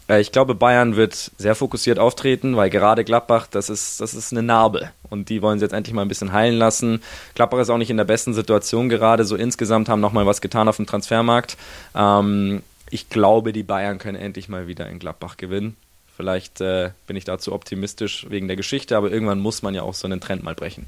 Äh, 0.08 0.20
ich 0.20 0.32
glaube, 0.32 0.54
Bayern 0.54 0.96
wird 0.96 1.32
sehr 1.38 1.54
fokussiert 1.54 1.98
auftreten, 1.98 2.56
weil 2.56 2.70
gerade 2.70 3.04
Gladbach, 3.04 3.46
das 3.50 3.70
ist, 3.70 4.00
das 4.00 4.14
ist 4.14 4.32
eine 4.32 4.42
Narbe. 4.42 4.90
Und 5.10 5.28
die 5.28 5.42
wollen 5.42 5.58
sie 5.58 5.64
jetzt 5.64 5.72
endlich 5.72 5.94
mal 5.94 6.02
ein 6.02 6.08
bisschen 6.08 6.32
heilen 6.32 6.56
lassen. 6.56 7.02
Gladbach 7.34 7.58
ist 7.58 7.70
auch 7.70 7.78
nicht 7.78 7.90
in 7.90 7.96
der 7.96 8.04
besten 8.04 8.34
Situation 8.34 8.88
gerade. 8.88 9.24
So 9.24 9.36
insgesamt 9.36 9.88
haben 9.88 10.00
nochmal 10.00 10.26
was 10.26 10.40
getan 10.40 10.68
auf 10.68 10.76
dem 10.76 10.86
Transfermarkt. 10.86 11.56
Ähm, 11.94 12.62
ich 12.90 13.08
glaube, 13.08 13.52
die 13.52 13.62
Bayern 13.62 13.98
können 13.98 14.18
endlich 14.18 14.48
mal 14.48 14.66
wieder 14.66 14.88
in 14.88 14.98
Gladbach 14.98 15.36
gewinnen. 15.36 15.76
Vielleicht 16.22 16.60
äh, 16.60 16.90
bin 17.08 17.16
ich 17.16 17.24
dazu 17.24 17.52
optimistisch 17.52 18.26
wegen 18.30 18.46
der 18.46 18.54
Geschichte, 18.54 18.96
aber 18.96 19.10
irgendwann 19.10 19.40
muss 19.40 19.62
man 19.62 19.74
ja 19.74 19.82
auch 19.82 19.94
so 19.94 20.06
einen 20.06 20.20
Trend 20.20 20.44
mal 20.44 20.54
brechen. 20.54 20.86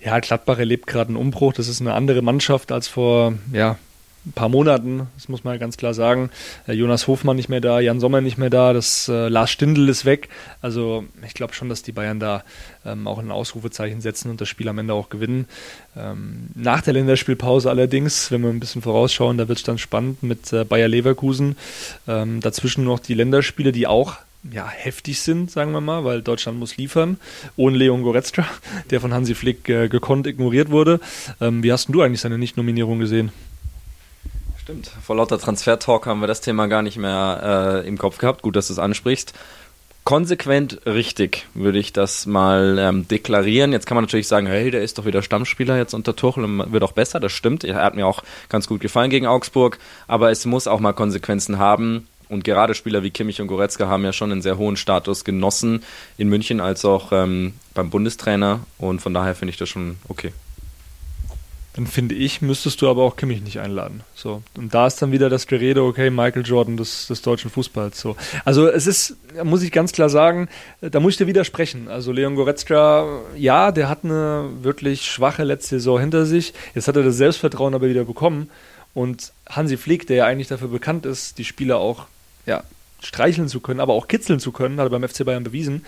Ja, 0.00 0.18
Gladbach 0.18 0.58
erlebt 0.58 0.88
gerade 0.88 1.10
einen 1.10 1.16
Umbruch. 1.16 1.52
Das 1.52 1.68
ist 1.68 1.80
eine 1.80 1.94
andere 1.94 2.22
Mannschaft 2.22 2.72
als 2.72 2.88
vor 2.88 3.34
ja, 3.52 3.78
ein 4.26 4.32
paar 4.32 4.48
Monaten, 4.48 5.06
das 5.14 5.28
muss 5.28 5.44
man 5.44 5.56
ganz 5.60 5.76
klar 5.76 5.94
sagen. 5.94 6.28
Äh, 6.66 6.72
Jonas 6.72 7.06
Hofmann 7.06 7.36
nicht 7.36 7.48
mehr 7.48 7.60
da, 7.60 7.78
Jan 7.78 8.00
Sommer 8.00 8.20
nicht 8.20 8.36
mehr 8.36 8.50
da, 8.50 8.72
das 8.72 9.08
äh, 9.08 9.28
Lars 9.28 9.50
Stindl 9.50 9.88
ist 9.88 10.06
weg. 10.06 10.28
Also 10.60 11.04
ich 11.24 11.34
glaube 11.34 11.54
schon, 11.54 11.68
dass 11.68 11.84
die 11.84 11.92
Bayern 11.92 12.18
da 12.18 12.42
ähm, 12.84 13.06
auch 13.06 13.20
ein 13.20 13.30
Ausrufezeichen 13.30 14.00
setzen 14.00 14.28
und 14.28 14.40
das 14.40 14.48
Spiel 14.48 14.68
am 14.68 14.78
Ende 14.78 14.92
auch 14.92 15.08
gewinnen. 15.08 15.46
Ähm, 15.96 16.48
nach 16.56 16.80
der 16.80 16.94
Länderspielpause 16.94 17.70
allerdings, 17.70 18.32
wenn 18.32 18.40
wir 18.40 18.48
ein 18.48 18.58
bisschen 18.58 18.82
vorausschauen, 18.82 19.38
da 19.38 19.46
wird 19.46 19.58
es 19.58 19.64
dann 19.64 19.78
spannend 19.78 20.24
mit 20.24 20.52
äh, 20.52 20.64
Bayer 20.64 20.88
Leverkusen. 20.88 21.56
Ähm, 22.08 22.40
dazwischen 22.40 22.82
noch 22.82 22.98
die 22.98 23.14
Länderspiele, 23.14 23.70
die 23.70 23.86
auch 23.86 24.16
ja, 24.50 24.68
heftig 24.68 25.20
sind, 25.20 25.50
sagen 25.50 25.72
wir 25.72 25.80
mal, 25.80 26.04
weil 26.04 26.22
Deutschland 26.22 26.58
muss 26.58 26.76
liefern. 26.76 27.18
Ohne 27.56 27.76
Leon 27.76 28.02
Goretzka, 28.02 28.46
der 28.90 29.00
von 29.00 29.14
Hansi 29.14 29.34
Flick 29.34 29.68
äh, 29.68 29.88
gekonnt 29.88 30.26
ignoriert 30.26 30.70
wurde. 30.70 31.00
Ähm, 31.40 31.62
wie 31.62 31.72
hast 31.72 31.88
du 31.88 32.02
eigentlich 32.02 32.20
seine 32.20 32.38
Nicht-Nominierung 32.38 32.98
gesehen? 32.98 33.32
Stimmt. 34.60 34.90
Vor 35.02 35.16
lauter 35.16 35.38
Transfer-Talk 35.38 36.06
haben 36.06 36.20
wir 36.20 36.26
das 36.26 36.40
Thema 36.40 36.66
gar 36.68 36.82
nicht 36.82 36.96
mehr 36.96 37.82
äh, 37.84 37.88
im 37.88 37.98
Kopf 37.98 38.18
gehabt. 38.18 38.42
Gut, 38.42 38.56
dass 38.56 38.68
du 38.68 38.72
es 38.72 38.78
ansprichst. 38.78 39.34
Konsequent 40.04 40.80
richtig, 40.84 41.46
würde 41.54 41.78
ich 41.78 41.94
das 41.94 42.26
mal 42.26 42.78
ähm, 42.78 43.08
deklarieren. 43.08 43.72
Jetzt 43.72 43.86
kann 43.86 43.94
man 43.94 44.04
natürlich 44.04 44.28
sagen, 44.28 44.46
hey, 44.46 44.70
der 44.70 44.82
ist 44.82 44.98
doch 44.98 45.06
wieder 45.06 45.22
Stammspieler 45.22 45.78
jetzt 45.78 45.94
unter 45.94 46.14
Tuchel 46.14 46.44
und 46.44 46.72
wird 46.72 46.82
auch 46.82 46.92
besser. 46.92 47.20
Das 47.20 47.32
stimmt. 47.32 47.64
Er 47.64 47.76
hat 47.76 47.94
mir 47.94 48.06
auch 48.06 48.22
ganz 48.50 48.66
gut 48.66 48.80
gefallen 48.80 49.08
gegen 49.08 49.26
Augsburg. 49.26 49.78
Aber 50.06 50.30
es 50.30 50.44
muss 50.44 50.66
auch 50.66 50.80
mal 50.80 50.92
Konsequenzen 50.92 51.58
haben. 51.58 52.06
Und 52.28 52.44
gerade 52.44 52.74
Spieler 52.74 53.02
wie 53.02 53.10
Kimmich 53.10 53.40
und 53.40 53.48
Goretzka 53.48 53.86
haben 53.86 54.04
ja 54.04 54.12
schon 54.12 54.32
einen 54.32 54.42
sehr 54.42 54.58
hohen 54.58 54.76
Status 54.76 55.24
genossen 55.24 55.82
in 56.16 56.28
München 56.28 56.60
als 56.60 56.84
auch 56.84 57.12
ähm, 57.12 57.54
beim 57.74 57.90
Bundestrainer. 57.90 58.60
Und 58.78 59.00
von 59.00 59.14
daher 59.14 59.34
finde 59.34 59.50
ich 59.50 59.58
das 59.58 59.68
schon 59.68 59.96
okay 60.08 60.32
dann 61.74 61.88
finde 61.88 62.14
ich, 62.14 62.40
müsstest 62.40 62.80
du 62.82 62.88
aber 62.88 63.02
auch 63.02 63.16
Kimmich 63.16 63.42
nicht 63.42 63.58
einladen. 63.58 64.02
So. 64.14 64.42
Und 64.56 64.72
da 64.72 64.86
ist 64.86 65.02
dann 65.02 65.10
wieder 65.10 65.28
das 65.28 65.48
Gerede, 65.48 65.82
okay, 65.82 66.08
Michael 66.08 66.46
Jordan 66.46 66.76
des, 66.76 67.08
des 67.08 67.20
deutschen 67.20 67.50
Fußballs. 67.50 68.00
So. 68.00 68.16
Also 68.44 68.68
es 68.68 68.86
ist, 68.86 69.16
muss 69.42 69.62
ich 69.62 69.72
ganz 69.72 69.90
klar 69.90 70.08
sagen, 70.08 70.48
da 70.80 71.00
muss 71.00 71.14
ich 71.14 71.18
dir 71.18 71.26
widersprechen. 71.26 71.88
Also 71.88 72.12
Leon 72.12 72.36
Goretzka, 72.36 73.22
ja, 73.36 73.72
der 73.72 73.88
hat 73.88 74.04
eine 74.04 74.50
wirklich 74.62 75.10
schwache 75.10 75.42
letzte 75.42 75.76
Saison 75.76 75.98
hinter 75.98 76.26
sich. 76.26 76.54
Jetzt 76.76 76.86
hat 76.86 76.94
er 76.94 77.02
das 77.02 77.16
Selbstvertrauen 77.16 77.74
aber 77.74 77.88
wieder 77.88 78.04
bekommen. 78.04 78.50
Und 78.94 79.32
Hansi 79.48 79.76
Flick, 79.76 80.06
der 80.06 80.16
ja 80.18 80.26
eigentlich 80.26 80.46
dafür 80.46 80.68
bekannt 80.68 81.04
ist, 81.06 81.38
die 81.38 81.44
Spieler 81.44 81.78
auch 81.78 82.06
ja, 82.46 82.62
streicheln 83.02 83.48
zu 83.48 83.60
können, 83.60 83.80
aber 83.80 83.94
auch 83.94 84.08
kitzeln 84.08 84.40
zu 84.40 84.52
können, 84.52 84.78
hat 84.78 84.86
er 84.86 84.98
beim 84.98 85.08
FC 85.08 85.24
Bayern 85.24 85.44
bewiesen. 85.44 85.84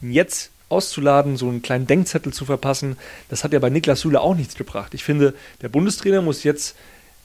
Jetzt 0.00 0.50
auszuladen, 0.68 1.36
so 1.36 1.48
einen 1.48 1.62
kleinen 1.62 1.86
Denkzettel 1.86 2.32
zu 2.32 2.44
verpassen, 2.44 2.96
das 3.28 3.42
hat 3.42 3.52
ja 3.52 3.58
bei 3.58 3.70
Niklas 3.70 4.00
Süle 4.00 4.20
auch 4.20 4.36
nichts 4.36 4.54
gebracht. 4.54 4.94
Ich 4.94 5.04
finde, 5.04 5.34
der 5.62 5.68
Bundestrainer 5.68 6.22
muss 6.22 6.44
jetzt 6.44 6.76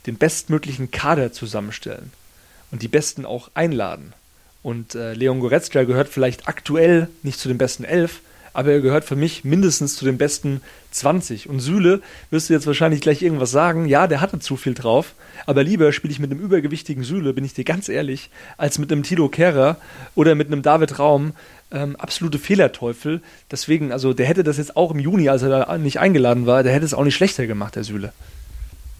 den 0.08 0.18
bestmöglichen 0.18 0.92
Kader 0.92 1.32
zusammenstellen 1.32 2.12
und 2.72 2.82
die 2.82 2.88
Besten 2.88 3.26
auch 3.26 3.52
einladen. 3.54 4.14
Und 4.64 4.96
äh, 4.96 5.14
Leon 5.14 5.40
Goretzka 5.40 5.84
gehört 5.84 6.10
vielleicht 6.10 6.48
aktuell 6.48 7.08
nicht 7.22 7.40
zu 7.40 7.48
den 7.48 7.60
besten 7.60 7.84
elf, 7.84 8.22
aber 8.56 8.72
er 8.72 8.82
gehört 8.82 9.06
für 9.06 9.16
mich 9.16 9.44
mindestens 9.44 9.96
zu 9.96 10.06
den 10.06 10.18
besten 10.18 10.62
20. 10.92 11.50
Und 11.50 11.60
Süle 11.60 12.02
wirst 12.32 12.50
du 12.50 12.54
jetzt 12.54 12.66
wahrscheinlich 12.68 13.02
gleich 13.02 13.22
irgendwas 13.22 13.52
sagen. 13.52 13.86
Ja, 13.86 14.08
der 14.08 14.22
hatte 14.22 14.40
zu 14.40 14.56
viel 14.56 14.74
drauf, 14.74 15.14
aber 15.46 15.64
lieber 15.64 15.92
spiele 15.92 16.12
ich 16.12 16.20
mit 16.20 16.32
einem 16.32 16.40
übergewichtigen 16.40 17.04
Süle, 17.04 17.34
bin 17.34 17.46
ich 17.46 17.54
dir 17.54 17.66
ganz 17.66 17.90
ehrlich, 17.90 18.30
als 18.58 18.80
mit 18.80 18.92
einem 18.92 19.04
Tilo 19.04 19.30
Kehrer 19.30 19.78
oder 20.16 20.36
mit 20.36 20.48
einem 20.48 20.62
David 20.62 20.98
Raum. 20.98 21.34
Ähm, 21.72 21.96
absolute 21.96 22.38
Fehlerteufel. 22.38 23.22
Deswegen, 23.52 23.92
also 23.92 24.14
der 24.14 24.28
hätte 24.28 24.44
das 24.44 24.58
jetzt 24.58 24.78
auch 24.78 24.92
im 24.92 25.00
Juni, 25.00 25.30
als 25.30 25.42
er 25.42 25.50
da 25.50 25.78
nicht 25.78 26.00
eingeladen 26.00 26.46
war, 26.46 26.64
der 26.64 26.72
hätte 26.72 26.86
es 26.86 26.94
auch 26.94 27.04
nicht 27.04 27.16
schlechter 27.16 27.48
gemacht, 27.48 27.76
der 27.76 27.84
Süle. 27.84 28.14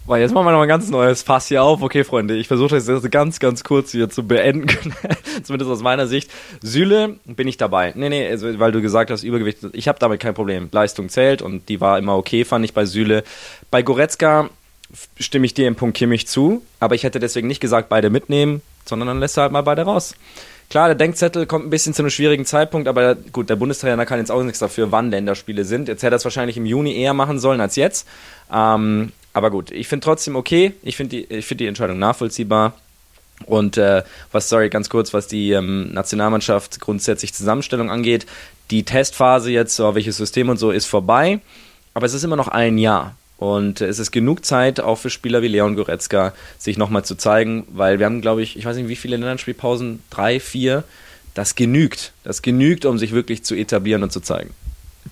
Weil 0.06 0.20
jetzt 0.20 0.32
machen 0.32 0.46
wir 0.46 0.52
noch 0.52 0.62
ein 0.62 0.68
ganz 0.68 0.88
neues 0.88 1.22
Fass 1.22 1.48
hier 1.48 1.64
auf. 1.64 1.82
Okay, 1.82 2.04
Freunde, 2.04 2.36
ich 2.36 2.46
versuche 2.46 2.76
das 2.76 2.86
jetzt 2.86 3.10
ganz, 3.10 3.40
ganz 3.40 3.64
kurz 3.64 3.90
hier 3.90 4.08
zu 4.08 4.24
beenden, 4.24 4.68
zumindest 5.42 5.68
aus 5.68 5.82
meiner 5.82 6.06
Sicht. 6.06 6.30
Süle 6.62 7.16
bin 7.24 7.48
ich 7.48 7.56
dabei. 7.56 7.92
Nee, 7.96 8.08
nee, 8.08 8.28
also, 8.28 8.56
weil 8.60 8.70
du 8.70 8.80
gesagt 8.80 9.10
hast, 9.10 9.24
Übergewicht, 9.24 9.58
ich 9.72 9.88
habe 9.88 9.98
damit 9.98 10.20
kein 10.20 10.34
Problem. 10.34 10.68
Leistung 10.70 11.08
zählt 11.08 11.42
und 11.42 11.68
die 11.68 11.80
war 11.80 11.98
immer 11.98 12.16
okay, 12.16 12.44
fand 12.44 12.64
ich 12.64 12.72
bei 12.72 12.84
Süle. 12.84 13.24
Bei 13.72 13.82
Goretzka 13.82 14.48
stimme 15.18 15.46
ich 15.46 15.54
dir 15.54 15.66
im 15.66 15.74
Punkt 15.74 15.96
Kimmich 15.96 16.28
zu, 16.28 16.62
aber 16.78 16.94
ich 16.94 17.02
hätte 17.02 17.18
deswegen 17.18 17.48
nicht 17.48 17.60
gesagt, 17.60 17.88
beide 17.88 18.08
mitnehmen, 18.08 18.62
sondern 18.84 19.08
dann 19.08 19.18
lässt 19.18 19.36
er 19.36 19.42
halt 19.42 19.52
mal 19.52 19.62
beide 19.62 19.82
raus. 19.82 20.14
Klar, 20.70 20.86
der 20.86 20.96
Denkzettel 20.96 21.46
kommt 21.46 21.66
ein 21.66 21.70
bisschen 21.70 21.94
zu 21.94 22.02
einem 22.02 22.10
schwierigen 22.10 22.44
Zeitpunkt, 22.44 22.88
aber 22.88 23.14
gut, 23.14 23.50
der 23.50 23.56
Bundestrainer 23.56 24.06
kann 24.06 24.18
jetzt 24.18 24.30
auch 24.30 24.42
nichts 24.42 24.58
dafür, 24.60 24.90
wann 24.90 25.10
Länderspiele 25.10 25.64
sind. 25.64 25.88
Jetzt 25.88 26.02
hätte 26.02 26.14
er 26.14 26.18
es 26.18 26.24
wahrscheinlich 26.24 26.56
im 26.56 26.66
Juni 26.66 26.96
eher 26.96 27.14
machen 27.14 27.38
sollen 27.38 27.60
als 27.60 27.76
jetzt. 27.76 28.06
Ähm, 28.52 29.12
aber 29.36 29.50
gut, 29.50 29.70
ich 29.70 29.86
finde 29.86 30.02
trotzdem 30.02 30.34
okay. 30.34 30.72
Ich 30.82 30.96
finde 30.96 31.24
die, 31.26 31.42
find 31.42 31.60
die 31.60 31.66
Entscheidung 31.66 31.98
nachvollziehbar. 31.98 32.72
Und 33.44 33.76
äh, 33.76 34.02
was, 34.32 34.48
sorry, 34.48 34.70
ganz 34.70 34.88
kurz, 34.88 35.12
was 35.12 35.26
die 35.26 35.50
ähm, 35.50 35.92
Nationalmannschaft 35.92 36.80
grundsätzlich 36.80 37.34
Zusammenstellung 37.34 37.90
angeht, 37.90 38.24
die 38.70 38.84
Testphase 38.84 39.50
jetzt, 39.50 39.76
so 39.76 39.94
welches 39.94 40.16
System 40.16 40.48
und 40.48 40.56
so, 40.56 40.70
ist 40.70 40.86
vorbei. 40.86 41.40
Aber 41.92 42.06
es 42.06 42.14
ist 42.14 42.24
immer 42.24 42.36
noch 42.36 42.48
ein 42.48 42.78
Jahr. 42.78 43.14
Und 43.36 43.82
es 43.82 43.98
ist 43.98 44.10
genug 44.10 44.42
Zeit, 44.46 44.80
auch 44.80 44.96
für 44.96 45.10
Spieler 45.10 45.42
wie 45.42 45.48
Leon 45.48 45.76
Goretzka, 45.76 46.32
sich 46.56 46.78
nochmal 46.78 47.04
zu 47.04 47.14
zeigen, 47.14 47.66
weil 47.68 47.98
wir 47.98 48.06
haben, 48.06 48.22
glaube 48.22 48.40
ich, 48.40 48.56
ich 48.56 48.64
weiß 48.64 48.78
nicht, 48.78 48.88
wie 48.88 48.96
viele 48.96 49.18
Länderspielpausen, 49.18 50.02
drei, 50.08 50.40
vier. 50.40 50.82
Das 51.34 51.56
genügt. 51.56 52.14
Das 52.24 52.40
genügt, 52.40 52.86
um 52.86 52.96
sich 52.96 53.12
wirklich 53.12 53.44
zu 53.44 53.54
etablieren 53.54 54.02
und 54.02 54.12
zu 54.12 54.20
zeigen. 54.20 54.54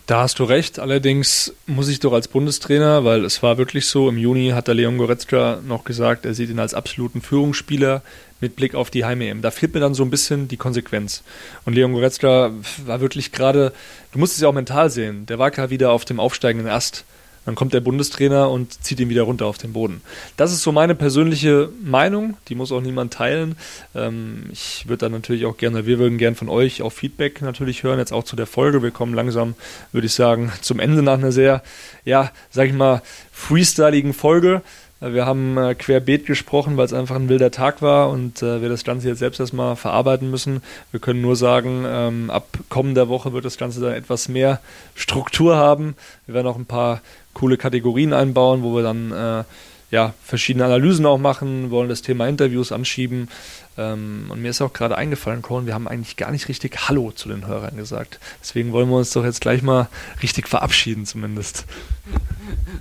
Da 0.07 0.23
hast 0.23 0.39
du 0.39 0.45
recht. 0.45 0.79
Allerdings 0.79 1.55
muss 1.67 1.89
ich 1.89 2.01
doch 2.01 2.13
als 2.13 2.29
Bundestrainer, 2.29 3.05
weil 3.05 3.25
es 3.25 3.43
war 3.43 3.59
wirklich 3.59 3.87
so, 3.87 4.09
im 4.09 4.19
Juni 4.19 4.51
hat 4.51 4.69
der 4.69 4.75
Leon 4.75 4.99
Goretzka 4.99 5.61
noch 5.67 5.85
gesagt, 5.85 6.27
er 6.27 6.35
sieht 6.35 6.51
ihn 6.51 6.59
als 6.59 6.75
absoluten 6.75 7.23
Führungsspieler 7.23 8.03
mit 8.41 8.57
Blick 8.57 8.75
auf 8.75 8.91
die 8.91 9.05
Heim-EM. 9.05 9.41
Da 9.41 9.51
fehlt 9.51 9.73
mir 9.73 9.81
dann 9.81 9.95
so 9.95 10.03
ein 10.03 10.11
bisschen 10.11 10.49
die 10.49 10.57
Konsequenz. 10.57 11.23
Und 11.65 11.75
Leon 11.75 11.93
Goretzka 11.93 12.51
war 12.85 13.01
wirklich 13.01 13.33
gerade, 13.33 13.73
du 14.13 14.19
musst 14.19 14.35
es 14.35 14.43
ja 14.43 14.49
auch 14.49 14.53
mental 14.53 14.91
sehen, 14.91 15.27
der 15.27 15.39
war 15.39 15.51
gerade 15.51 15.71
wieder 15.71 15.93
auf 15.93 16.05
dem 16.05 16.21
aufsteigenden 16.21 16.71
Ast. 16.71 17.05
Dann 17.45 17.55
kommt 17.55 17.75
der 17.75 17.81
Bundestrainer 17.81 18.51
und 18.51 18.83
zieht 18.83 19.01
ihn 19.01 19.09
wieder 19.09 19.23
runter 19.23 19.47
auf 19.47 19.59
den 19.59 19.73
Boden. 19.73 20.01
Das 20.37 20.53
ist 20.53 20.63
so 20.63 20.73
meine 20.73 20.95
persönliche 20.95 21.69
Meinung, 21.83 22.37
die 22.49 22.55
muss 22.55 22.73
auch 22.73 22.81
niemand 22.81 23.13
teilen. 23.13 23.57
Ähm, 23.95 24.45
ich 24.53 24.89
würde 24.89 25.07
dann 25.07 25.13
natürlich 25.13 25.47
auch 25.47 25.57
gerne, 25.57 25.87
wir 25.87 25.99
würden 25.99 26.19
gerne 26.19 26.37
von 26.37 26.49
euch 26.49 26.83
auch 26.83 26.93
Feedback 26.93 27.43
natürlich 27.43 27.83
hören, 27.83 27.99
jetzt 27.99 28.13
auch 28.13 28.25
zu 28.25 28.37
der 28.37 28.47
Folge. 28.47 28.83
Wir 28.83 28.91
kommen 28.91 29.15
langsam, 29.15 29.55
würde 29.93 30.07
ich 30.07 30.15
sagen, 30.15 30.53
zum 30.61 30.81
Ende 30.81 31.03
nach 31.03 31.15
einer 31.15 31.33
sehr, 31.33 31.63
ja, 32.05 32.31
sag 32.51 32.69
ich 32.69 32.75
mal, 32.75 33.03
freestyligen 33.33 34.15
Folge. 34.15 34.63
Wir 35.01 35.27
haben 35.27 35.59
äh, 35.59 35.75
querbeet 35.75 36.25
gesprochen, 36.25 36.79
weil 36.79 36.87
es 36.87 36.95
einfach 36.95 37.17
ein 37.17 37.29
wilder 37.29 37.51
Tag 37.51 37.83
war 37.83 38.09
und 38.09 38.43
äh, 38.43 38.63
wir 38.63 38.71
das 38.71 38.85
Ganze 38.85 39.09
jetzt 39.09 39.19
selbst 39.19 39.39
erstmal 39.39 39.77
verarbeiten 39.77 40.31
müssen. 40.31 40.63
Wir 40.93 41.01
können 41.01 41.21
nur 41.21 41.37
sagen, 41.37 41.85
ähm, 41.87 42.31
ab 42.31 42.47
kommender 42.71 43.09
Woche 43.09 43.35
wird 43.35 43.45
das 43.45 43.59
Ganze 43.59 43.81
dann 43.81 43.93
etwas 43.93 44.29
mehr 44.29 44.61
Struktur 44.95 45.57
haben. 45.57 45.95
Wir 46.27 46.37
werden 46.37 46.47
auch 46.47 46.57
ein 46.57 46.65
paar 46.65 47.03
coole 47.35 47.57
Kategorien 47.57 48.13
einbauen, 48.13 48.63
wo 48.63 48.75
wir 48.75 48.83
dann 48.83 49.13
äh, 49.13 49.45
ja, 49.91 50.15
verschiedene 50.23 50.65
Analysen 50.65 51.07
auch 51.07 51.19
machen, 51.19 51.71
wollen 51.71 51.89
das 51.89 52.03
Thema 52.03 52.27
Interviews 52.27 52.73
anschieben. 52.73 53.29
Ähm, 53.77 54.27
und 54.29 54.41
mir 54.41 54.51
ist 54.51 54.61
auch 54.61 54.73
gerade 54.73 54.97
eingefallen, 54.97 55.43
Cohen, 55.43 55.67
wir 55.67 55.75
haben 55.75 55.89
eigentlich 55.89 56.17
gar 56.17 56.31
nicht 56.31 56.49
richtig 56.49 56.89
Hallo 56.89 57.13
zu 57.13 57.29
den 57.29 57.47
Hörern 57.47 57.77
gesagt. 57.77 58.21
Deswegen 58.41 58.73
wollen 58.73 58.89
wir 58.89 58.97
uns 58.97 59.13
doch 59.13 59.25
jetzt 59.25 59.41
gleich 59.41 59.63
mal 59.63 59.89
richtig 60.23 60.49
verabschieden 60.49 61.07
zumindest. 61.07 61.67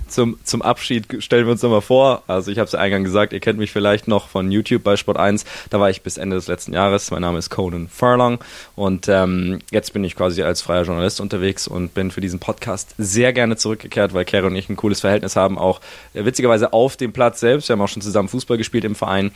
Zum, 0.08 0.38
zum 0.44 0.62
Abschied 0.62 1.22
stellen 1.22 1.46
wir 1.46 1.52
uns 1.52 1.62
nochmal 1.62 1.80
vor. 1.80 2.22
Also 2.26 2.50
ich 2.50 2.58
habe 2.58 2.66
es 2.66 2.72
ja 2.72 2.78
eingangs 2.78 3.04
gesagt, 3.04 3.32
ihr 3.32 3.40
kennt 3.40 3.58
mich 3.58 3.72
vielleicht 3.72 4.06
noch 4.06 4.28
von 4.28 4.50
YouTube 4.52 4.84
bei 4.84 4.96
Sport 4.96 5.16
1. 5.16 5.44
Da 5.70 5.80
war 5.80 5.90
ich 5.90 6.02
bis 6.02 6.18
Ende 6.18 6.36
des 6.36 6.46
letzten 6.46 6.74
Jahres. 6.74 7.10
Mein 7.10 7.22
Name 7.22 7.38
ist 7.38 7.50
Conan 7.50 7.88
Furlong 7.88 8.38
und 8.76 9.08
ähm, 9.08 9.60
jetzt 9.70 9.92
bin 9.92 10.04
ich 10.04 10.14
quasi 10.14 10.42
als 10.42 10.62
freier 10.62 10.82
Journalist 10.82 11.20
unterwegs 11.20 11.66
und 11.66 11.94
bin 11.94 12.10
für 12.10 12.20
diesen 12.20 12.38
Podcast 12.38 12.94
sehr 12.98 13.32
gerne 13.32 13.56
zurückgekehrt, 13.56 14.12
weil 14.12 14.24
Kerry 14.24 14.46
und 14.46 14.56
ich 14.56 14.68
ein 14.68 14.76
cooles 14.76 15.00
Verhältnis 15.00 15.36
haben, 15.36 15.58
auch 15.58 15.80
äh, 16.12 16.24
witzigerweise 16.24 16.72
auf 16.72 16.96
dem 16.96 17.12
Platz 17.12 17.40
selbst. 17.40 17.68
Wir 17.68 17.74
haben 17.74 17.80
auch 17.80 17.88
schon 17.88 18.02
zusammen 18.02 18.28
Fußball 18.28 18.58
gespielt 18.58 18.84
im 18.84 18.94
Verein 18.94 19.32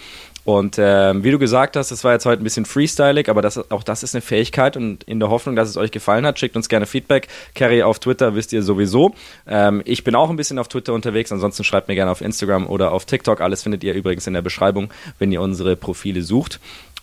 und 0.49 0.77
ähm, 0.79 1.25
wie 1.25 1.31
du 1.31 1.39
gesagt 1.39 1.77
hast, 1.77 1.91
das 1.91 2.05
war 2.05 2.15
jetzt 2.15 2.25
heute 2.25 2.43
ein 2.43 2.45
bisschen 2.45 2.65
freestylig, 2.65 3.29
aber 3.29 3.43
das, 3.43 3.71
auch 3.71 3.83
das 3.83 4.03
ist 4.03 4.15
eine 4.15 4.23
Fähigkeit 4.23 4.79
und 4.79 5.05
in 5.05 5.21
der 5.21 5.29
Hoffnung, 5.29 5.57
dass 5.57 5.69
es 5.69 5.77
euch 5.77 5.91
gefallen 5.91 6.25
hat, 6.25 6.39
schickt 6.39 6.57
uns 6.57 6.71
gerne 6.71 6.87
Feedback. 6.87 7.29
Carrie 7.55 7.83
auf 7.83 7.99
Twitter 7.99 8.35
wisst 8.35 8.55
ihr 8.55 8.63
sowieso. 8.63 9.15
Ähm, 9.47 9.83
ich 9.85 10.05
bin 10.05 10.15
auch 10.15 10.31
ein 10.31 10.37
bisschen 10.37 10.59
auf 10.59 10.69
Twitter 10.69 10.95
unterwegs, 10.95 11.31
ansonsten 11.33 11.65
schreibt 11.65 11.89
mir 11.89 11.97
gerne 11.97 12.11
auf 12.11 12.23
Instagram 12.23 12.67
oder 12.67 12.93
auf 12.93 13.05
TikTok. 13.05 13.43
Alles 13.43 13.63
findet 13.63 13.85
ihr 13.85 13.93
übrigens 13.93 14.27
in 14.27 14.33
der 14.33 14.41
Beschreibung, 14.41 14.89
wenn 15.19 15.31
ihr 15.33 15.43
unsere 15.43 15.77
Profile 15.77 16.23
sucht. 16.23 16.61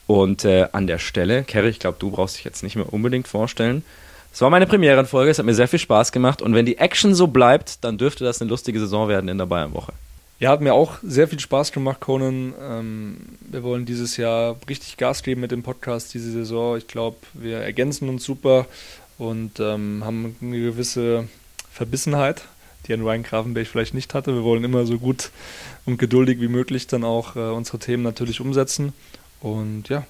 Und 0.08 0.44
äh, 0.44 0.66
an 0.72 0.88
der 0.88 0.98
Stelle, 0.98 1.44
Kerry, 1.44 1.70
ich 1.70 1.78
glaube, 1.78 1.98
du 2.00 2.10
brauchst 2.10 2.38
dich 2.38 2.46
jetzt 2.46 2.64
nicht 2.64 2.76
mehr 2.76 2.92
unbedingt 2.92 3.28
vorstellen. 3.28 3.84
Es 4.34 4.42
war 4.42 4.50
meine 4.50 4.66
Premierenfolge, 4.66 5.30
es 5.30 5.38
hat 5.38 5.46
mir 5.46 5.54
sehr 5.54 5.68
viel 5.68 5.78
Spaß 5.78 6.12
gemacht 6.12 6.42
und 6.42 6.56
wenn 6.56 6.66
die 6.66 6.80
Action 6.80 7.14
so 7.14 7.28
bleibt, 7.28 7.84
dann 7.84 8.00
dürfte 8.00 8.24
das 8.24 8.42
eine 8.42 8.50
lustige 8.50 8.80
Saison 8.80 9.08
werden 9.08 9.30
in 9.30 9.38
der 9.38 9.46
Bayernwoche. 9.46 9.94
Ja, 10.38 10.50
hat 10.50 10.60
mir 10.60 10.74
auch 10.74 10.98
sehr 11.02 11.30
viel 11.30 11.40
Spaß 11.40 11.72
gemacht, 11.72 12.02
Conan. 12.02 12.54
Ähm, 12.62 13.18
wir 13.40 13.64
wollen 13.64 13.86
dieses 13.86 14.18
Jahr 14.18 14.58
richtig 14.68 14.98
Gas 14.98 15.24
geben 15.24 15.40
mit 15.40 15.52
dem 15.52 15.64
Podcast, 15.64 16.14
diese 16.14 16.30
Saison. 16.30 16.78
Ich 16.78 16.88
glaube, 16.88 17.16
wir 17.34 17.60
ergänzen 17.60 18.10
uns 18.10 18.26
super 18.26 18.66
und 19.18 19.62
ähm, 19.62 20.04
haben 20.04 20.36
eine 20.42 20.60
gewisse 20.60 21.30
Verbissenheit, 21.72 22.44
die 22.86 22.94
ein 22.94 23.02
Ryan 23.02 23.24
Grafenberg 23.24 23.66
vielleicht 23.66 23.94
nicht 23.94 24.14
hatte. 24.14 24.34
Wir 24.34 24.44
wollen 24.44 24.66
immer 24.66 24.86
so 24.86 24.98
gut 24.98 25.32
und 25.86 26.00
geduldig 26.00 26.42
wie 26.42 26.50
möglich 26.50 26.88
dann 26.88 27.06
auch 27.06 27.38
äh, 27.38 27.40
unsere 27.40 27.80
Themen 27.80 28.04
natürlich 28.04 28.42
umsetzen. 28.42 28.92
Und 29.40 29.88
ja, 29.88 30.06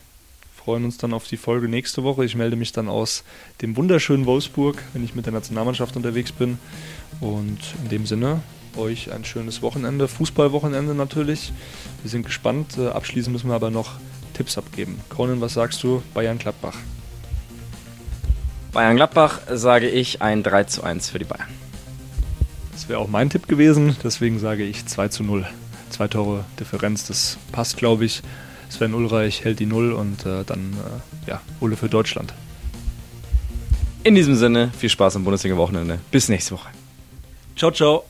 freuen 0.56 0.86
uns 0.86 0.98
dann 0.98 1.14
auf 1.14 1.28
die 1.28 1.38
Folge 1.38 1.70
nächste 1.70 2.04
Woche. 2.04 2.26
Ich 2.26 2.36
melde 2.36 2.56
mich 2.56 2.72
dann 2.72 2.90
aus 2.90 3.24
dem 3.62 3.78
wunderschönen 3.78 4.26
Wolfsburg, 4.26 4.82
wenn 4.94 5.06
ich 5.06 5.14
mit 5.14 5.28
der 5.28 5.34
Nationalmannschaft 5.34 5.96
unterwegs 5.96 6.32
bin. 6.32 6.58
Und 7.22 7.60
in 7.84 7.90
dem 7.90 8.06
Sinne, 8.08 8.42
euch 8.78 9.12
ein 9.12 9.26
schönes 9.26 9.62
Wochenende, 9.62 10.08
Fußballwochenende 10.08 10.96
natürlich. 10.96 11.54
Wir 12.02 12.10
sind 12.10 12.26
gespannt. 12.26 12.78
Äh, 12.78 12.88
abschließend 12.88 13.34
müssen 13.34 13.50
wir 13.50 13.56
aber 13.56 13.72
noch 13.72 13.94
Tipps 14.34 14.58
abgeben. 14.58 15.00
Conan, 15.10 15.42
was 15.42 15.54
sagst 15.54 15.82
du? 15.84 16.04
Bayern 16.14 16.38
Gladbach. 16.38 16.76
Bayern 18.72 18.98
Gladbach 18.98 19.40
sage 19.52 19.90
ich 19.90 20.22
ein 20.22 20.44
3 20.44 20.66
zu 20.66 20.84
1 20.84 21.10
für 21.10 21.20
die 21.20 21.26
Bayern. 21.26 21.48
Das 22.74 22.90
wäre 22.90 23.00
auch 23.00 23.08
mein 23.08 23.30
Tipp 23.30 23.48
gewesen, 23.48 23.96
deswegen 24.04 24.38
sage 24.38 24.64
ich 24.64 24.86
2 24.86 25.08
zu 25.08 25.24
0. 25.24 25.48
Zwei 25.90 26.08
Tore 26.10 26.44
Differenz, 26.60 27.08
das 27.08 27.38
passt, 27.54 27.78
glaube 27.78 28.06
ich. 28.06 28.22
Sven 28.70 28.94
Ulreich 28.94 29.46
hält 29.46 29.60
die 29.60 29.66
Null 29.66 29.94
und 29.94 30.26
äh, 30.26 30.44
dann 30.44 30.74
äh, 30.74 31.30
ja, 31.30 31.42
Ulle 31.62 31.78
für 31.78 31.88
Deutschland. 31.88 32.34
In 34.04 34.14
diesem 34.16 34.36
Sinne, 34.36 34.72
viel 34.78 34.90
Spaß 34.90 35.16
am 35.16 35.24
Bundesliga-Wochenende. 35.24 36.00
Bis 36.12 36.30
nächste 36.30 36.56
Woche. 36.56 36.70
Ciao, 37.56 37.72
ciao. 37.72 38.04